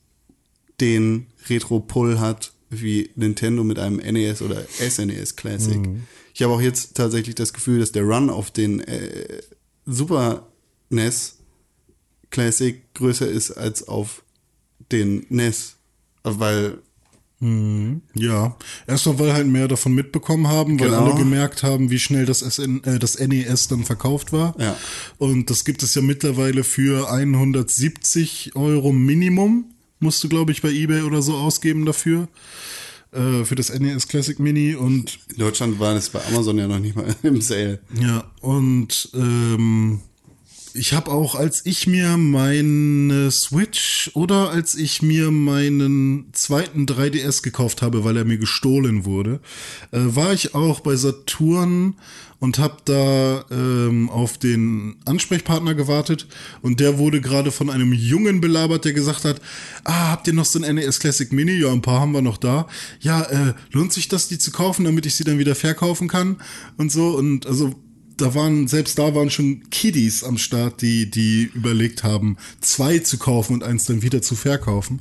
[0.81, 5.81] den Retro-Pull hat, wie Nintendo mit einem NES oder SNES Classic.
[6.35, 9.43] Ich habe auch jetzt tatsächlich das Gefühl, dass der Run auf den äh,
[9.85, 10.49] Super
[10.89, 11.39] NES
[12.31, 14.23] Classic größer ist als auf
[14.91, 15.77] den NES.
[16.23, 16.79] Weil
[18.15, 21.05] Ja, erstmal, weil halt mehr davon mitbekommen haben, weil Genau.
[21.07, 24.55] alle gemerkt haben, wie schnell das, SN, äh, das NES dann verkauft war.
[24.61, 24.77] Ja.
[25.19, 29.65] Und das gibt es ja mittlerweile für 170 Euro Minimum,
[29.99, 32.29] musst du, glaube ich, bei Ebay oder so ausgeben dafür.
[33.13, 36.79] Äh, für das NES Classic Mini und in Deutschland war das bei Amazon ja noch
[36.79, 37.81] nicht mal im Sale.
[38.01, 40.01] ja, und ähm,
[40.75, 47.43] ich habe auch, als ich mir meine Switch oder als ich mir meinen zweiten 3DS
[47.43, 49.41] gekauft habe, weil er mir gestohlen wurde,
[49.91, 51.95] äh, war ich auch bei Saturn
[52.39, 56.27] und habe da ähm, auf den Ansprechpartner gewartet
[56.61, 59.41] und der wurde gerade von einem Jungen belabert, der gesagt hat,
[59.85, 61.53] ah, habt ihr noch so ein NES Classic Mini?
[61.53, 62.67] Ja, ein paar haben wir noch da.
[63.01, 66.39] Ja, äh, lohnt sich das, die zu kaufen, damit ich sie dann wieder verkaufen kann
[66.77, 67.75] und so und also
[68.23, 73.19] da waren, selbst da waren schon Kiddies am Start, die, die überlegt haben, zwei zu
[73.19, 75.01] kaufen und eins dann wieder zu verkaufen.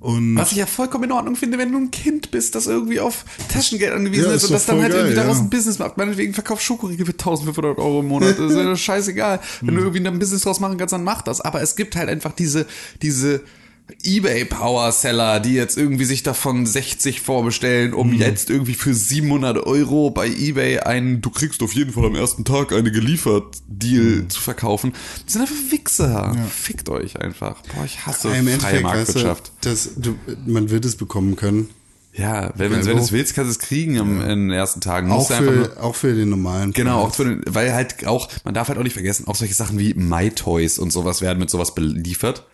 [0.00, 3.00] Und Was ich ja vollkommen in Ordnung finde, wenn du ein Kind bist, das irgendwie
[3.00, 5.44] auf Taschengeld angewiesen Ja, ist ist und das dann halt irgendwie geil, daraus ja.
[5.44, 5.96] ein Business macht.
[5.96, 8.38] Meinetwegen verkauft Schokoriegel für 1500 Euro im Monat.
[8.38, 9.40] Das ist ja scheißegal.
[9.62, 11.40] Wenn du irgendwie ein Business draus machen kannst, dann mach das.
[11.40, 12.66] Aber es gibt halt einfach diese,
[13.00, 13.42] diese
[14.04, 19.58] eBay Power Seller, die jetzt irgendwie sich davon 60 vorbestellen, um jetzt irgendwie für 700
[19.64, 24.26] Euro bei eBay einen, du kriegst auf jeden Fall am ersten Tag eine geliefert Deal
[24.28, 24.92] zu verkaufen.
[25.26, 26.36] Die sind einfach Wichser.
[26.50, 27.62] Fickt euch einfach.
[27.74, 29.52] Boah, ich hasse Im freie Endeffekt, weißt du, Marktwirtschaft.
[29.60, 30.16] das, du,
[30.46, 31.68] man wird es bekommen können.
[32.18, 34.50] Ja, wenn, wenn, Ja, wenn du es willst, kannst du es kriegen im, in den
[34.50, 35.10] ersten Tagen.
[35.12, 36.72] Auch Musst du einfach nur, für, auch für den normalen.
[36.72, 39.52] Genau, auch für den, weil halt auch, man darf halt auch nicht vergessen, auch solche
[39.52, 42.44] Sachen wie My Toys und sowas werden mit sowas beliefert.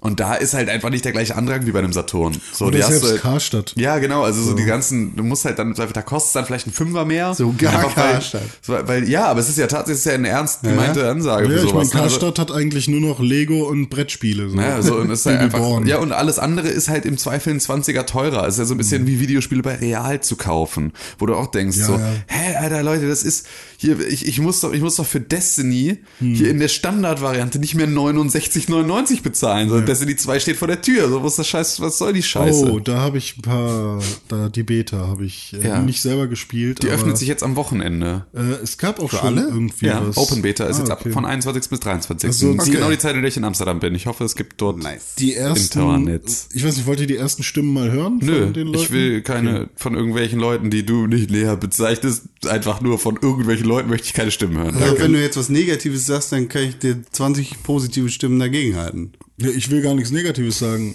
[0.00, 2.34] Und da ist halt einfach nicht der gleiche Andrang wie bei einem Saturn.
[2.52, 3.74] So, Oder die hast selbst du halt- Karstadt.
[3.76, 6.66] Ja, genau, also so, die ganzen, du musst halt dann, da kostet es dann vielleicht
[6.66, 7.28] ein Fünfer mehr.
[7.28, 8.42] Einfach weil, Karstadt.
[8.66, 11.60] weil, weil, ja, aber es ist ja tatsächlich ist ja eine ernst gemeinte Ansage Ja,
[11.60, 11.94] für ich meine, sowas.
[11.94, 12.00] ne?
[12.02, 14.48] Also- Karstadt hat eigentlich nur noch Lego und Brettspiele.
[14.48, 14.56] So.
[14.58, 17.60] Ja, so, und ist halt einfach, ja, und alles andere ist halt im Zweifel ein
[17.60, 18.46] 20er teurer.
[18.48, 21.46] Es ist ja so ein bisschen wie Videospiele bei Real zu kaufen, wo du auch
[21.48, 22.12] denkst, Ja, so, ja.
[22.26, 23.46] hä, Alter, Leute, das ist
[23.84, 26.34] hier, ich, ich muss doch, ich muss doch für Destiny Hm.
[26.34, 31.08] hier in der Standardvariante nicht mehr 69,99 bezahlen, sondern Destiny 2 steht vor der Tür.
[31.08, 32.70] So, was das Scheiß, was soll die Scheiße?
[32.72, 35.80] Oh, da habe ich ein paar, da die Beta habe ich äh, Ja.
[35.80, 36.82] nicht selber gespielt.
[36.82, 38.26] die aber, öffnet sich jetzt am Wochenende.
[38.34, 39.42] Äh, es gab auch schon alle?
[39.48, 40.16] irgendwie Ja, was.
[40.16, 41.08] Open Beta ist Ah, jetzt okay.
[41.08, 42.30] ab von 21 bis 23.
[42.30, 42.78] Ach so, Das ist okay.
[42.78, 43.94] genau die Zeit, in der ich in Amsterdam bin.
[43.94, 45.14] Ich hoffe, es gibt dort Nice.
[45.18, 46.48] Die ersten, Internets.
[46.52, 48.18] ich weiß nicht, wollt ihr die ersten Stimmen mal hören?
[48.22, 48.78] Nö, von den Leuten?
[48.80, 53.66] ich will keine von irgendwelchen Leuten, die du nicht näher bezeichnest, einfach nur von irgendwelchen
[53.66, 54.76] Leuten möchte ich keine Stimmen hören.
[54.76, 58.76] Also, wenn du jetzt was Negatives sagst, dann kann ich dir 20 positive Stimmen dagegen
[58.76, 59.12] halten.
[59.38, 60.94] Ja, ich will gar nichts Negatives sagen.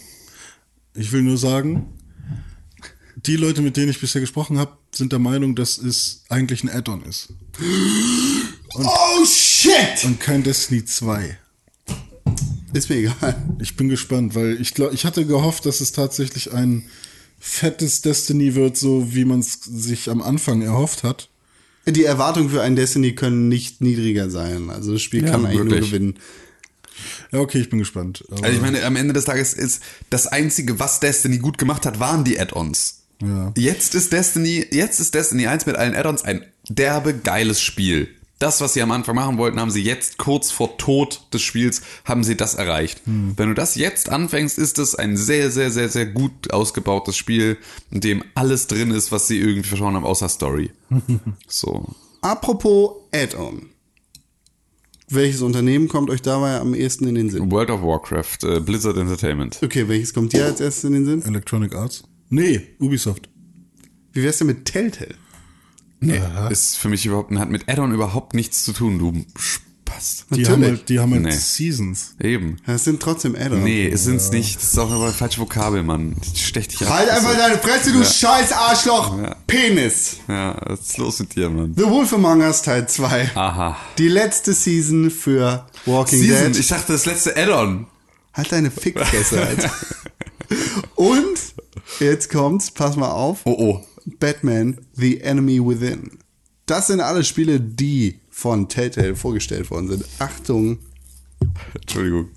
[0.95, 1.93] Ich will nur sagen,
[3.25, 6.69] die Leute, mit denen ich bisher gesprochen habe, sind der Meinung, dass es eigentlich ein
[6.69, 7.33] Add-on ist.
[8.75, 10.03] oh shit!
[10.05, 11.37] Und kein Destiny 2.
[12.73, 13.35] Ist mir egal.
[13.59, 16.85] Ich bin gespannt, weil ich glaube, ich hatte gehofft, dass es tatsächlich ein
[17.39, 21.29] fettes Destiny wird, so wie man es sich am Anfang erhofft hat.
[21.85, 24.69] Die Erwartungen für ein Destiny können nicht niedriger sein.
[24.69, 25.91] Also das Spiel kann eigentlich nur wirklich.
[25.91, 26.19] gewinnen.
[27.31, 28.23] Ja, okay, ich bin gespannt.
[28.29, 31.85] Aber Also ich meine, am Ende des Tages ist das einzige, was Destiny gut gemacht
[31.85, 33.03] hat, waren die Add-ons.
[33.21, 33.53] Ja.
[33.57, 38.09] Jetzt ist Destiny, jetzt ist Destiny 1 mit allen Add-ons ein derbe geiles Spiel.
[38.39, 41.81] Das, was sie am Anfang machen wollten, haben sie jetzt kurz vor Tod des Spiels,
[42.05, 43.01] haben sie das erreicht.
[43.05, 47.57] Wenn du das jetzt anfängst, ist es ein sehr, sehr, sehr, sehr gut ausgebautes Spiel,
[47.91, 50.71] in dem alles drin ist, was sie irgendwie verschauen haben, außer Story.
[51.47, 51.85] so.
[52.21, 53.69] Apropos Add-on.
[55.09, 57.51] Welches Unternehmen kommt euch dabei am ehesten in den Sinn?
[57.51, 59.59] World of Warcraft, äh, Blizzard Entertainment.
[59.61, 61.23] Okay, welches kommt dir als erstes in den Sinn?
[61.23, 62.03] Electronic Arts?
[62.29, 63.27] Nee, Ubisoft.
[64.13, 65.15] Wie wär's denn mit Telltale?
[66.01, 70.25] Nee, ist für mich überhaupt, hat mit Add-on überhaupt nichts zu tun, du Spast.
[70.29, 70.49] Die Natürlich.
[70.49, 71.31] haben halt, die haben halt Nee.
[71.31, 72.15] Seasons.
[72.21, 72.57] Eben.
[72.65, 73.63] Das sind trotzdem Add-ons.
[73.63, 74.55] Nee, es sind's nicht.
[74.55, 76.15] Das ist auch aber falsche Vokabel, Mann.
[76.35, 76.89] Stech dich ab.
[76.89, 79.17] Halt einfach deine Fresse, du scheiß Arschloch!
[79.21, 79.35] Ja.
[79.47, 80.17] Penis!
[80.27, 81.73] Ja, was ist los mit dir, Mann?
[81.75, 83.31] The Wolf Among Us Teil 2.
[83.35, 83.77] Aha.
[83.97, 86.59] Die letzte Season für Walking Season, Dead.
[86.59, 87.87] ich dachte, das letzte Add-on.
[88.33, 89.71] Halt deine Fickfresse, Alter.
[90.95, 91.37] Und
[91.99, 93.39] jetzt kommt's, pass mal auf.
[93.45, 93.85] Oh, oh.
[94.17, 96.19] Batman The Enemy Within.
[96.65, 100.05] Das sind alle Spiele, die von Telltale vorgestellt worden sind.
[100.19, 100.79] Achtung.
[101.73, 102.29] Entschuldigung.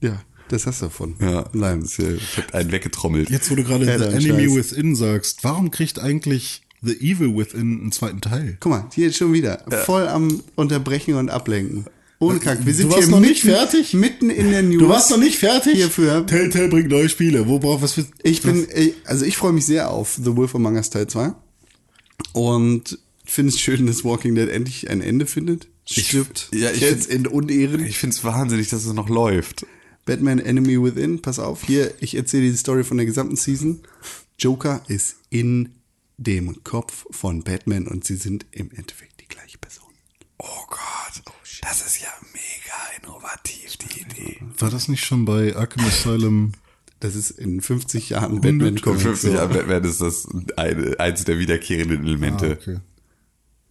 [0.00, 1.16] Ja, das hast du davon.
[1.20, 1.84] Ja, Nein.
[1.84, 3.30] ich hab einen weggetrommelt.
[3.30, 4.56] Jetzt, wo du gerade Ja, The Enemy Scheiß.
[4.56, 8.56] Within sagst, warum kriegt eigentlich The Evil Within einen zweiten Teil?
[8.60, 9.64] Guck mal, hier schon wieder.
[9.84, 11.86] Voll am Unterbrechen und Ablenken.
[12.22, 12.64] Ohne Kack.
[12.64, 13.94] Wir sind warst hier noch mitten, nicht fertig?
[13.94, 14.78] mitten in der News.
[14.78, 15.74] Du warst noch nicht fertig?
[15.74, 16.24] Hierfür.
[16.24, 17.48] Telltale bringt neue Spiele.
[17.48, 18.06] Wo braucht was für.
[18.22, 18.66] Ich bin,
[19.04, 21.32] also ich freue mich sehr auf The Wolf Among Us Teil 2.
[22.32, 25.66] Und finde es schön, dass Walking Dead endlich ein Ende findet.
[25.84, 27.84] Stirbt ja, ich jetzt in Unehren.
[27.84, 29.66] Ich find's wahnsinnig, dass es noch läuft.
[30.04, 33.80] Batman Enemy Within, pass auf, hier, ich erzähle die Story von der gesamten Season.
[34.38, 35.70] Joker ist in
[36.18, 39.90] dem Kopf von Batman und sie sind im Endeffekt die gleiche Person.
[40.38, 41.01] Oh Gott.
[41.62, 44.38] Das ist ja mega innovativ, die Idee.
[44.58, 46.52] War das nicht schon bei Arkham Asylum?
[47.00, 49.02] Das ist in 50 Jahren Batman In Comics.
[49.02, 49.36] 50 so.
[49.36, 52.58] Jahren Batman ist das eine, eins der wiederkehrenden Elemente.
[52.58, 52.80] Ah, okay.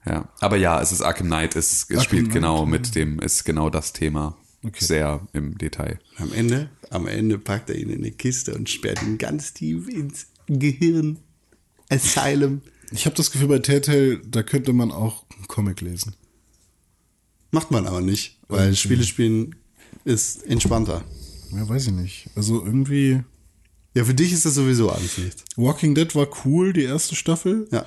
[0.05, 3.43] Ja, aber ja, es ist Arkham Knight, es, es spielt Knight, genau mit dem, ist
[3.43, 4.35] genau das Thema.
[4.63, 4.83] Okay.
[4.83, 5.99] Sehr im Detail.
[6.17, 9.87] Am Ende, am Ende packt er ihn in eine Kiste und sperrt ihn ganz tief
[9.87, 11.19] ins Gehirn.
[11.89, 12.61] Asylum.
[12.91, 16.15] Ich habe das Gefühl, bei Telltale, da könnte man auch einen Comic lesen.
[17.51, 19.55] Macht man aber nicht, weil Spiele spielen
[20.05, 21.03] ist entspannter.
[21.53, 22.29] Ja, weiß ich nicht.
[22.35, 23.21] Also irgendwie.
[23.93, 25.43] Ja, für dich ist das sowieso alles nichts.
[25.57, 27.67] Walking Dead war cool, die erste Staffel.
[27.71, 27.85] Ja.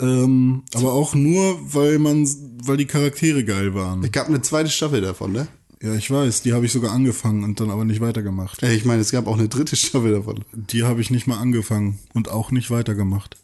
[0.00, 2.26] Ähm, aber auch nur, weil man,
[2.64, 4.02] weil die Charaktere geil waren.
[4.02, 5.48] Es gab eine zweite Staffel davon, ne?
[5.80, 8.62] Ja, ich weiß, die habe ich sogar angefangen und dann aber nicht weitergemacht.
[8.62, 10.44] Ja, Ich meine, es gab auch eine dritte Staffel davon.
[10.52, 13.36] Die habe ich nicht mal angefangen und auch nicht weitergemacht.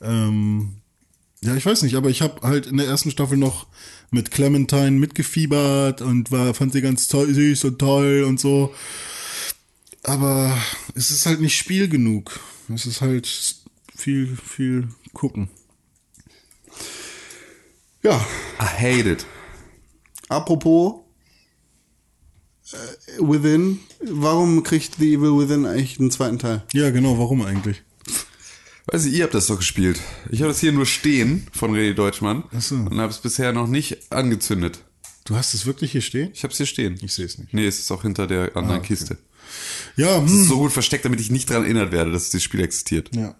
[0.00, 0.74] Ähm,
[1.42, 3.66] ja, ich weiß nicht, aber ich habe halt in der ersten Staffel noch
[4.10, 8.74] mit Clementine mitgefiebert und war, fand sie ganz toll, süß und toll und so.
[10.02, 10.56] Aber
[10.94, 12.40] es ist halt nicht Spiel genug.
[12.72, 13.28] Es ist halt
[13.94, 15.48] viel, viel gucken.
[18.02, 18.24] Ja,
[18.60, 19.26] I hate it.
[20.28, 21.02] apropos
[22.72, 26.62] äh, Within, warum kriegt The Evil Within eigentlich einen zweiten Teil?
[26.72, 27.82] Ja, genau, warum eigentlich?
[28.86, 30.00] Weiß ich, ihr habt das doch gespielt.
[30.30, 32.76] Ich habe das hier nur stehen von René Deutschmann Ach so.
[32.76, 34.78] und habe es bisher noch nicht angezündet.
[35.24, 36.30] Du hast es wirklich hier stehen?
[36.32, 36.96] Ich habe es hier stehen.
[37.02, 37.52] Ich sehe es nicht.
[37.52, 38.94] Nee, es ist auch hinter der anderen Ah, okay.
[38.94, 39.18] Kiste.
[39.96, 40.44] Ja, Es ist hm.
[40.48, 43.10] so gut versteckt, damit ich nicht daran erinnert werde, dass dieses Spiel existiert.
[43.14, 43.34] Ja.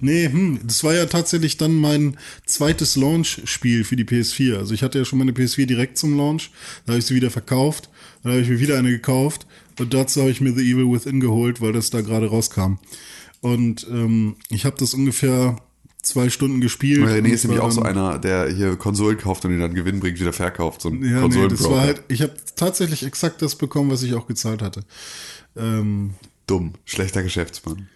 [0.00, 2.16] Nee, hm, das war ja tatsächlich dann mein
[2.46, 4.56] zweites Launch-Spiel für die PS4.
[4.56, 6.50] Also ich hatte ja schon meine PS4 direkt zum Launch,
[6.86, 7.90] da habe ich sie wieder verkauft,
[8.22, 9.46] dann habe ich mir wieder eine gekauft
[9.78, 12.74] und dazu habe ich mir The Evil Within geholt, weil das da gerade rauskam.
[13.40, 15.56] Und ähm, ich habe das ungefähr
[16.02, 17.06] zwei Stunden gespielt.
[17.06, 20.00] René und ist nämlich auch so einer, der hier Konsolen kauft und ihn dann Gewinn
[20.00, 20.82] bringt, wieder verkauft.
[20.82, 24.14] So ein Ja, nee, das war halt, ich habe tatsächlich exakt das bekommen, was ich
[24.14, 24.84] auch gezahlt hatte.
[25.56, 26.14] Ähm,
[26.46, 27.88] Dumm, schlechter Geschäftsmann.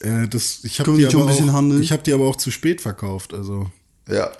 [0.00, 3.32] äh, das, ich habe die, hab die aber auch zu spät verkauft.
[3.32, 3.70] Also
[4.08, 4.30] Ja.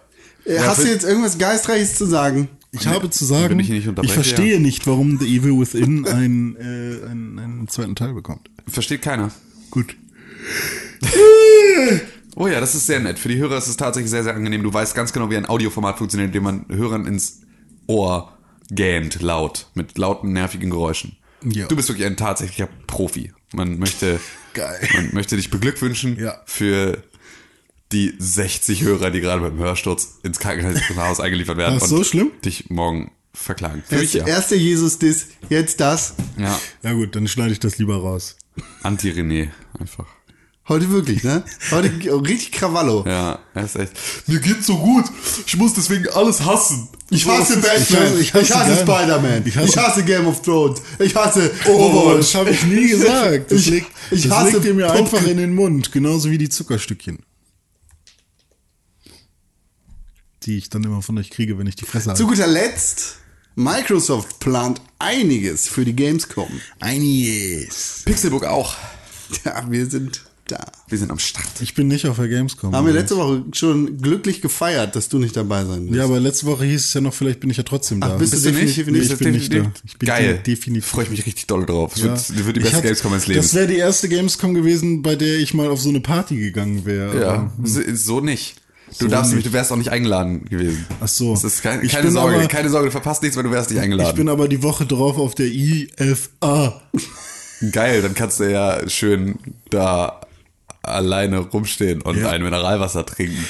[0.45, 2.49] Äh, Hast du jetzt irgendwas Geistreiches zu sagen?
[2.73, 7.39] Ich habe zu sagen, ich ich, verstehe nicht, warum The Evil Within einen, äh, einen,
[7.39, 8.51] einen zweiten Teil bekommt.
[8.69, 9.31] Versteht keiner.
[9.71, 9.97] Gut.
[12.39, 13.18] Oh ja, das ist sehr nett.
[13.18, 14.62] Für die Hörer ist es tatsächlich sehr, sehr angenehm.
[14.62, 17.40] Du weißt ganz genau, wie ein Audioformat funktioniert, indem man Hörern ins
[17.86, 18.36] Ohr
[18.70, 21.16] gähnt, laut, mit lauten, nervigen Geräuschen.
[21.44, 21.66] Ja.
[21.66, 23.32] Du bist wirklich ein tatsächlicher Profi.
[23.55, 24.20] Man möchte,
[24.52, 24.86] Geil.
[24.94, 26.43] man möchte dich beglückwünschen Ja.
[26.47, 27.02] für
[27.93, 31.77] die 60 Hörer, die gerade beim Hörsturz ins Krankenhaus eingeliefert werden.
[31.78, 32.32] Es so schlimm?
[32.44, 33.82] Dich morgen verklagen.
[33.86, 34.27] Für mich ja.
[34.27, 36.14] Erster Jesus-Diss, jetzt das.
[36.36, 38.36] Ja, Ja gut, dann schneide ich das lieber raus.
[38.82, 40.06] Anti-René einfach.
[40.68, 41.44] Heute wirklich, ne?
[41.70, 41.90] Heute
[42.26, 43.05] richtig Krawallo.
[43.06, 43.93] Ja, er ist echt.
[44.26, 45.05] Mir geht's so gut.
[45.47, 46.88] Ich muss deswegen alles hassen.
[47.10, 50.80] Ich hasse Batman, ich hasse- hasse, ich hasse Spider-Man, Ich ich hasse- Game of Thrones,
[50.98, 52.18] ich hasse Oh, Overwatch.
[52.18, 53.52] das habe ich nie gesagt.
[53.52, 56.38] Das Ich- legt, ich das hasse legt ihr mir einfach in den Mund, genauso wie
[56.38, 57.20] die Zuckerstückchen.
[60.43, 62.34] Die ich dann immer von euch kriege, wenn ich die Fresse Zu habe.
[62.34, 63.16] guter Letzt,
[63.55, 66.48] Microsoft plant einiges für die Gamescom.
[66.80, 68.02] Einiges.
[68.05, 68.74] Pixelbook auch.
[69.44, 70.64] Ja, wir sind da.
[70.89, 71.47] Wir sind am Start.
[71.60, 72.74] Ich bin nicht auf der Gamescom.
[72.74, 75.97] Haben wir letzte Woche schon glücklich gefeiert, dass du nicht dabei sein wirst.
[75.97, 78.12] Ja, aber letzte Woche hieß es ja noch, vielleicht bin ich ja trotzdem da.
[78.14, 79.12] Ach, bist du definitiv Nee, nicht?
[79.12, 79.73] ich bin nicht da.
[79.85, 80.40] Ich bin Geil.
[80.47, 81.93] definitiv- Freue ich mich richtig doll drauf.
[81.97, 82.09] Es Ja.
[82.10, 83.55] wird, wird die beste hatte- Gamescom meines Das Lebens.
[83.55, 87.20] wäre die erste Gamescom gewesen, bei der ich mal auf so eine Party gegangen wäre.
[87.20, 88.56] Ja, Aber- so- nicht.
[88.98, 89.44] Du So darfst nicht.
[89.44, 90.86] du wärst auch nicht eingeladen gewesen.
[91.01, 91.35] Ach so.
[91.35, 93.81] Das ist kein, keine Sorge, aber- keine Sorge, du verpasst nichts, weil du wärst nicht
[93.81, 94.10] eingeladen.
[94.10, 96.81] Ich bin aber die Woche drauf auf der IFA.
[97.73, 99.36] Geil, dann kannst du ja schön
[99.70, 100.20] da
[100.87, 102.31] alleine rumstehen und Ja.
[102.31, 103.45] ein Mineralwasser trinken.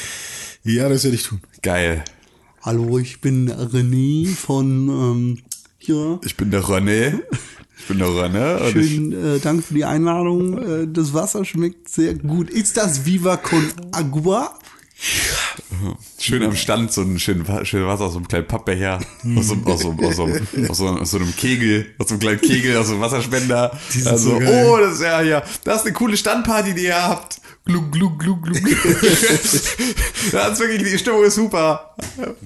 [0.65, 1.41] Ja, das werde ich tun.
[1.63, 2.03] Geil.
[2.63, 5.39] Hallo, ich bin René von ähm,
[5.79, 6.19] hier.
[6.25, 7.21] Ich bin der René.
[7.79, 8.57] Ich bin der René.
[8.67, 10.59] Und ich, Schön, äh, danke für die Einladung.
[10.59, 12.51] Äh, das Wasser schmeckt sehr gut.
[12.51, 14.59] Ist das Viva con Agua?
[16.18, 19.01] Schön am Stand, so ein schön, schön Wasser aus so einem kleinen Pappbecher,
[19.36, 20.28] aus so, aus, so, aus, so,
[20.68, 23.78] aus, so, aus so einem Kegel, aus so einem kleinen Kegel, aus so einem Wasserspender.
[23.93, 24.66] Die sind also, so geil.
[24.66, 27.40] oh, das ist ja hier, das ist eine coole Standparty, die ihr habt.
[27.66, 28.59] Glug, glug, glug, glug.
[30.32, 31.94] das ist wirklich, die Stimmung ist super.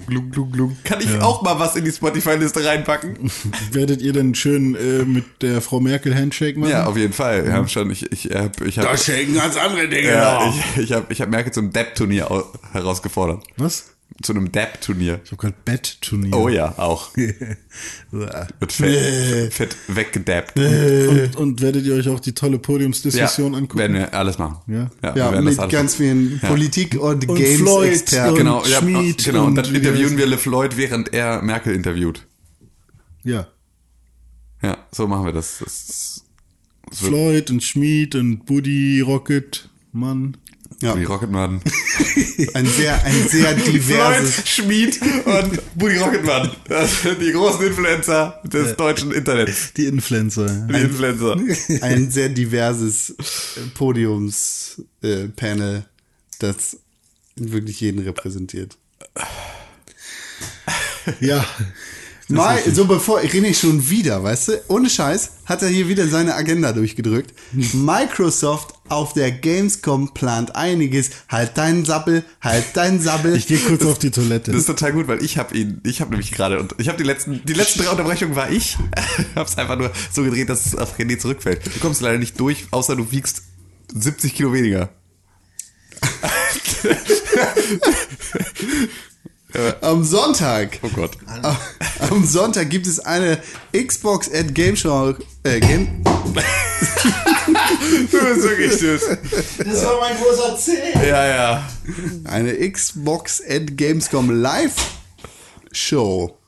[0.06, 0.72] Glug, glug, glug.
[0.84, 3.30] Kann ich auch mal was in die Spotify-Liste reinpacken?
[3.72, 6.70] Werdet ihr denn schön äh, mit der Frau Merkel Handshake machen?
[6.70, 7.44] Ja, auf jeden Fall.
[7.44, 10.08] Wir haben schon, ich, ich, hab, ich habe, schenken ganz andere Dinge.
[10.08, 13.44] ja, ich, ich habe, ich habe Merkel zum Depp-Turnier au- herausgefordert.
[13.58, 13.89] Was?
[14.22, 15.20] Zu einem Depp-Turnier.
[15.24, 16.34] Ich habe gerade Bettturnier.
[16.36, 17.16] Oh ja, auch.
[17.16, 17.28] ja.
[18.60, 20.58] Wird fett, fett weggedappt.
[20.58, 23.78] und, und werdet ihr euch auch die tolle Podiumsdiskussion angucken?
[23.78, 24.58] werden wir alles machen.
[24.66, 24.90] Ja?
[25.00, 28.30] wir Ja, werden mit alles ganz vielen Politik- und, Und Floyd Games-Experten.
[28.32, 29.46] und- Genau, ja, Schmied genau.
[29.46, 32.26] Und dann und wie interviewen wir LeFloid, während er Merkel interviewt.
[33.24, 33.46] Ja.
[34.62, 35.60] Ja, so machen wir das.
[35.64, 36.24] das,
[36.88, 40.36] das Floyd und Schmied und Buddy Rocket, Mann.
[40.82, 40.92] Ja.
[40.92, 41.60] Buddy Rocketman.
[42.54, 44.34] Ein sehr, ein sehr diverses.
[44.36, 46.50] Floyd, Schmied und Buddy Rocketman.
[46.68, 49.74] Das sind die großen Influencer des deutschen Internets.
[49.74, 50.46] Die Influencer.
[50.46, 51.36] Die Influencer.
[51.82, 53.14] ein sehr diverses
[53.74, 55.84] Podiumspanel,
[56.38, 56.78] das
[57.36, 58.76] wirklich jeden repräsentiert.
[61.20, 61.44] Ja.
[62.30, 64.52] Mal, so bevor, ich rede nicht schon wieder, weißt du?
[64.68, 67.34] Ohne Scheiß hat er hier wieder seine Agenda durchgedrückt.
[67.72, 71.10] Microsoft auf der Gamescom plant einiges.
[71.28, 73.36] Halt deinen Sappel, halt deinen Sabbel.
[73.36, 74.52] Ich gehe kurz auf die Toilette.
[74.52, 76.98] Das ist total gut, weil ich habe ihn, ich habe nämlich gerade und ich habe
[76.98, 78.78] die letzten, die letzten drei Unterbrechungen war ich,
[79.34, 81.66] hab's einfach nur so gedreht, dass es auf René zurückfällt.
[81.66, 83.42] Du kommst leider nicht durch, außer du wiegst
[83.92, 84.90] 70 Kilo weniger.
[89.80, 90.78] Am Sonntag.
[90.82, 91.16] Oh Gott.
[91.98, 93.40] Am Sonntag gibt es eine
[93.72, 95.14] Xbox at Game Show.
[95.42, 96.02] Äh, Game.
[98.10, 99.02] Du bist wirklich süß.
[99.58, 100.72] Das war mein großer C.
[101.06, 101.70] Ja, ja.
[102.24, 104.76] Eine Xbox at Gamescom Live
[105.72, 106.38] Show.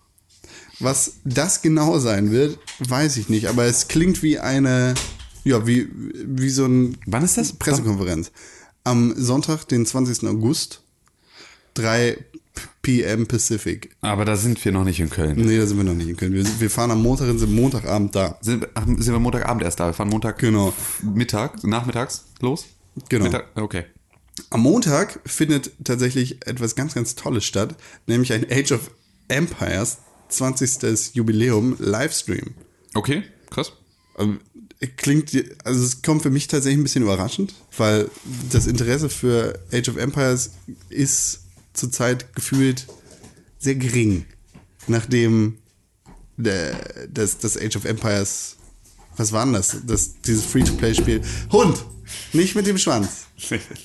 [0.81, 4.95] Was das genau sein wird, weiß ich nicht, aber es klingt wie eine,
[5.45, 7.53] ja, wie, wie so ein Wann ist das?
[7.53, 8.33] Pressekonferenz.
[8.85, 10.29] Am Sonntag, den 20.
[10.29, 10.83] August,
[11.75, 12.19] 3
[12.83, 13.27] p.m.
[13.27, 13.91] Pacific.
[14.01, 15.37] Aber da sind wir noch nicht in Köln.
[15.37, 16.33] Nee, da sind wir noch nicht in Köln.
[16.33, 18.39] Wir, wir fahren am Montag und sind Montagabend da.
[18.41, 19.87] Sind, ach, sind wir Montagabend erst da?
[19.87, 20.73] Wir fahren Montag Genau.
[21.03, 22.67] Mittag, nachmittags los?
[23.09, 23.25] Genau.
[23.25, 23.85] Mittag, okay.
[24.51, 27.77] Am Montag findet tatsächlich etwas ganz, ganz Tolles statt,
[28.07, 28.91] nämlich ein Age of
[29.29, 29.99] Empires
[30.29, 31.15] 20.
[31.15, 32.55] Jubiläum Livestream.
[32.95, 33.73] Okay, krass.
[34.19, 34.41] Ähm,
[34.97, 35.31] Klingt,
[35.63, 38.11] also es kommt für mich tatsächlich ein bisschen überraschend, weil
[38.51, 40.55] das Interesse für Age of Empires
[40.89, 41.42] ist
[41.73, 42.87] zurzeit gefühlt
[43.59, 44.27] sehr gering,
[44.87, 45.59] nachdem
[46.37, 48.57] der, das, das Age of Empires,
[49.17, 49.77] was war denn das?
[49.87, 51.23] das dieses Free-to-Play-Spiel,
[51.53, 51.85] Hund,
[52.33, 53.27] nicht mit dem Schwanz.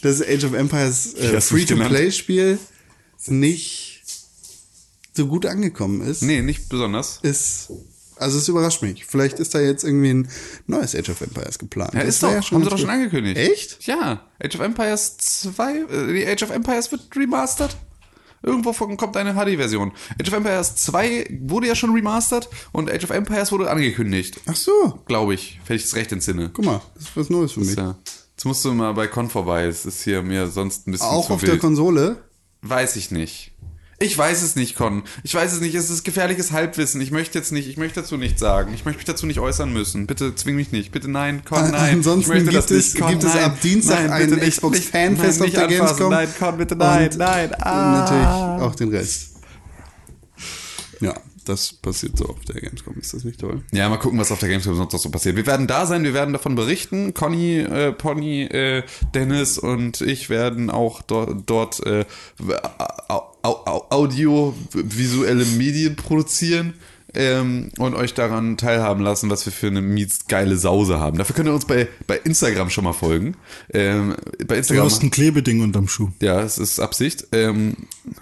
[0.02, 2.58] Das Age of Empires äh, Free-to-Play-Spiel
[3.28, 4.04] nicht
[5.14, 7.20] so gut angekommen ist, Nee, nicht besonders.
[7.24, 7.70] ist,
[8.20, 9.06] also es überrascht mich.
[9.06, 10.28] Vielleicht ist da jetzt irgendwie ein
[10.66, 11.94] neues Age of Empires geplant.
[11.94, 12.32] Ja, Das ist doch.
[12.32, 13.38] ja haben sie doch schon angekündigt.
[13.38, 13.86] Echt?
[13.88, 14.22] Ja.
[14.44, 17.76] Age of Empires 2, äh, die Age of Empires wird remastered.
[18.44, 19.92] Irgendwo kommt eine HD-Version.
[20.22, 24.40] Age of Empires 2 wurde ja schon remastert und Age of Empires wurde angekündigt.
[24.46, 26.52] Ach so, Glaube ich, wenn ich es recht entsinne.
[26.54, 27.76] guck mal, das ist was Neues für mich.
[27.76, 27.96] Ja.
[28.36, 29.66] Jetzt musst du mal bei Con vorbei.
[29.66, 31.54] Es ist hier mir sonst ein bisschen Auch auf wild.
[31.54, 32.18] der Konsole?
[32.62, 33.54] Weiß ich nicht.
[34.00, 35.04] Ich weiß es nicht, Con.
[35.24, 35.74] Ich weiß es nicht.
[35.74, 37.02] Es ist gefährliches Halbwissen.
[37.02, 38.72] Ich möchte jetzt nicht, ich möchte dazu nichts sagen.
[38.76, 40.06] Ich möchte mich dazu nicht äußern müssen.
[40.06, 40.92] Bitte zwing mich nicht.
[40.92, 41.96] Bitte nein, Con, nein.
[41.96, 43.44] ansonsten ich möchte gibt es- Con, gibt es nein.
[43.46, 45.98] ab Dienstag nein, ein nicht, Xbox nicht, Fanfest auf der nicht anfassen.
[45.98, 46.10] Gamescom.
[46.12, 47.54] Nein, Con, bitte nein, Und nein.
[47.56, 48.00] Ah.
[48.02, 49.32] natürlich auch den Rest.
[51.00, 51.14] Ja,
[51.48, 52.96] das passiert so auf der Gamescom.
[53.00, 53.64] Ist das nicht toll?
[53.72, 55.36] Ja, mal gucken, was auf der Gamescom sonst noch so passiert.
[55.36, 57.14] Wir werden da sein, wir werden davon berichten.
[57.14, 58.84] Conny, äh, Pony, äh,
[59.14, 62.06] Dennis und ich werden auch dort, dort äh,
[63.08, 66.74] au, au, au, audiovisuelle Medien produzieren.
[67.20, 71.18] Ähm, und euch daran teilhaben lassen, was wir für eine mies geile Sause haben.
[71.18, 73.36] Dafür könnt ihr uns bei, bei Instagram schon mal folgen.
[73.74, 74.86] Ähm, bei Du Instagram.
[74.86, 76.10] hast ein Klebeding unterm Schuh.
[76.22, 77.26] Ja, es ist Absicht.
[77.32, 77.76] Ähm,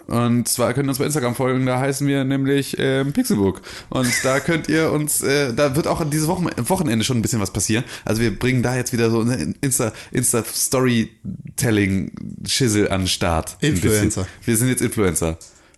[0.07, 3.61] und zwar könnt ihr uns bei Instagram folgen, da heißen wir nämlich ähm, Pixelbook.
[3.89, 7.41] Und da könnt ihr uns, äh, da wird auch dieses Wochen Wochenende schon ein bisschen
[7.41, 7.83] was passieren.
[8.05, 12.11] Also wir bringen da jetzt wieder so eine Insta, Insta Storytelling
[12.47, 13.57] Schissel an den Start.
[13.59, 14.25] Influencer.
[14.45, 15.37] Wir sind jetzt Influencer.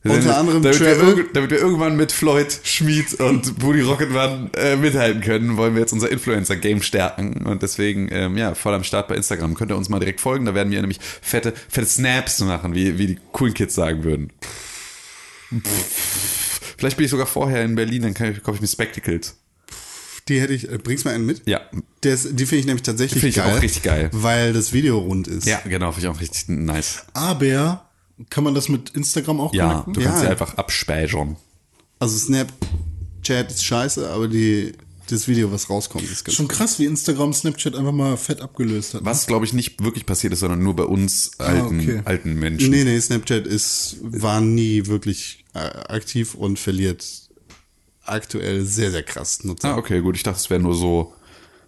[0.09, 4.75] Unter jetzt, anderem damit wir, damit wir irgendwann mit Floyd, Schmied und Buddy Rocketman äh,
[4.75, 7.45] mithalten können, wollen wir jetzt unser Influencer-Game stärken.
[7.45, 9.55] Und deswegen, ähm, ja, voll am Start bei Instagram.
[9.55, 10.45] Könnt ihr uns mal direkt folgen.
[10.45, 14.31] Da werden wir nämlich fette, fette Snaps machen, wie, wie die coolen Kids sagen würden.
[16.77, 19.37] Vielleicht bin ich sogar vorher in Berlin, dann kann ich, kaufe ich mir Spectacles.
[20.27, 21.43] Die hätte ich, äh, bringst du mal einen mit?
[21.45, 21.61] Ja.
[22.03, 23.57] Ist, die finde ich nämlich tatsächlich Die finde ich geil.
[23.57, 24.09] auch richtig geil.
[24.13, 25.45] Weil das Video rund ist.
[25.45, 27.05] Ja, genau, finde ich auch richtig nice.
[27.13, 27.86] Aber
[28.29, 29.93] kann man das mit Instagram auch Ja, connecten?
[29.93, 30.21] du kannst Ja.
[30.25, 31.37] sie einfach abspeichern.
[31.99, 34.73] Also Snapchat ist scheiße, aber die,
[35.09, 38.93] das Video, was rauskommt, ist ganz Schon krass, wie Instagram Snapchat einfach mal fett abgelöst
[38.93, 39.05] hat.
[39.05, 42.01] Was, glaube ich, nicht wirklich passiert ist, sondern nur bei uns alten, okay.
[42.05, 42.69] alten Menschen.
[42.71, 47.05] Nee, nee, Snapchat ist, war nie wirklich äh, aktiv und verliert
[48.03, 49.73] aktuell sehr, sehr krass Nutzer.
[49.73, 50.15] Ah, okay, gut.
[50.15, 51.13] Ich dachte, es wäre nur so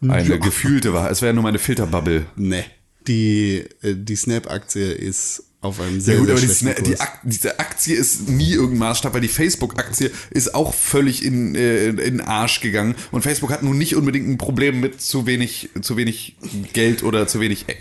[0.01, 1.11] eine gefühlte Wahrheit.
[1.11, 2.25] Es wäre nur meine Filterbubble.
[2.35, 2.63] Nee.
[3.07, 6.41] Die, äh, die Snap-Aktie ist auf einem sehr, Ja gut, sehr aber
[6.75, 6.99] die, die Kurs.
[7.01, 11.87] Ak diese Aktie ist nie irgendein Maßstab, weil die Facebook-Aktie ist auch völlig in, äh,
[11.89, 12.95] in den Arsch gegangen.
[13.11, 16.37] Und Facebook hat nun nicht unbedingt ein Problem mit zu wenig, zu wenig
[16.71, 17.73] Geld oder zu wenig äh,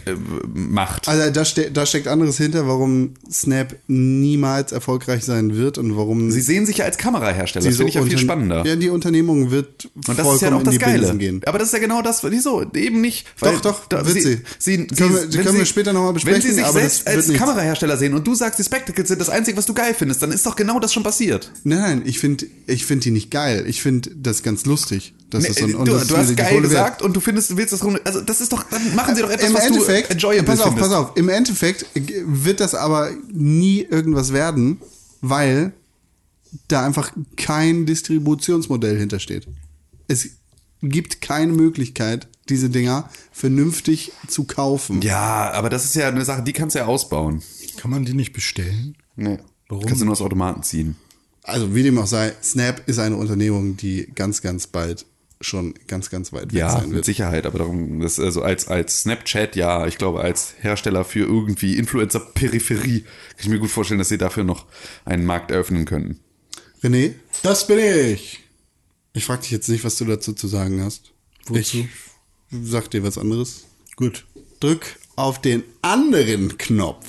[0.53, 1.07] Macht.
[1.07, 6.33] Also da, ste da steckt anderes hinter, warum Snap niemals erfolgreich sein wird und warum
[6.33, 8.67] Sie sehen sich ja als Kamerahersteller, das so finde ich ja viel spannender.
[8.67, 10.99] Ja, die Unternehmung wird Und das ist ja vollkommen auch das in die Geile.
[10.99, 11.41] Binsen gehen.
[11.47, 12.65] Aber das ist ja genau das, wieso?
[12.75, 13.27] Eben nicht.
[13.39, 14.23] Weil Doch, doch, da, wird sie.
[14.23, 14.39] sie.
[14.59, 17.01] sie, Können wir- wenn können wir später noch mal Wenn besprechen, sie sich aber selbst
[17.01, 17.41] das wird als nichts.
[17.69, 20.33] Kamerahersteller sehen und du sagst, die Spectacles sind das Einzige, was du geil findest, dann
[20.33, 21.51] ist doch genau das schon passiert.
[21.65, 23.65] Nein, nein, ich finde ich find die nicht geil.
[23.67, 25.15] Ich finde das ganz lustig.
[25.31, 27.21] Das ist so ein, Nee, und du, das ist du hast geil gesagt und du
[27.21, 28.01] findest, du willst das runter.
[28.05, 30.61] Also das ist doch, dann machen sie doch etwas, Im was Endeffekt, du enjoyable pass
[30.61, 30.91] auf, findest.
[30.91, 34.81] pass auf, im Endeffekt wird das aber nie irgendwas werden,
[35.21, 35.73] weil
[36.69, 39.47] da einfach kein Distributionsmodell hintersteht.
[40.07, 40.29] Es
[40.83, 45.03] gibt keine Möglichkeit, diese Dinger vernünftig zu kaufen.
[45.03, 47.43] Ja, aber das ist ja eine Sache, die kannst du ja ausbauen.
[47.79, 48.97] Kann man die nicht bestellen?
[49.17, 49.39] Nee.
[49.69, 49.85] Warum?
[49.87, 50.97] Kannst du nur aus Automaten ziehen.
[51.43, 55.07] Also wie dem auch sei, Snap ist eine Unternehmung, die ganz, ganz bald
[55.41, 57.05] schon ganz, ganz weit weg Ja, sein mit wird.
[57.05, 61.77] Sicherheit, aber darum, das also als, als Snapchat, ja, ich glaube, als Hersteller für irgendwie
[61.77, 64.67] Influencer-Peripherie kann ich mir gut vorstellen, dass sie dafür noch
[65.05, 66.19] einen Markt eröffnen könnten.
[66.83, 68.41] René, Das bin ich.
[69.13, 71.13] ich frage dich jetzt nicht, was du dazu zu sagen hast.
[71.47, 71.79] Wozu?
[71.79, 71.89] Ich
[72.51, 73.65] sag dir was anderes.
[73.97, 74.27] Gut.
[74.61, 77.07] Drück auf den anderen Knopf.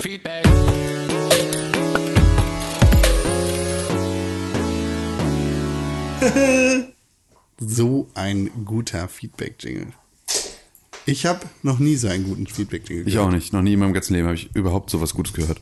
[0.00, 0.44] Feedback.
[7.60, 9.92] So ein guter Feedback-Jingle.
[11.06, 13.52] Ich habe noch nie so einen guten Feedback-Jingle Ich auch nicht.
[13.52, 15.60] Noch nie in meinem ganzen Leben habe ich überhaupt sowas Gutes gehört.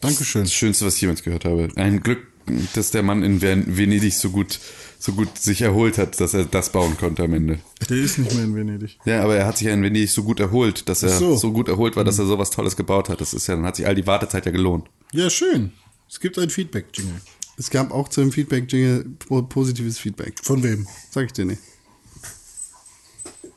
[0.00, 0.42] Dankeschön.
[0.42, 1.68] Das Schönste, was ich jemals gehört habe.
[1.76, 2.26] Ein Glück,
[2.74, 4.58] dass der Mann in Ven- Venedig so gut,
[4.98, 7.58] so gut sich erholt hat, dass er das bauen konnte am Ende.
[7.88, 8.98] Der ist nicht mehr in Venedig.
[9.04, 11.36] Ja, aber er hat sich ja in Venedig so gut erholt, dass er so.
[11.36, 11.52] so.
[11.52, 13.20] gut erholt war, dass er sowas Tolles gebaut hat.
[13.20, 14.88] Das ist ja, dann hat sich all die Wartezeit ja gelohnt.
[15.12, 15.72] Ja, schön.
[16.08, 17.20] Es gibt ein Feedback-Jingle.
[17.56, 20.34] Es gab auch zu dem Feedback-Jingle po- positives Feedback.
[20.42, 20.86] Von wem?
[21.10, 21.60] Sag ich dir nicht.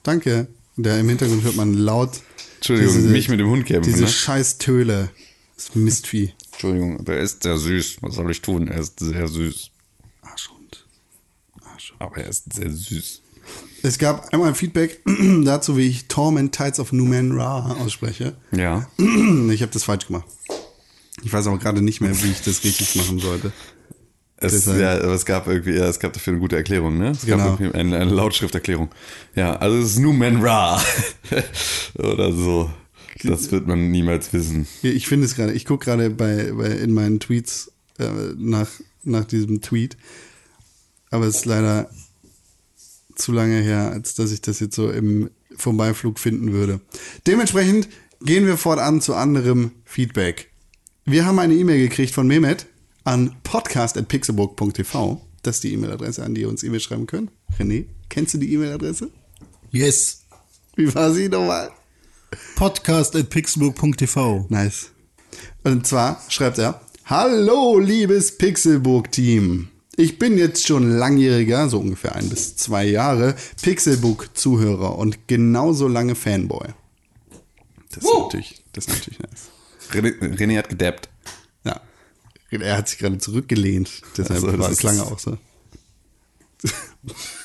[0.03, 0.47] Danke.
[0.75, 2.09] Da im Hintergrund hört man laut.
[2.55, 4.09] Entschuldigung, mich mit dem Hund kämpfen, Diese ne?
[4.09, 5.09] scheiß Töle.
[5.55, 6.33] Das Mistvieh.
[6.53, 7.97] Entschuldigung, der ist sehr süß.
[8.01, 8.67] Was soll ich tun?
[8.67, 9.69] Er ist sehr süß.
[10.21, 10.85] Arschhund.
[11.63, 11.99] Arschhund.
[12.01, 13.21] Aber er ist sehr süß.
[13.81, 15.01] Es gab einmal Feedback
[15.43, 18.35] dazu, wie ich Torment Tides of Numen Ra ausspreche.
[18.51, 18.87] Ja.
[19.51, 20.25] Ich habe das falsch gemacht.
[21.23, 23.51] Ich weiß aber gerade nicht mehr, wie ich das richtig machen sollte.
[24.37, 27.11] Es, ja, es gab irgendwie, ja, es gab dafür eine gute Erklärung, ne?
[27.11, 27.37] Es Genau.
[27.51, 28.89] gab irgendwie eine, eine Lautschrifterklärung.
[29.35, 30.81] Ja, also es ist Numen Ra.
[31.97, 32.69] Oder so.
[33.23, 34.67] Das wird man niemals wissen.
[34.81, 38.69] Ich finde es gerade, ich gucke gerade bei, bei in meinen Tweets äh, nach,
[39.03, 39.97] nach diesem Tweet.
[41.11, 41.89] Aber es ist leider
[43.15, 46.81] zu lange her, als dass ich das jetzt so im Vorbeiflug finden würde.
[47.27, 47.87] Dementsprechend
[48.21, 50.49] gehen wir fortan zu anderem Feedback.
[51.05, 52.65] Wir haben eine E-Mail gekriegt von Mehmet
[53.03, 55.21] an podcast.pixelburg.tv.
[55.43, 57.29] Das ist die E-Mail-Adresse, an die ihr uns E-Mail schreiben könnt.
[57.59, 59.11] René, kennst du die E-Mail-Adresse?
[59.71, 60.23] Yes.
[60.75, 61.71] Wie war sie nochmal?
[62.55, 64.45] Podcast at pixelburg.tv.
[64.49, 64.91] Nice.
[65.63, 69.69] Und zwar schreibt er: Hallo, liebes Pixelburg-Team.
[69.95, 76.15] Ich bin jetzt schon langjähriger, so ungefähr ein bis zwei Jahre, Pixelbook-Zuhörer und genauso lange
[76.15, 76.69] Fanboy.
[77.89, 79.51] Das ist, natürlich, das ist natürlich nice.
[79.91, 81.09] René, René hat gedappt.
[81.63, 81.79] Ja.
[82.49, 84.01] Er hat sich gerade zurückgelehnt.
[84.17, 85.37] Deshalb Ach so, das war, klang er auch so.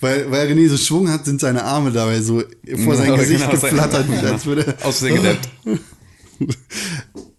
[0.00, 2.42] weil, weil René so Schwung hat, sind seine Arme dabei so
[2.84, 5.48] vor sein Ja, Gesicht genau, sein- geflattert, als würde Aus Versehen gedappt.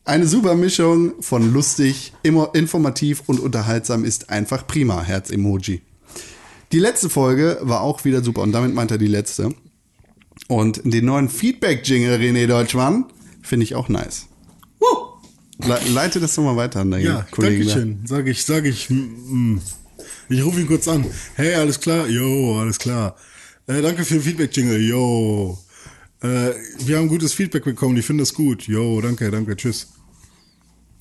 [0.06, 5.82] Eine super Mischung von lustig, immer informativ und unterhaltsam ist einfach prima, Herz-Emoji.
[6.72, 9.50] Die letzte Folge war auch wieder super und damit meint er die letzte.
[10.48, 13.06] Und den neuen Feedback-Jingle René Deutschmann
[13.42, 14.26] finde ich auch nice.
[15.62, 17.66] Le leite das doch mal weiter an deinen Ja, Kollegen.
[17.68, 18.00] danke schön.
[18.06, 18.90] Sag ich, sag ich.
[18.90, 18.96] mm,
[19.56, 19.62] mm.
[20.30, 21.04] Ich rufe ihn kurz an.
[21.36, 22.08] Hey, alles klar?
[22.08, 23.16] Jo, alles klar.
[23.66, 24.80] Äh, danke für den Feedback-Jingle.
[24.80, 25.58] Jo.
[26.22, 26.52] Äh,
[26.86, 27.98] wir haben gutes Feedback bekommen.
[27.98, 28.68] Ich finde das gut.
[28.68, 29.56] Jo, danke, danke.
[29.56, 29.88] Tschüss.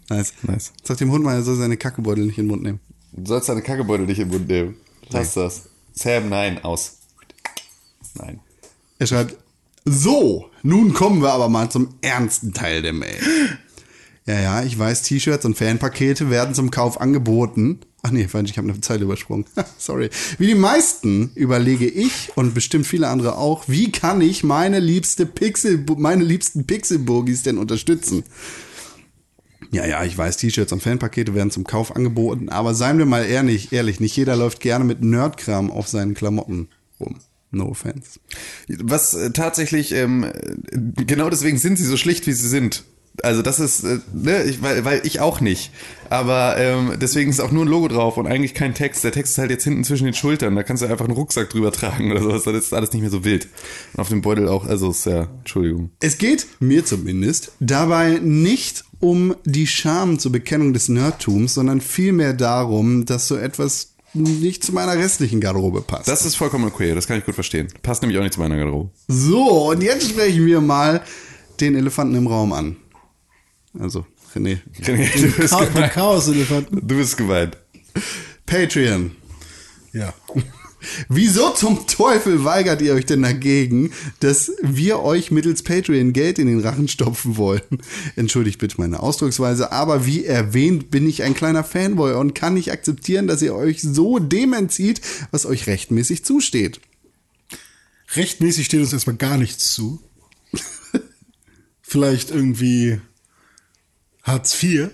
[0.09, 0.32] Nice.
[0.42, 0.72] Nice.
[0.82, 2.80] Sag dem Hund mal, er soll seine Kackebeutel nicht in den Mund nehmen.
[3.12, 4.76] Du sollst deine Kackebeutel nicht im Mund nehmen.
[5.10, 5.68] Lass das.
[5.92, 7.00] Sam, nein, aus.
[8.14, 8.40] Nein.
[8.98, 9.36] Er schreibt,
[9.84, 13.18] so, nun kommen wir aber mal zum ernsten Teil der Mail.
[14.26, 17.80] Ja, ja, ich weiß, T-Shirts und Fanpakete werden zum Kauf angeboten.
[18.02, 19.44] Ach nee, falsch, ich habe eine Zeile übersprungen.
[19.78, 20.10] Sorry.
[20.38, 25.26] Wie die meisten überlege ich und bestimmt viele andere auch, wie kann ich meine liebste
[25.26, 28.22] Pixel, meine liebsten Pixelburgis denn unterstützen?
[29.70, 33.24] Ja, ja, ich weiß, T-Shirts und Fanpakete werden zum Kauf angeboten, aber seien wir mal
[33.24, 36.68] ehrlich, ehrlich, nicht jeder läuft gerne mit Nerdkram auf seinen Klamotten
[36.98, 37.16] rum.
[37.50, 38.20] No offense.
[38.68, 42.84] Was äh, tatsächlich, ähm, äh, genau deswegen sind sie so schlicht, wie sie sind.
[43.23, 45.70] Also das ist, äh, ne, ich, weil, weil ich auch nicht.
[46.11, 49.05] Aber ähm, deswegen ist auch nur ein Logo drauf und eigentlich kein Text.
[49.05, 50.57] Der Text ist halt jetzt hinten zwischen den Schultern.
[50.57, 52.45] Da kannst du einfach einen Rucksack drüber tragen oder sowas.
[52.45, 53.49] Das ist alles nicht mehr so wild.
[53.95, 55.90] Und auf dem Beutel auch, also ist ja, Entschuldigung.
[56.01, 62.32] Es geht, mir zumindest, dabei nicht um die Scham zur Bekennung des Nerdtums, sondern vielmehr
[62.32, 66.09] darum, dass so etwas nicht zu meiner restlichen Garderobe passt.
[66.09, 67.69] Das ist vollkommen okay, das kann ich gut verstehen.
[67.82, 68.90] Passt nämlich auch nicht zu meiner Garderobe.
[69.07, 71.03] so, und jetzt sprechen wir mal
[71.61, 72.77] den Elefanten im Raum an.
[73.78, 74.59] Also, René.
[74.80, 75.92] René, du bist Cha- der gemeint.
[75.92, 76.86] Chaos-Elefanten.
[76.86, 77.56] Du bist gemeint.
[78.46, 79.12] Patreon.
[79.92, 80.12] Ja.
[81.09, 83.90] Wieso zum Teufel weigert ihr euch denn dagegen,
[84.20, 87.62] dass wir euch mittels Patreon Geld in den Rachen stopfen wollen?
[88.14, 92.70] Entschuldigt bitte meine Ausdrucksweise, aber wie erwähnt bin ich ein kleiner Fanboy und kann nicht
[92.70, 95.00] akzeptieren, dass ihr euch so dem entzieht,
[95.32, 96.80] was euch rechtmäßig zusteht.
[98.14, 100.00] Rechtmäßig steht uns erstmal gar nichts zu.
[101.82, 103.00] Vielleicht irgendwie
[104.28, 104.90] Hartz IV.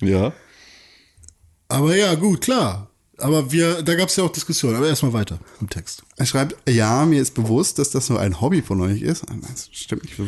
[0.00, 0.32] Ja.
[1.68, 2.90] Aber ja, gut, klar.
[3.18, 4.76] Aber wir, da gab es ja auch Diskussionen.
[4.76, 6.02] Aber erstmal weiter im Text.
[6.16, 9.24] Er schreibt, ja, mir ist bewusst, dass das nur ein Hobby von euch ist.
[9.52, 10.26] Das stimmt nicht so.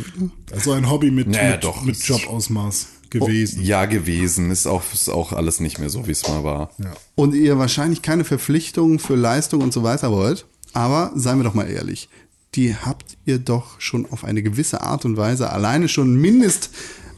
[0.53, 1.83] Also ein Hobby mit, Naja, mit, doch.
[1.83, 3.63] mit Jobausmaß gewesen.
[3.63, 4.51] Ja, gewesen.
[4.51, 6.71] Ist auch, ist auch alles nicht mehr so, wie es mal war.
[6.79, 6.95] Ja.
[7.17, 10.47] und ihr wahrscheinlich keine Verpflichtungen für Leistung und so weiter wollt.
[10.73, 12.09] Aber seien wir doch mal ehrlich,
[12.55, 16.71] die habt ihr doch schon auf eine gewisse Art und Weise alleine schon mindest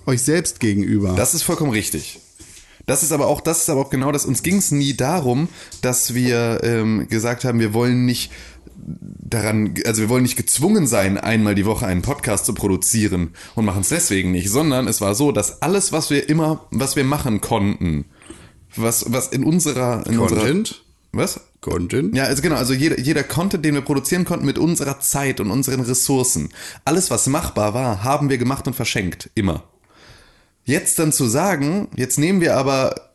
[0.09, 1.15] euch selbst gegenüber.
[1.15, 2.21] Das ist vollkommen richtig.
[2.87, 4.25] Das ist aber auch, das ist aber auch genau das.
[4.25, 5.49] Uns ging es nie darum,
[5.83, 8.33] dass wir ähm, gesagt haben, wir wollen nicht
[8.77, 13.67] daran, also wir wollen nicht gezwungen sein, einmal die Woche einen Podcast zu produzieren und
[13.67, 17.05] machen es deswegen nicht, sondern es war so, dass alles, was wir immer, was wir
[17.05, 18.07] machen konnten,
[18.75, 20.41] was, was in unserer, in Content?
[20.49, 20.77] unserer,
[21.13, 21.41] was?
[21.61, 22.17] Content?
[22.17, 25.51] Ja, also genau, also jeder, jeder Content, den wir produzieren konnten mit unserer Zeit und
[25.51, 26.51] unseren Ressourcen,
[26.85, 29.29] alles, was machbar war, haben wir gemacht und verschenkt.
[29.35, 29.65] Immer.
[30.69, 33.08] Jetzt dann zu sagen, jetzt nehmen wir aber,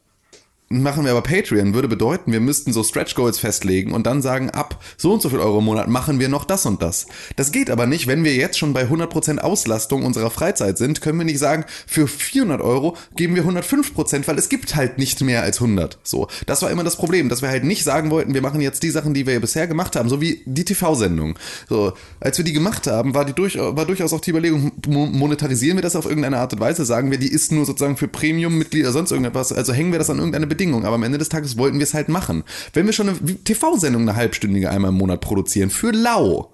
[0.82, 4.50] machen wir aber Patreon, würde bedeuten, wir müssten so Stretch Goals festlegen und dann sagen,
[4.50, 7.06] ab so und so viel Euro im Monat machen wir noch das und das.
[7.36, 11.18] Das geht aber nicht, wenn wir jetzt schon bei 100% Auslastung unserer Freizeit sind, können
[11.20, 15.44] wir nicht sagen, für 400 Euro geben wir 105%, weil es gibt halt nicht mehr
[15.44, 16.00] als 100.
[16.04, 18.84] So, das war immer das Problem, dass wir halt nicht sagen wollten, wir machen jetzt
[18.84, 21.38] die Sachen, die wir bisher gemacht haben, so wie die TV-Sendung.
[21.70, 25.06] So, als wir die gemacht haben, war, die durch, war durchaus auch die Überlegung, mo-
[25.06, 28.08] monetarisieren wir das auf irgendeine Art und Weise, sagen wir, die ist nur sozusagen für
[28.08, 30.63] Premium-Mitglieder, sonst irgendetwas, also hängen wir das an irgendeine Bedingung.
[30.72, 32.44] Aber am Ende des Tages wollten wir es halt machen.
[32.74, 36.54] Wenn wir schon eine TV-Sendung eine halbstündige einmal im Monat produzieren, für lau,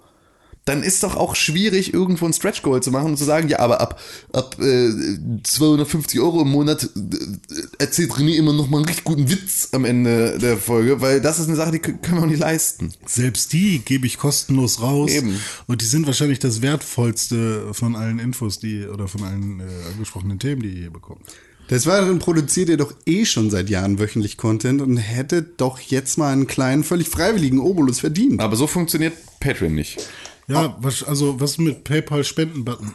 [0.66, 3.60] dann ist doch auch schwierig, irgendwo ein Stretch Goal zu machen und zu sagen, ja,
[3.60, 4.00] aber ab,
[4.32, 4.90] ab äh,
[5.42, 6.88] 250 Euro im Monat äh,
[7.78, 11.38] erzählt René immer noch mal einen richtig guten Witz am Ende der Folge, weil das
[11.38, 12.92] ist eine Sache, die können wir auch nicht leisten.
[13.06, 15.10] Selbst die gebe ich kostenlos raus.
[15.10, 15.40] Eben.
[15.66, 20.38] Und die sind wahrscheinlich das wertvollste von allen Infos, die oder von allen äh, angesprochenen
[20.38, 21.22] Themen, die ihr hier bekommt.
[21.70, 26.18] Des Weiteren produziert ihr doch eh schon seit Jahren wöchentlich Content und hättet doch jetzt
[26.18, 28.40] mal einen kleinen, völlig freiwilligen Obolus verdient.
[28.40, 29.98] Aber so funktioniert Patreon nicht.
[30.48, 32.92] Ja, was, also was mit PayPal Spenden-Button?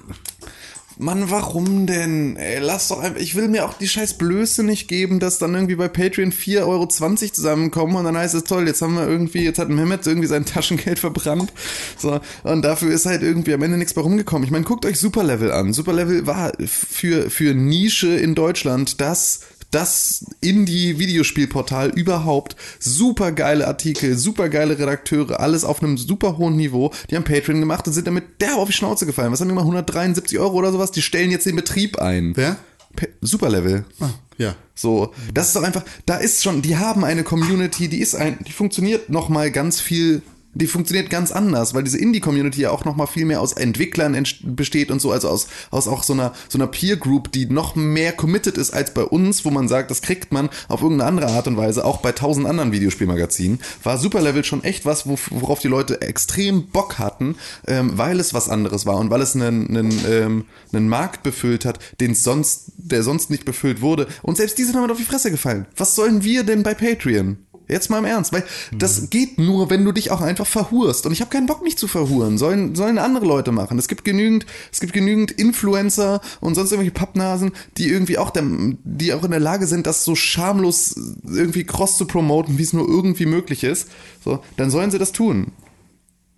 [0.97, 2.37] Mann, warum denn?
[2.37, 3.19] Ey, lass doch einfach.
[3.19, 6.67] Ich will mir auch die scheiß Blöße nicht geben, dass dann irgendwie bei Patreon 4,20
[6.67, 10.27] Euro zusammenkommen und dann heißt es toll, jetzt haben wir irgendwie, jetzt hat Mehmet irgendwie
[10.27, 11.51] sein Taschengeld verbrannt.
[11.97, 14.45] So, und dafür ist halt irgendwie am Ende nichts bei rumgekommen.
[14.45, 15.73] Ich meine, guckt euch Superlevel an.
[15.73, 19.41] Superlevel war für, für Nische in Deutschland das
[19.75, 22.55] das Indie-Videospielportal überhaupt.
[22.79, 26.91] Super geile Artikel, super geile Redakteure, alles auf einem super hohen Niveau.
[27.09, 29.33] Die haben Patreon gemacht und sind damit derb auf die Schnauze gefallen.
[29.33, 29.61] Was haben die mal?
[29.61, 30.91] 173 Euro oder sowas?
[30.91, 32.31] Die stellen jetzt den Betrieb ein.
[32.37, 32.55] Wer?
[32.95, 33.83] Pa Superlevel.
[33.99, 34.55] Ah, ja.
[34.75, 38.37] So, das ist doch einfach, da ist schon, die haben eine Community, die ist ein,
[38.47, 40.21] die funktioniert noch mal ganz viel,
[40.55, 44.17] die funktioniert ganz anders, weil diese Indie-Community ja auch noch mal viel mehr aus Entwicklern
[44.43, 48.13] besteht und so, also aus, aus auch so einer, so einer Peer-Group, die noch mehr
[48.13, 51.47] committed ist als bei uns, wo man sagt, das kriegt man auf irgendeine andere Art
[51.47, 55.67] und Weise, auch bei tausend anderen Videospielmagazinen, war Superlevel schon echt was, wo, worauf die
[55.67, 57.35] Leute extrem Bock hatten,
[57.67, 61.65] ähm, weil es was anderes war und weil es einen, einen, ähm, einen Markt befüllt
[61.65, 64.07] hat, den sonst, der sonst nicht befüllt wurde.
[64.21, 65.65] Und selbst die sind damit auf die Fresse gefallen.
[65.75, 67.44] Was sollen wir denn bei Patreon?
[67.67, 68.43] Jetzt mal im Ernst, weil
[68.77, 71.05] das geht nur, wenn du dich auch einfach verhurst.
[71.05, 72.37] Und ich habe keinen Bock, mich zu verhuren.
[72.37, 73.79] Sollen, sollen andere Leute machen.
[73.79, 78.43] Es gibt genügend, es gibt genügend Influencer und sonst irgendwelche Pappnasen, die irgendwie auch, der,
[78.83, 82.73] die auch in der Lage sind, das so schamlos irgendwie cross zu promoten, wie es
[82.73, 83.89] nur irgendwie möglich ist.
[84.23, 85.51] So, dann sollen sie das tun.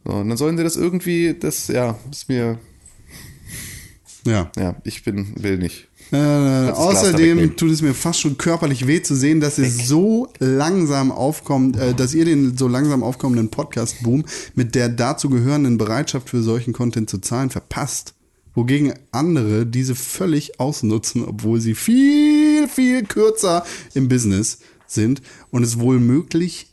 [0.06, 2.58] So, und dann sollen sie das irgendwie, das, ja, ist mir,
[4.26, 4.50] Ja.
[4.58, 5.88] ja, ich bin, will nicht.
[6.12, 11.12] Äh, außerdem tut es mir fast schon körperlich weh zu sehen, dass es so langsam
[11.12, 14.26] aufkommt, äh, dass ihr den so langsam aufkommenden Podcast-Boom
[14.56, 18.14] mit der dazu gehörenden Bereitschaft für solchen Content zu zahlen verpasst.
[18.56, 23.64] Wogegen andere diese völlig ausnutzen, obwohl sie viel, viel kürzer
[23.94, 25.22] im Business sind
[25.52, 26.68] und es wohl möglich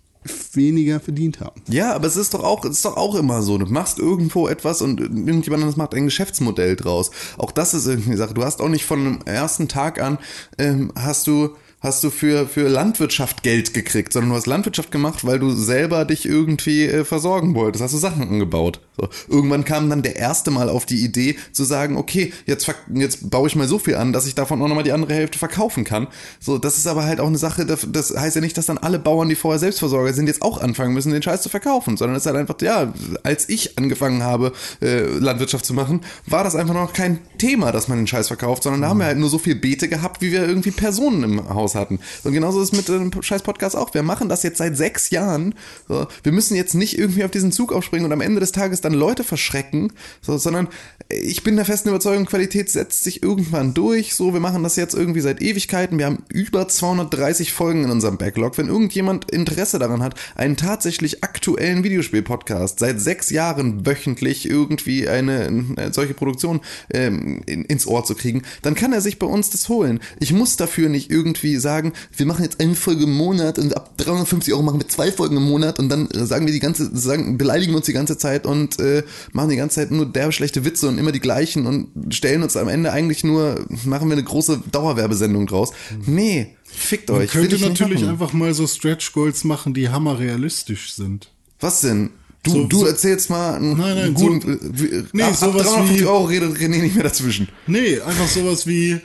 [0.53, 1.61] weniger verdient haben.
[1.69, 3.59] Ja, aber es ist doch auch, es ist doch auch immer so.
[3.59, 7.11] Du machst irgendwo etwas und irgendjemand anderes macht ein Geschäftsmodell draus.
[7.39, 8.35] Auch das ist irgendwie eine Sache.
[8.35, 10.19] Du hast auch nicht von dem ersten Tag an,
[10.59, 11.51] ähm, hast du
[11.85, 16.07] hast du für, für Landwirtschaft Geld gekriegt, sondern du hast Landwirtschaft gemacht, weil du selber
[16.07, 17.85] dich irgendwie äh, versorgen wolltest.
[17.85, 18.81] Hast du Sachen angebaut.
[18.97, 19.09] So.
[19.29, 23.49] Irgendwann kam dann der erste Mal auf die Idee zu sagen, okay, jetzt, jetzt baue
[23.49, 26.07] ich mal so viel an, dass ich davon auch nochmal die andere Hälfte verkaufen kann.
[26.41, 28.79] So, das ist aber halt auch eine Sache, das, das heißt ja nicht, dass dann
[28.79, 32.17] alle Bauern, die vorher Selbstversorger sind, jetzt auch anfangen müssen, den Scheiß zu verkaufen, sondern
[32.17, 32.95] es ist halt einfach, ja,
[33.25, 37.89] als ich angefangen habe, äh, Landwirtschaft zu machen, war das einfach noch kein Thema, dass
[37.89, 40.33] man den Scheiß verkauft, sondern da haben wir halt nur so viel Beete gehabt, wie
[40.33, 42.01] wir irgendwie Personen im Haus hatten.
[42.23, 43.95] Und genauso ist es mit dem scheiß Podcast auch.
[43.95, 45.55] Wir machen das jetzt seit sechs Jahren.
[45.89, 48.81] So, wir müssen jetzt nicht irgendwie auf diesen Zug aufspringen und am Ende des Tages
[48.81, 50.69] dann Leute verschrecken, so, sondern
[51.09, 54.15] ich bin der festen Überzeugung, Qualität setzt sich irgendwann durch.
[54.15, 55.99] So, wir machen das jetzt irgendwie seit Ewigkeiten.
[55.99, 58.59] Wir haben über 230 Folgen in unserem Backlog.
[58.59, 65.47] Wenn irgendjemand Interesse daran hat, einen tatsächlich aktuellen Videospiel-Podcast seit sechs Jahren wöchentlich irgendwie eine,
[65.77, 66.61] eine solche Produktion
[66.93, 70.01] ähm, in, ins Ohr zu kriegen, dann kann er sich bei uns das holen.
[70.21, 73.97] Ich muss dafür nicht irgendwie sagen, wir machen jetzt eine Folge im Monat und ab
[73.97, 77.37] 350 Euro machen wir zwei Folgen im Monat und dann sagen wir die ganze, sagen,
[77.39, 80.87] beleidigen uns die ganze Zeit und äh, machen die ganze Zeit nur derbe schlechte Witze
[80.89, 84.63] und immer die gleichen und stellen uns am Ende eigentlich nur, machen wir eine große
[84.71, 85.73] Dauerwerbesendung draus.
[86.07, 87.35] Nee, fickt Man euch.
[87.35, 91.31] will könnte natürlich einfach mal so Stretch Goals machen, die hammerrealistisch sind.
[91.61, 92.11] Was denn?
[92.43, 95.37] Du, So- du so- erzählst mal einen Nein, nein, guten, so- äh, Nee, ab, ab
[95.37, 97.49] sowas 350 wie- Euro redet René nicht mehr dazwischen.
[97.67, 99.01] Nee, einfach sowas wie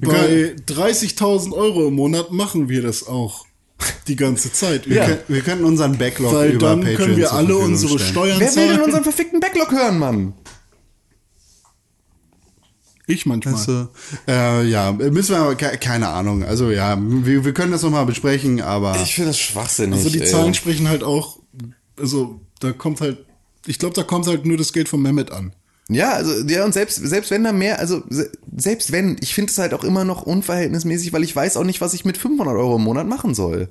[0.00, 3.46] bei 30.000 Euro im Monat machen wir das auch
[4.08, 4.88] die ganze Zeit.
[4.88, 8.10] Wir, können, wir könnten unseren Backlog Weil über dann Patreon können wir alle unsere stellen.
[8.10, 10.32] Steuern Wer will denn unseren verfickten Backlog hören, Mann?
[13.06, 13.54] Ich manchmal.
[13.54, 13.88] Also,
[14.26, 16.44] äh, ja, müssen wir aber, ke- keine Ahnung.
[16.44, 19.98] Also ja, wir, wir können das nochmal besprechen, aber Ich finde das schwachsinnig.
[19.98, 20.26] Also die ey.
[20.26, 21.38] Zahlen sprechen halt auch,
[21.98, 23.24] also da kommt halt,
[23.66, 25.54] ich glaube, da kommt halt nur das Geld von Mehmet an.
[25.90, 29.50] Ja, also ja und selbst selbst wenn da mehr, also se- selbst wenn, ich finde
[29.50, 32.54] es halt auch immer noch unverhältnismäßig, weil ich weiß auch nicht, was ich mit 500
[32.56, 33.68] Euro im Monat machen soll.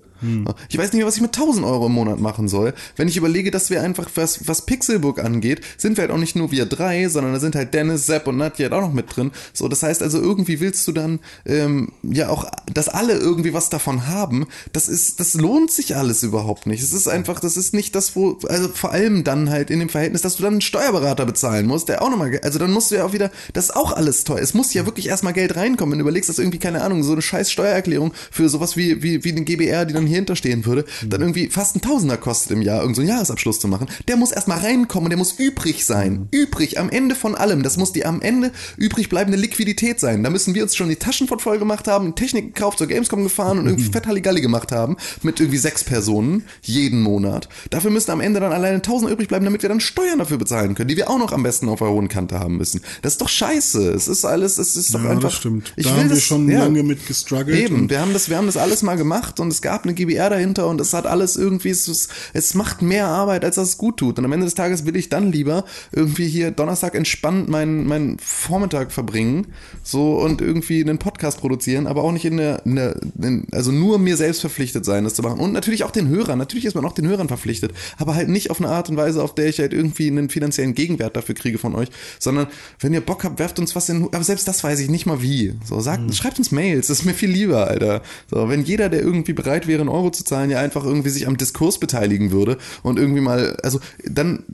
[0.69, 2.73] Ich weiß nicht mehr, was ich mit 1000 Euro im Monat machen soll.
[2.95, 6.35] Wenn ich überlege, dass wir einfach was was Pixelbook angeht, sind wir halt auch nicht
[6.35, 9.15] nur wir drei, sondern da sind halt Dennis, Sepp und Nadja halt auch noch mit
[9.15, 9.31] drin.
[9.53, 13.69] So, das heißt also irgendwie willst du dann ähm, ja auch, dass alle irgendwie was
[13.69, 14.47] davon haben.
[14.73, 16.81] Das ist, das lohnt sich alles überhaupt nicht.
[16.81, 19.89] Es ist einfach, das ist nicht das, wo, also vor allem dann halt in dem
[19.89, 22.95] Verhältnis, dass du dann einen Steuerberater bezahlen musst, der auch nochmal, also dann musst du
[22.95, 24.39] ja auch wieder, das ist auch alles teuer.
[24.39, 25.93] Es muss ja wirklich erstmal Geld reinkommen.
[25.93, 29.23] Wenn du überlegst, dass irgendwie, keine Ahnung, so eine scheiß Steuererklärung für sowas wie, wie,
[29.23, 32.61] wie eine GBR, die dann hier hinterstehen würde, dann irgendwie fast ein Tausender kostet im
[32.61, 33.87] Jahr, irgendeinen so einen Jahresabschluss zu machen.
[34.07, 36.27] Der muss erstmal reinkommen, der muss übrig sein.
[36.31, 37.63] Übrig, am Ende von allem.
[37.63, 40.23] Das muss die am Ende übrig bleibende Liquidität sein.
[40.23, 43.23] Da müssen wir uns schon die Taschen voll voll gemacht haben, Technik gekauft, zur Gamescom
[43.23, 47.47] gefahren und irgendwie fett Halligalli gemacht haben mit irgendwie sechs Personen jeden Monat.
[47.69, 50.75] Dafür müssen am Ende dann alleine Tausend übrig bleiben, damit wir dann Steuern dafür bezahlen
[50.75, 52.81] können, die wir auch noch am besten auf der hohen Kante haben müssen.
[53.01, 53.91] Das ist doch scheiße.
[53.91, 55.23] Es ist alles, es ist doch Ja, einfach.
[55.23, 55.73] das stimmt.
[55.75, 56.63] Ich da will haben wir das, schon ja.
[56.63, 57.57] lange mit gestruggelt.
[57.57, 60.29] Eben, wir haben das, wir haben das alles mal gemacht und es gab eine GBR
[60.29, 63.97] dahinter und es hat alles irgendwie, es, es macht mehr Arbeit, als dass es gut
[63.97, 64.17] tut.
[64.17, 68.17] Und am Ende des Tages will ich dann lieber irgendwie hier Donnerstag entspannt meinen, meinen
[68.19, 69.47] Vormittag verbringen,
[69.83, 73.71] so und irgendwie einen Podcast produzieren, aber auch nicht in der, in der in, also
[73.71, 75.39] nur mir selbst verpflichtet sein, das zu machen.
[75.39, 78.51] Und natürlich auch den Hörern, natürlich ist man auch den Hörern verpflichtet, aber halt nicht
[78.51, 81.57] auf eine Art und Weise, auf der ich halt irgendwie einen finanziellen Gegenwert dafür kriege
[81.57, 82.47] von euch, sondern
[82.79, 85.21] wenn ihr Bock habt, werft uns was in, aber selbst das weiß ich nicht mal
[85.21, 85.55] wie.
[85.65, 88.01] So, sagt, schreibt uns Mails, das ist mir viel lieber, Alter.
[88.29, 91.27] So, wenn jeder, der irgendwie bereit wäre, einen Euro zu zahlen, ja einfach irgendwie sich
[91.27, 94.45] am Diskurs beteiligen würde und irgendwie mal, also dann,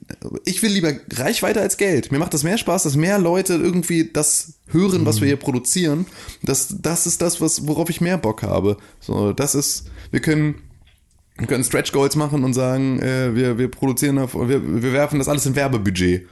[0.46, 2.12] ich will lieber Reichweite als Geld.
[2.12, 6.06] Mir macht das mehr Spaß, dass mehr Leute irgendwie das hören, was wir hier produzieren.
[6.42, 8.78] Das, das ist das, was, worauf ich mehr Bock habe.
[9.00, 10.56] So, das ist, wir können,
[11.38, 15.20] wir können Stretch Goals machen und sagen, äh, wir, wir produzieren, auf, wir, wir werfen
[15.20, 16.28] das alles in Werbebudget.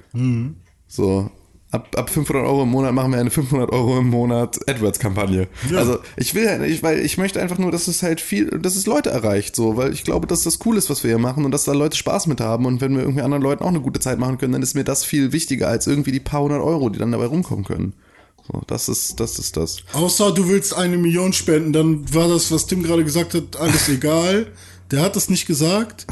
[0.87, 1.31] So,
[1.71, 5.47] ab, ab 500 Euro im Monat machen wir eine 500 Euro im Monat AdWords-Kampagne.
[5.73, 8.75] Also ich will, halt ich, weil ich möchte einfach nur, dass es halt viel, dass
[8.75, 11.45] es Leute erreicht, so, weil ich glaube, dass das cool ist, was wir hier machen
[11.45, 13.81] und dass da Leute Spaß mit haben und wenn wir irgendwie anderen Leuten auch eine
[13.81, 16.61] gute Zeit machen können, dann ist mir das viel wichtiger als irgendwie die paar hundert
[16.61, 17.93] Euro, die dann dabei rumkommen können.
[18.51, 19.77] So, das ist, das ist das.
[19.93, 23.87] Außer du willst eine Million spenden, dann war das, was Tim gerade gesagt hat, alles
[23.89, 24.47] egal.
[24.89, 26.05] Der hat das nicht gesagt.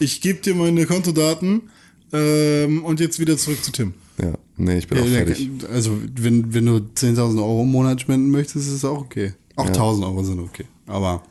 [0.00, 1.70] Ich gebe dir meine Kontodaten
[2.12, 3.94] ähm, und jetzt wieder zurück zu Tim.
[4.20, 4.32] Ja.
[4.56, 5.50] Nee, ich bin auch Ja, der- fertig.
[5.70, 9.34] Also, wenn, wenn du 10.000 Euro im Monat spenden möchtest, ist es auch okay.
[9.56, 10.64] Auch 1.000 Euro sind okay.
[10.86, 11.22] Aber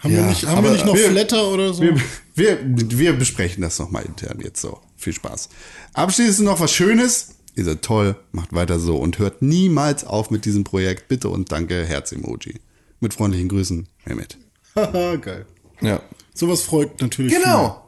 [0.00, 1.82] Haben, Ja, wir nicht, haben aber wir nicht noch wir- Flatter oder so?
[1.82, 1.96] wir,
[2.34, 2.58] wir,
[2.98, 4.80] wir besprechen das nochmal intern jetzt so.
[4.96, 5.48] Viel Spaß.
[5.94, 7.36] Abschließend noch was Schönes.
[7.54, 11.08] Ihr seid toll, macht weiter so und hört niemals auf mit diesem Projekt.
[11.08, 12.60] Bitte und danke, Herz-Emoji.
[13.00, 14.38] Mit freundlichen Grüßen, Mehmet.
[14.74, 15.46] Haha, geil.
[15.80, 16.00] Ja.
[16.34, 17.34] Sowas freut natürlich.
[17.34, 17.82] Genau.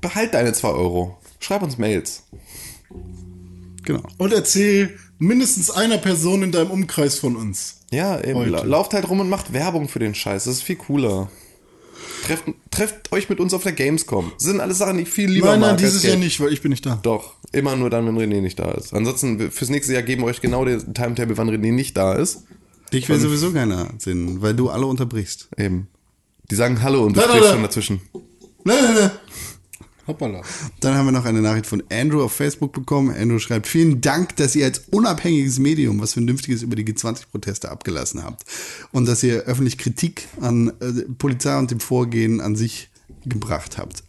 [0.00, 1.18] Behalt deine 2 Euro.
[1.40, 2.22] Schreib uns Mails.
[3.86, 4.02] Genau.
[4.18, 7.78] Und erzähl mindestens einer Person in deinem Umkreis von uns.
[7.90, 8.40] Ja, eben.
[8.40, 8.66] Heute.
[8.66, 10.44] Lauft halt rum und macht Werbung für den Scheiß.
[10.44, 11.30] Das ist viel cooler.
[12.24, 14.32] Trefft, trefft euch mit uns auf der Gamescom.
[14.36, 16.52] Das sind alles Sachen, die ich viel lieber Nein, nein, mag dieses Jahr nicht, weil
[16.52, 16.98] ich bin nicht da.
[17.02, 18.92] Doch, immer nur dann, wenn René nicht da ist.
[18.92, 22.42] Ansonsten, fürs nächste Jahr geben wir euch genau den Timetable, wann René nicht da ist.
[22.90, 25.48] Ich will sowieso keiner sehen, weil du alle unterbrichst.
[25.56, 25.88] Eben.
[26.50, 27.52] Die sagen Hallo und du da.
[27.52, 28.00] schon dazwischen.
[28.64, 29.10] Nein, nein, nein.
[30.06, 30.42] Hoppala.
[30.80, 33.14] Dann haben wir noch eine Nachricht von Andrew auf Facebook bekommen.
[33.14, 38.22] Andrew schreibt, vielen Dank, dass ihr als unabhängiges Medium was Vernünftiges über die G20-Proteste abgelassen
[38.22, 38.44] habt.
[38.92, 42.90] Und dass ihr öffentlich Kritik an äh, Polizei und dem Vorgehen an sich
[43.24, 44.04] gebracht habt.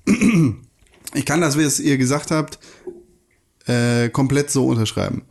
[1.14, 2.60] Ich kann das, wie es ihr gesagt habt,
[3.66, 5.24] äh, komplett so unterschreiben.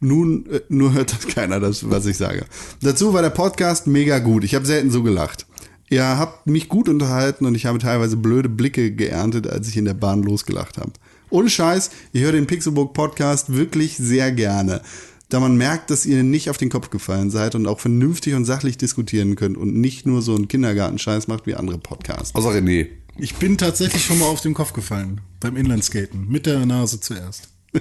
[0.00, 2.46] Nun, äh, nur hört das keiner, das, was ich sage.
[2.80, 4.44] Dazu war der Podcast mega gut.
[4.44, 5.46] Ich habe selten so gelacht.
[5.90, 9.86] Ihr habt mich gut unterhalten und ich habe teilweise blöde Blicke geerntet, als ich in
[9.86, 10.92] der Bahn losgelacht habe.
[11.30, 14.82] Ohne Scheiß, ich höre den Pixelbook Podcast wirklich sehr gerne,
[15.28, 18.44] da man merkt, dass ihr nicht auf den Kopf gefallen seid und auch vernünftig und
[18.44, 22.34] sachlich diskutieren könnt und nicht nur so einen Kindergartenscheiß macht wie andere Podcasts.
[22.34, 22.88] Außer René.
[23.18, 25.20] Ich bin tatsächlich schon mal auf den Kopf gefallen.
[25.40, 26.28] Beim Inlineskaten.
[26.28, 27.48] Mit der Nase zuerst.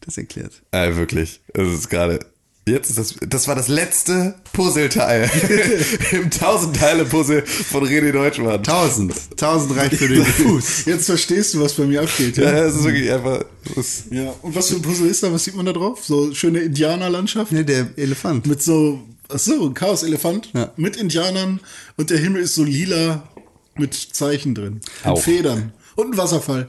[0.00, 0.62] Das erklärt.
[0.70, 1.42] Äh, wirklich.
[1.52, 2.20] Das ist gerade.
[2.66, 3.14] Jetzt ist das.
[3.28, 5.28] Das war das letzte Puzzleteil
[6.12, 8.62] im Tausend-Teile-Puzzle von René Deutschmann.
[8.62, 9.14] Tausend.
[9.36, 10.84] Tausend reicht für den Fuß.
[10.84, 12.36] Jetzt verstehst du, was bei mir abgeht.
[12.36, 12.64] Ja, Ja.
[12.64, 13.44] das ist wirklich einfach.
[13.74, 14.32] Ist, ja.
[14.42, 15.32] Und was für ein Puzzle ist da?
[15.32, 16.04] Was sieht man da drauf?
[16.04, 17.50] So schöne Indianerlandschaft.
[17.50, 18.46] Ne, der Elefant.
[18.46, 20.50] Mit so, ach so, ein Chaos-Elefant.
[20.54, 20.70] Ja.
[20.76, 21.58] Mit Indianern.
[21.96, 23.28] Und der Himmel ist so lila
[23.76, 24.80] mit Zeichen drin.
[25.04, 25.20] Und Auch.
[25.20, 25.72] Federn.
[25.96, 26.68] Und ein Wasserfall.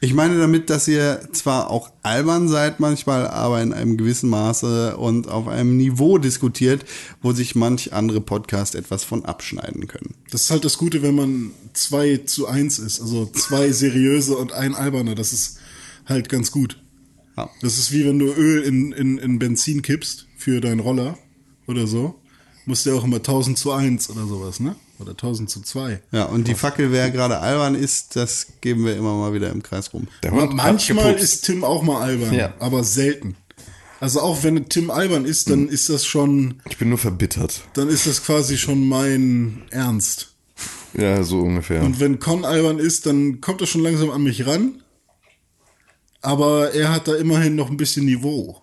[0.00, 4.96] Ich meine damit, dass ihr zwar auch albern seid manchmal, aber in einem gewissen Maße
[4.96, 6.84] und auf einem Niveau diskutiert,
[7.20, 10.14] wo sich manch andere Podcast etwas von abschneiden können.
[10.30, 13.00] Das ist halt das Gute, wenn man zwei zu eins ist.
[13.00, 15.16] Also zwei seriöse und ein alberne.
[15.16, 15.58] Das ist
[16.06, 16.80] halt ganz gut.
[17.36, 17.50] Ja.
[17.60, 21.18] Das ist wie wenn du Öl in, in, in Benzin kippst für deinen Roller
[21.66, 22.14] oder so.
[22.66, 24.76] Musst du ja auch immer 1000 zu 1 oder sowas, ne?
[25.00, 26.00] Oder 1000 zu 2.
[26.12, 29.62] Ja, und die Fackel, wer gerade albern ist, das geben wir immer mal wieder im
[29.62, 30.08] Kreis rum.
[30.52, 32.54] Manchmal ist Tim auch mal albern, Ja.
[32.58, 33.36] aber selten.
[34.00, 37.62] Also auch wenn Tim albern ist, dann ist das schon, Ich bin nur verbittert.
[37.74, 40.34] dann ist das quasi schon mein Ernst.
[40.94, 41.82] Ja, so ungefähr.
[41.82, 44.82] Und wenn Con albern ist, dann kommt er schon langsam an mich ran.
[46.22, 48.60] Aber er hat da immerhin noch ein bisschen Niveau.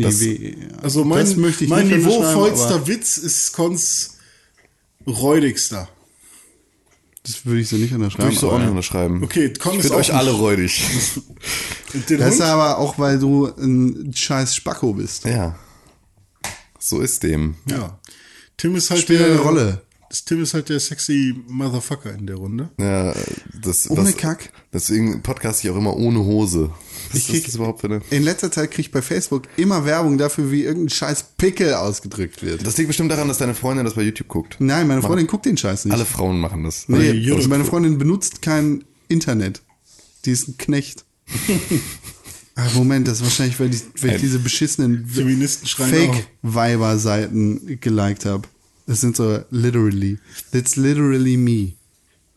[0.00, 0.56] Nee, Das- wie-.
[0.82, 4.18] Also mein, Das möchte ich mein nicht unterschreiben, niveauvollster aber Witz ist Cons
[5.06, 5.88] räudigster.
[7.22, 8.24] Das würde ich so nicht unterschreiben.
[8.24, 9.22] Würde ich so auch nicht unterschreiben.
[9.22, 10.82] Okay, Con ich ist finde euch alle räudig.
[12.08, 15.24] Das ist aber auch, weil du ein scheiß Spacko bist.
[15.24, 15.58] ja.
[16.78, 17.56] So ist dem.
[17.66, 17.98] ja.
[18.56, 19.82] Tim ist halt Spielt der eine Rolle.
[20.08, 22.70] Das Tim ist halt der sexy Motherfucker in der Runde.
[22.78, 23.12] Ja,
[23.60, 24.52] das, Ohne das, Kack.
[24.72, 26.70] Deswegen podcast ich auch immer ohne Hose.
[27.12, 28.00] Ich krieg- das überhaupt für eine?
[28.10, 32.42] In letzter Zeit kriege ich bei Facebook immer Werbung dafür, wie irgendein scheiß Pickel ausgedrückt
[32.42, 32.64] wird.
[32.66, 34.56] Das liegt bestimmt daran, dass deine Freundin das bei YouTube guckt.
[34.58, 35.94] Nein, meine Freundin guckt den Scheiß nicht.
[35.94, 36.88] Alle Frauen machen das.
[36.88, 39.62] Nee, also meine Freundin benutzt kein Internet.
[40.24, 41.04] Die ist ein Knecht.
[42.54, 45.04] ah, Moment, das ist wahrscheinlich, weil ich, weil ich diese beschissenen.
[45.06, 48.46] Fake-Weiber-Seiten geliked habe.
[48.86, 50.18] Das sind so literally.
[50.52, 51.72] That's literally me.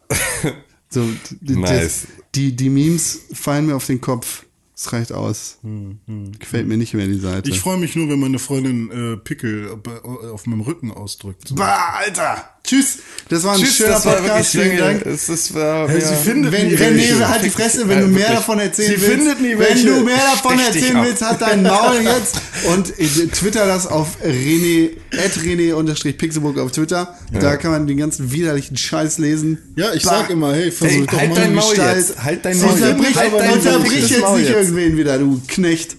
[0.90, 1.08] So,
[1.42, 1.70] Nice.
[1.70, 4.46] das, die, die Memes fallen mir auf den Kopf.
[4.76, 5.60] Es reicht aus.
[6.40, 7.50] Gefällt mir nicht mehr die Seite.
[7.50, 11.54] Ich freue mich nur, wenn meine Freundin äh, Pickel bei- auf meinem Rücken ausdrückt.
[11.56, 12.50] Bah, Alter!
[12.66, 13.00] Tschüss!
[13.28, 14.52] Das war ein Tschüss, schöner Podcast.
[14.52, 14.78] Vielen.
[14.78, 15.06] Dank.
[15.06, 16.08] Es ist, war, Hey, ja.
[16.08, 18.38] sie findet Wenn, nie wenn nee, halt die Fresse, wenn Ja, du mehr wirklich.
[18.38, 19.14] davon erzählen Sie willst.
[19.16, 22.36] findet nie wenn du mehr davon Stech erzählen willst, hat dein Maul jetzt.
[22.74, 27.18] Und äh, twitter das auf René, at René-Pixelburg auf Twitter.
[27.34, 29.58] Da kann man den ganzen widerlichen Scheiß lesen.
[29.76, 30.20] Ja, ich Bah.
[30.20, 32.24] sag immer, hey, versuch Hey, doch halt mal dein Maul Gestalt- jetzt.
[32.24, 33.18] Halt dein Maul Unterbrich, jetzt.
[33.18, 35.98] Halt dein unterbrich jetzt nicht irgendwen wieder, du Knecht.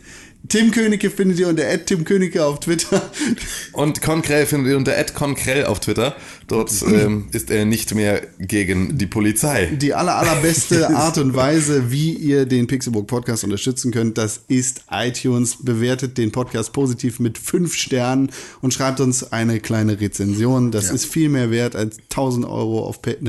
[0.48, 3.10] Tim Königke findet ihr unter Tim Königke auf Twitter.
[3.72, 6.14] Und Konkrell findet ihr unter @konkrell auf Twitter.
[6.46, 9.66] Dort ähm, ist er nicht mehr gegen die Polizei.
[9.66, 14.84] Die aller, allerbeste Art und Weise, wie ihr den Pixelbook Podcast unterstützen könnt, das ist
[14.90, 15.56] iTunes.
[15.62, 18.30] Bewertet den Podcast positiv mit fünf Sternen
[18.60, 20.70] und schreibt uns eine kleine Rezension.
[20.70, 23.24] Das ist viel mehr wert als 1000 Euro auf Patreon.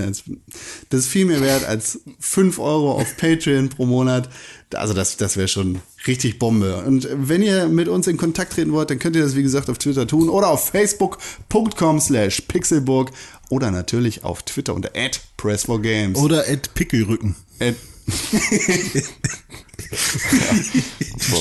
[0.90, 4.30] Das ist viel mehr wert als 5 Euro auf Patreon pro Monat.
[4.74, 6.84] Also das, das wäre schon richtig Bombe.
[6.86, 9.69] Und wenn ihr mit uns in Kontakt treten wollt, dann könnt ihr das, wie gesagt,
[9.69, 13.11] auf Twitter tun oder auf facebook.com slash pixelburg
[13.49, 14.91] oder natürlich auf Twitter unter
[15.38, 16.18] press4games.
[16.18, 17.36] Oder Ed Pickelrücken.
[17.60, 17.76] At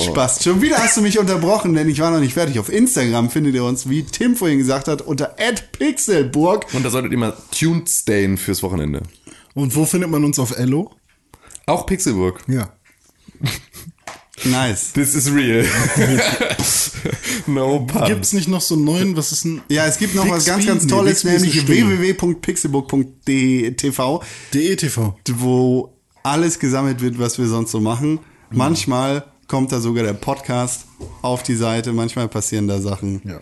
[0.06, 0.42] Spaß.
[0.42, 2.58] Schon wieder hast du mich unterbrochen, denn ich war noch nicht fertig.
[2.58, 5.36] Auf Instagram findet ihr uns, wie Tim vorhin gesagt hat, unter
[5.72, 6.66] @pixelburg.
[6.72, 9.02] Und da solltet ihr mal tuned stayen fürs Wochenende.
[9.54, 10.90] Und wo findet man uns auf Ello?
[11.66, 12.40] Auch Pixelburg.
[12.48, 12.72] Ja.
[14.42, 14.92] Nice.
[14.92, 15.64] This is real.
[17.46, 18.04] no pun.
[18.06, 20.66] Gibt's nicht noch so einen neuen, was ist ein Ja, es gibt noch was ganz,
[20.66, 25.14] ganz Nee, Tolles, eine nämlich www.pixelburg.tv, DETV?
[25.34, 28.18] wo alles gesammelt wird, was wir sonst so machen.
[28.50, 30.86] Manchmal kommt da sogar der Podcast
[31.22, 33.20] auf die Seite, manchmal passieren da Sachen.
[33.24, 33.40] Ja.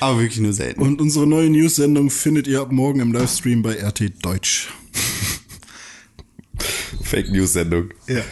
[0.00, 0.80] Aber wirklich nur selten.
[0.80, 4.72] Und unsere neue News-Sendung findet ihr ab morgen im Livestream bei RT Deutsch.
[7.02, 7.90] Fake News Sendung.
[8.08, 8.22] Ja.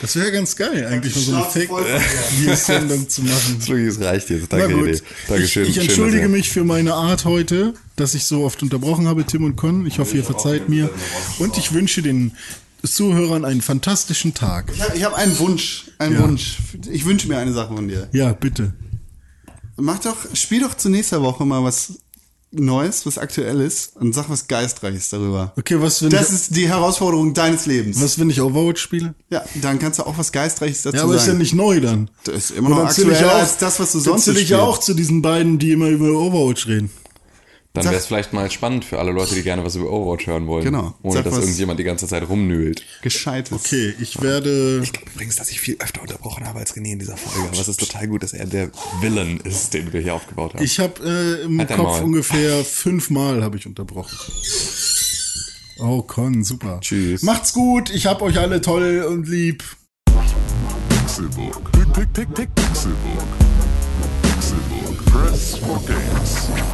[0.00, 2.46] Das wäre ganz geil, eigentlich mal so eine Schnauze Fake voll von dir.
[2.50, 3.56] News-Sendung zu machen.
[3.66, 4.46] Wirklich, es reicht jetzt.
[4.50, 4.88] Na Danke, gut.
[4.88, 5.00] Idee.
[5.28, 5.62] Dankeschön.
[5.64, 9.44] Ich, ich entschuldige mich für meine Art heute, dass ich so oft unterbrochen habe, Tim
[9.44, 9.86] und Con.
[9.86, 10.90] Ich hoffe, ihr verzeiht mir.
[11.38, 12.32] Und ich wünsche den
[12.84, 14.72] Zuhörern einen fantastischen Tag.
[14.74, 16.22] Ich habe hab einen Wunsch, einen Ja.
[16.24, 16.58] Wunsch.
[16.90, 18.08] Ich wünsche mir eine Sache von dir.
[18.12, 18.72] Ja, bitte.
[19.76, 21.94] Mach doch, spiel doch zu nächster Woche mal was
[22.52, 25.52] Neues, was Aktuelles und sag was Geistreiches darüber.
[25.56, 28.00] Okay, was wenn, Das ich, ist die Herausforderung deines Lebens.
[28.02, 29.14] was, wenn ich Overwatch spiele?
[29.30, 31.38] Ja, dann kannst du auch was Geistreiches dazu Ja, aber ist ja sagen.
[31.38, 32.10] nicht neu dann.
[32.24, 34.58] Das ist immer noch aktueller ja auch, als das, was du sonst zähle ich ja
[34.58, 34.68] spielst.
[34.70, 36.90] auch zu diesen beiden, die immer über Overwatch reden.
[37.74, 40.46] Dann wäre es vielleicht mal spannend für alle Leute, die gerne was über Overwatch hören
[40.46, 40.64] wollen.
[40.64, 40.94] Genau.
[41.02, 41.40] Ohne Sag dass was.
[41.40, 42.84] irgendjemand die ganze Zeit rumnühlt.
[43.00, 43.52] Gescheites.
[43.52, 44.82] Okay, ich werde.
[45.14, 47.48] Übrigens, dass ich viel öfter unterbrochen habe als René in dieser Folge.
[47.48, 48.70] Aber es ist total gut, dass er der
[49.00, 50.62] Villain ist, den wir hier aufgebaut haben.
[50.62, 54.18] Ich habe äh, im Halt Kopf ungefähr fünfmal habe ich unterbrochen.
[55.78, 56.78] Oh, Con, super.
[56.80, 57.22] Tschüss.
[57.22, 59.64] Macht's gut, ich hab euch alle toll und lieb.
[60.06, 60.14] Pick,
[62.54, 63.26] Pixelbook.
[64.22, 65.04] Pixelbook.
[65.06, 66.71] Press for games.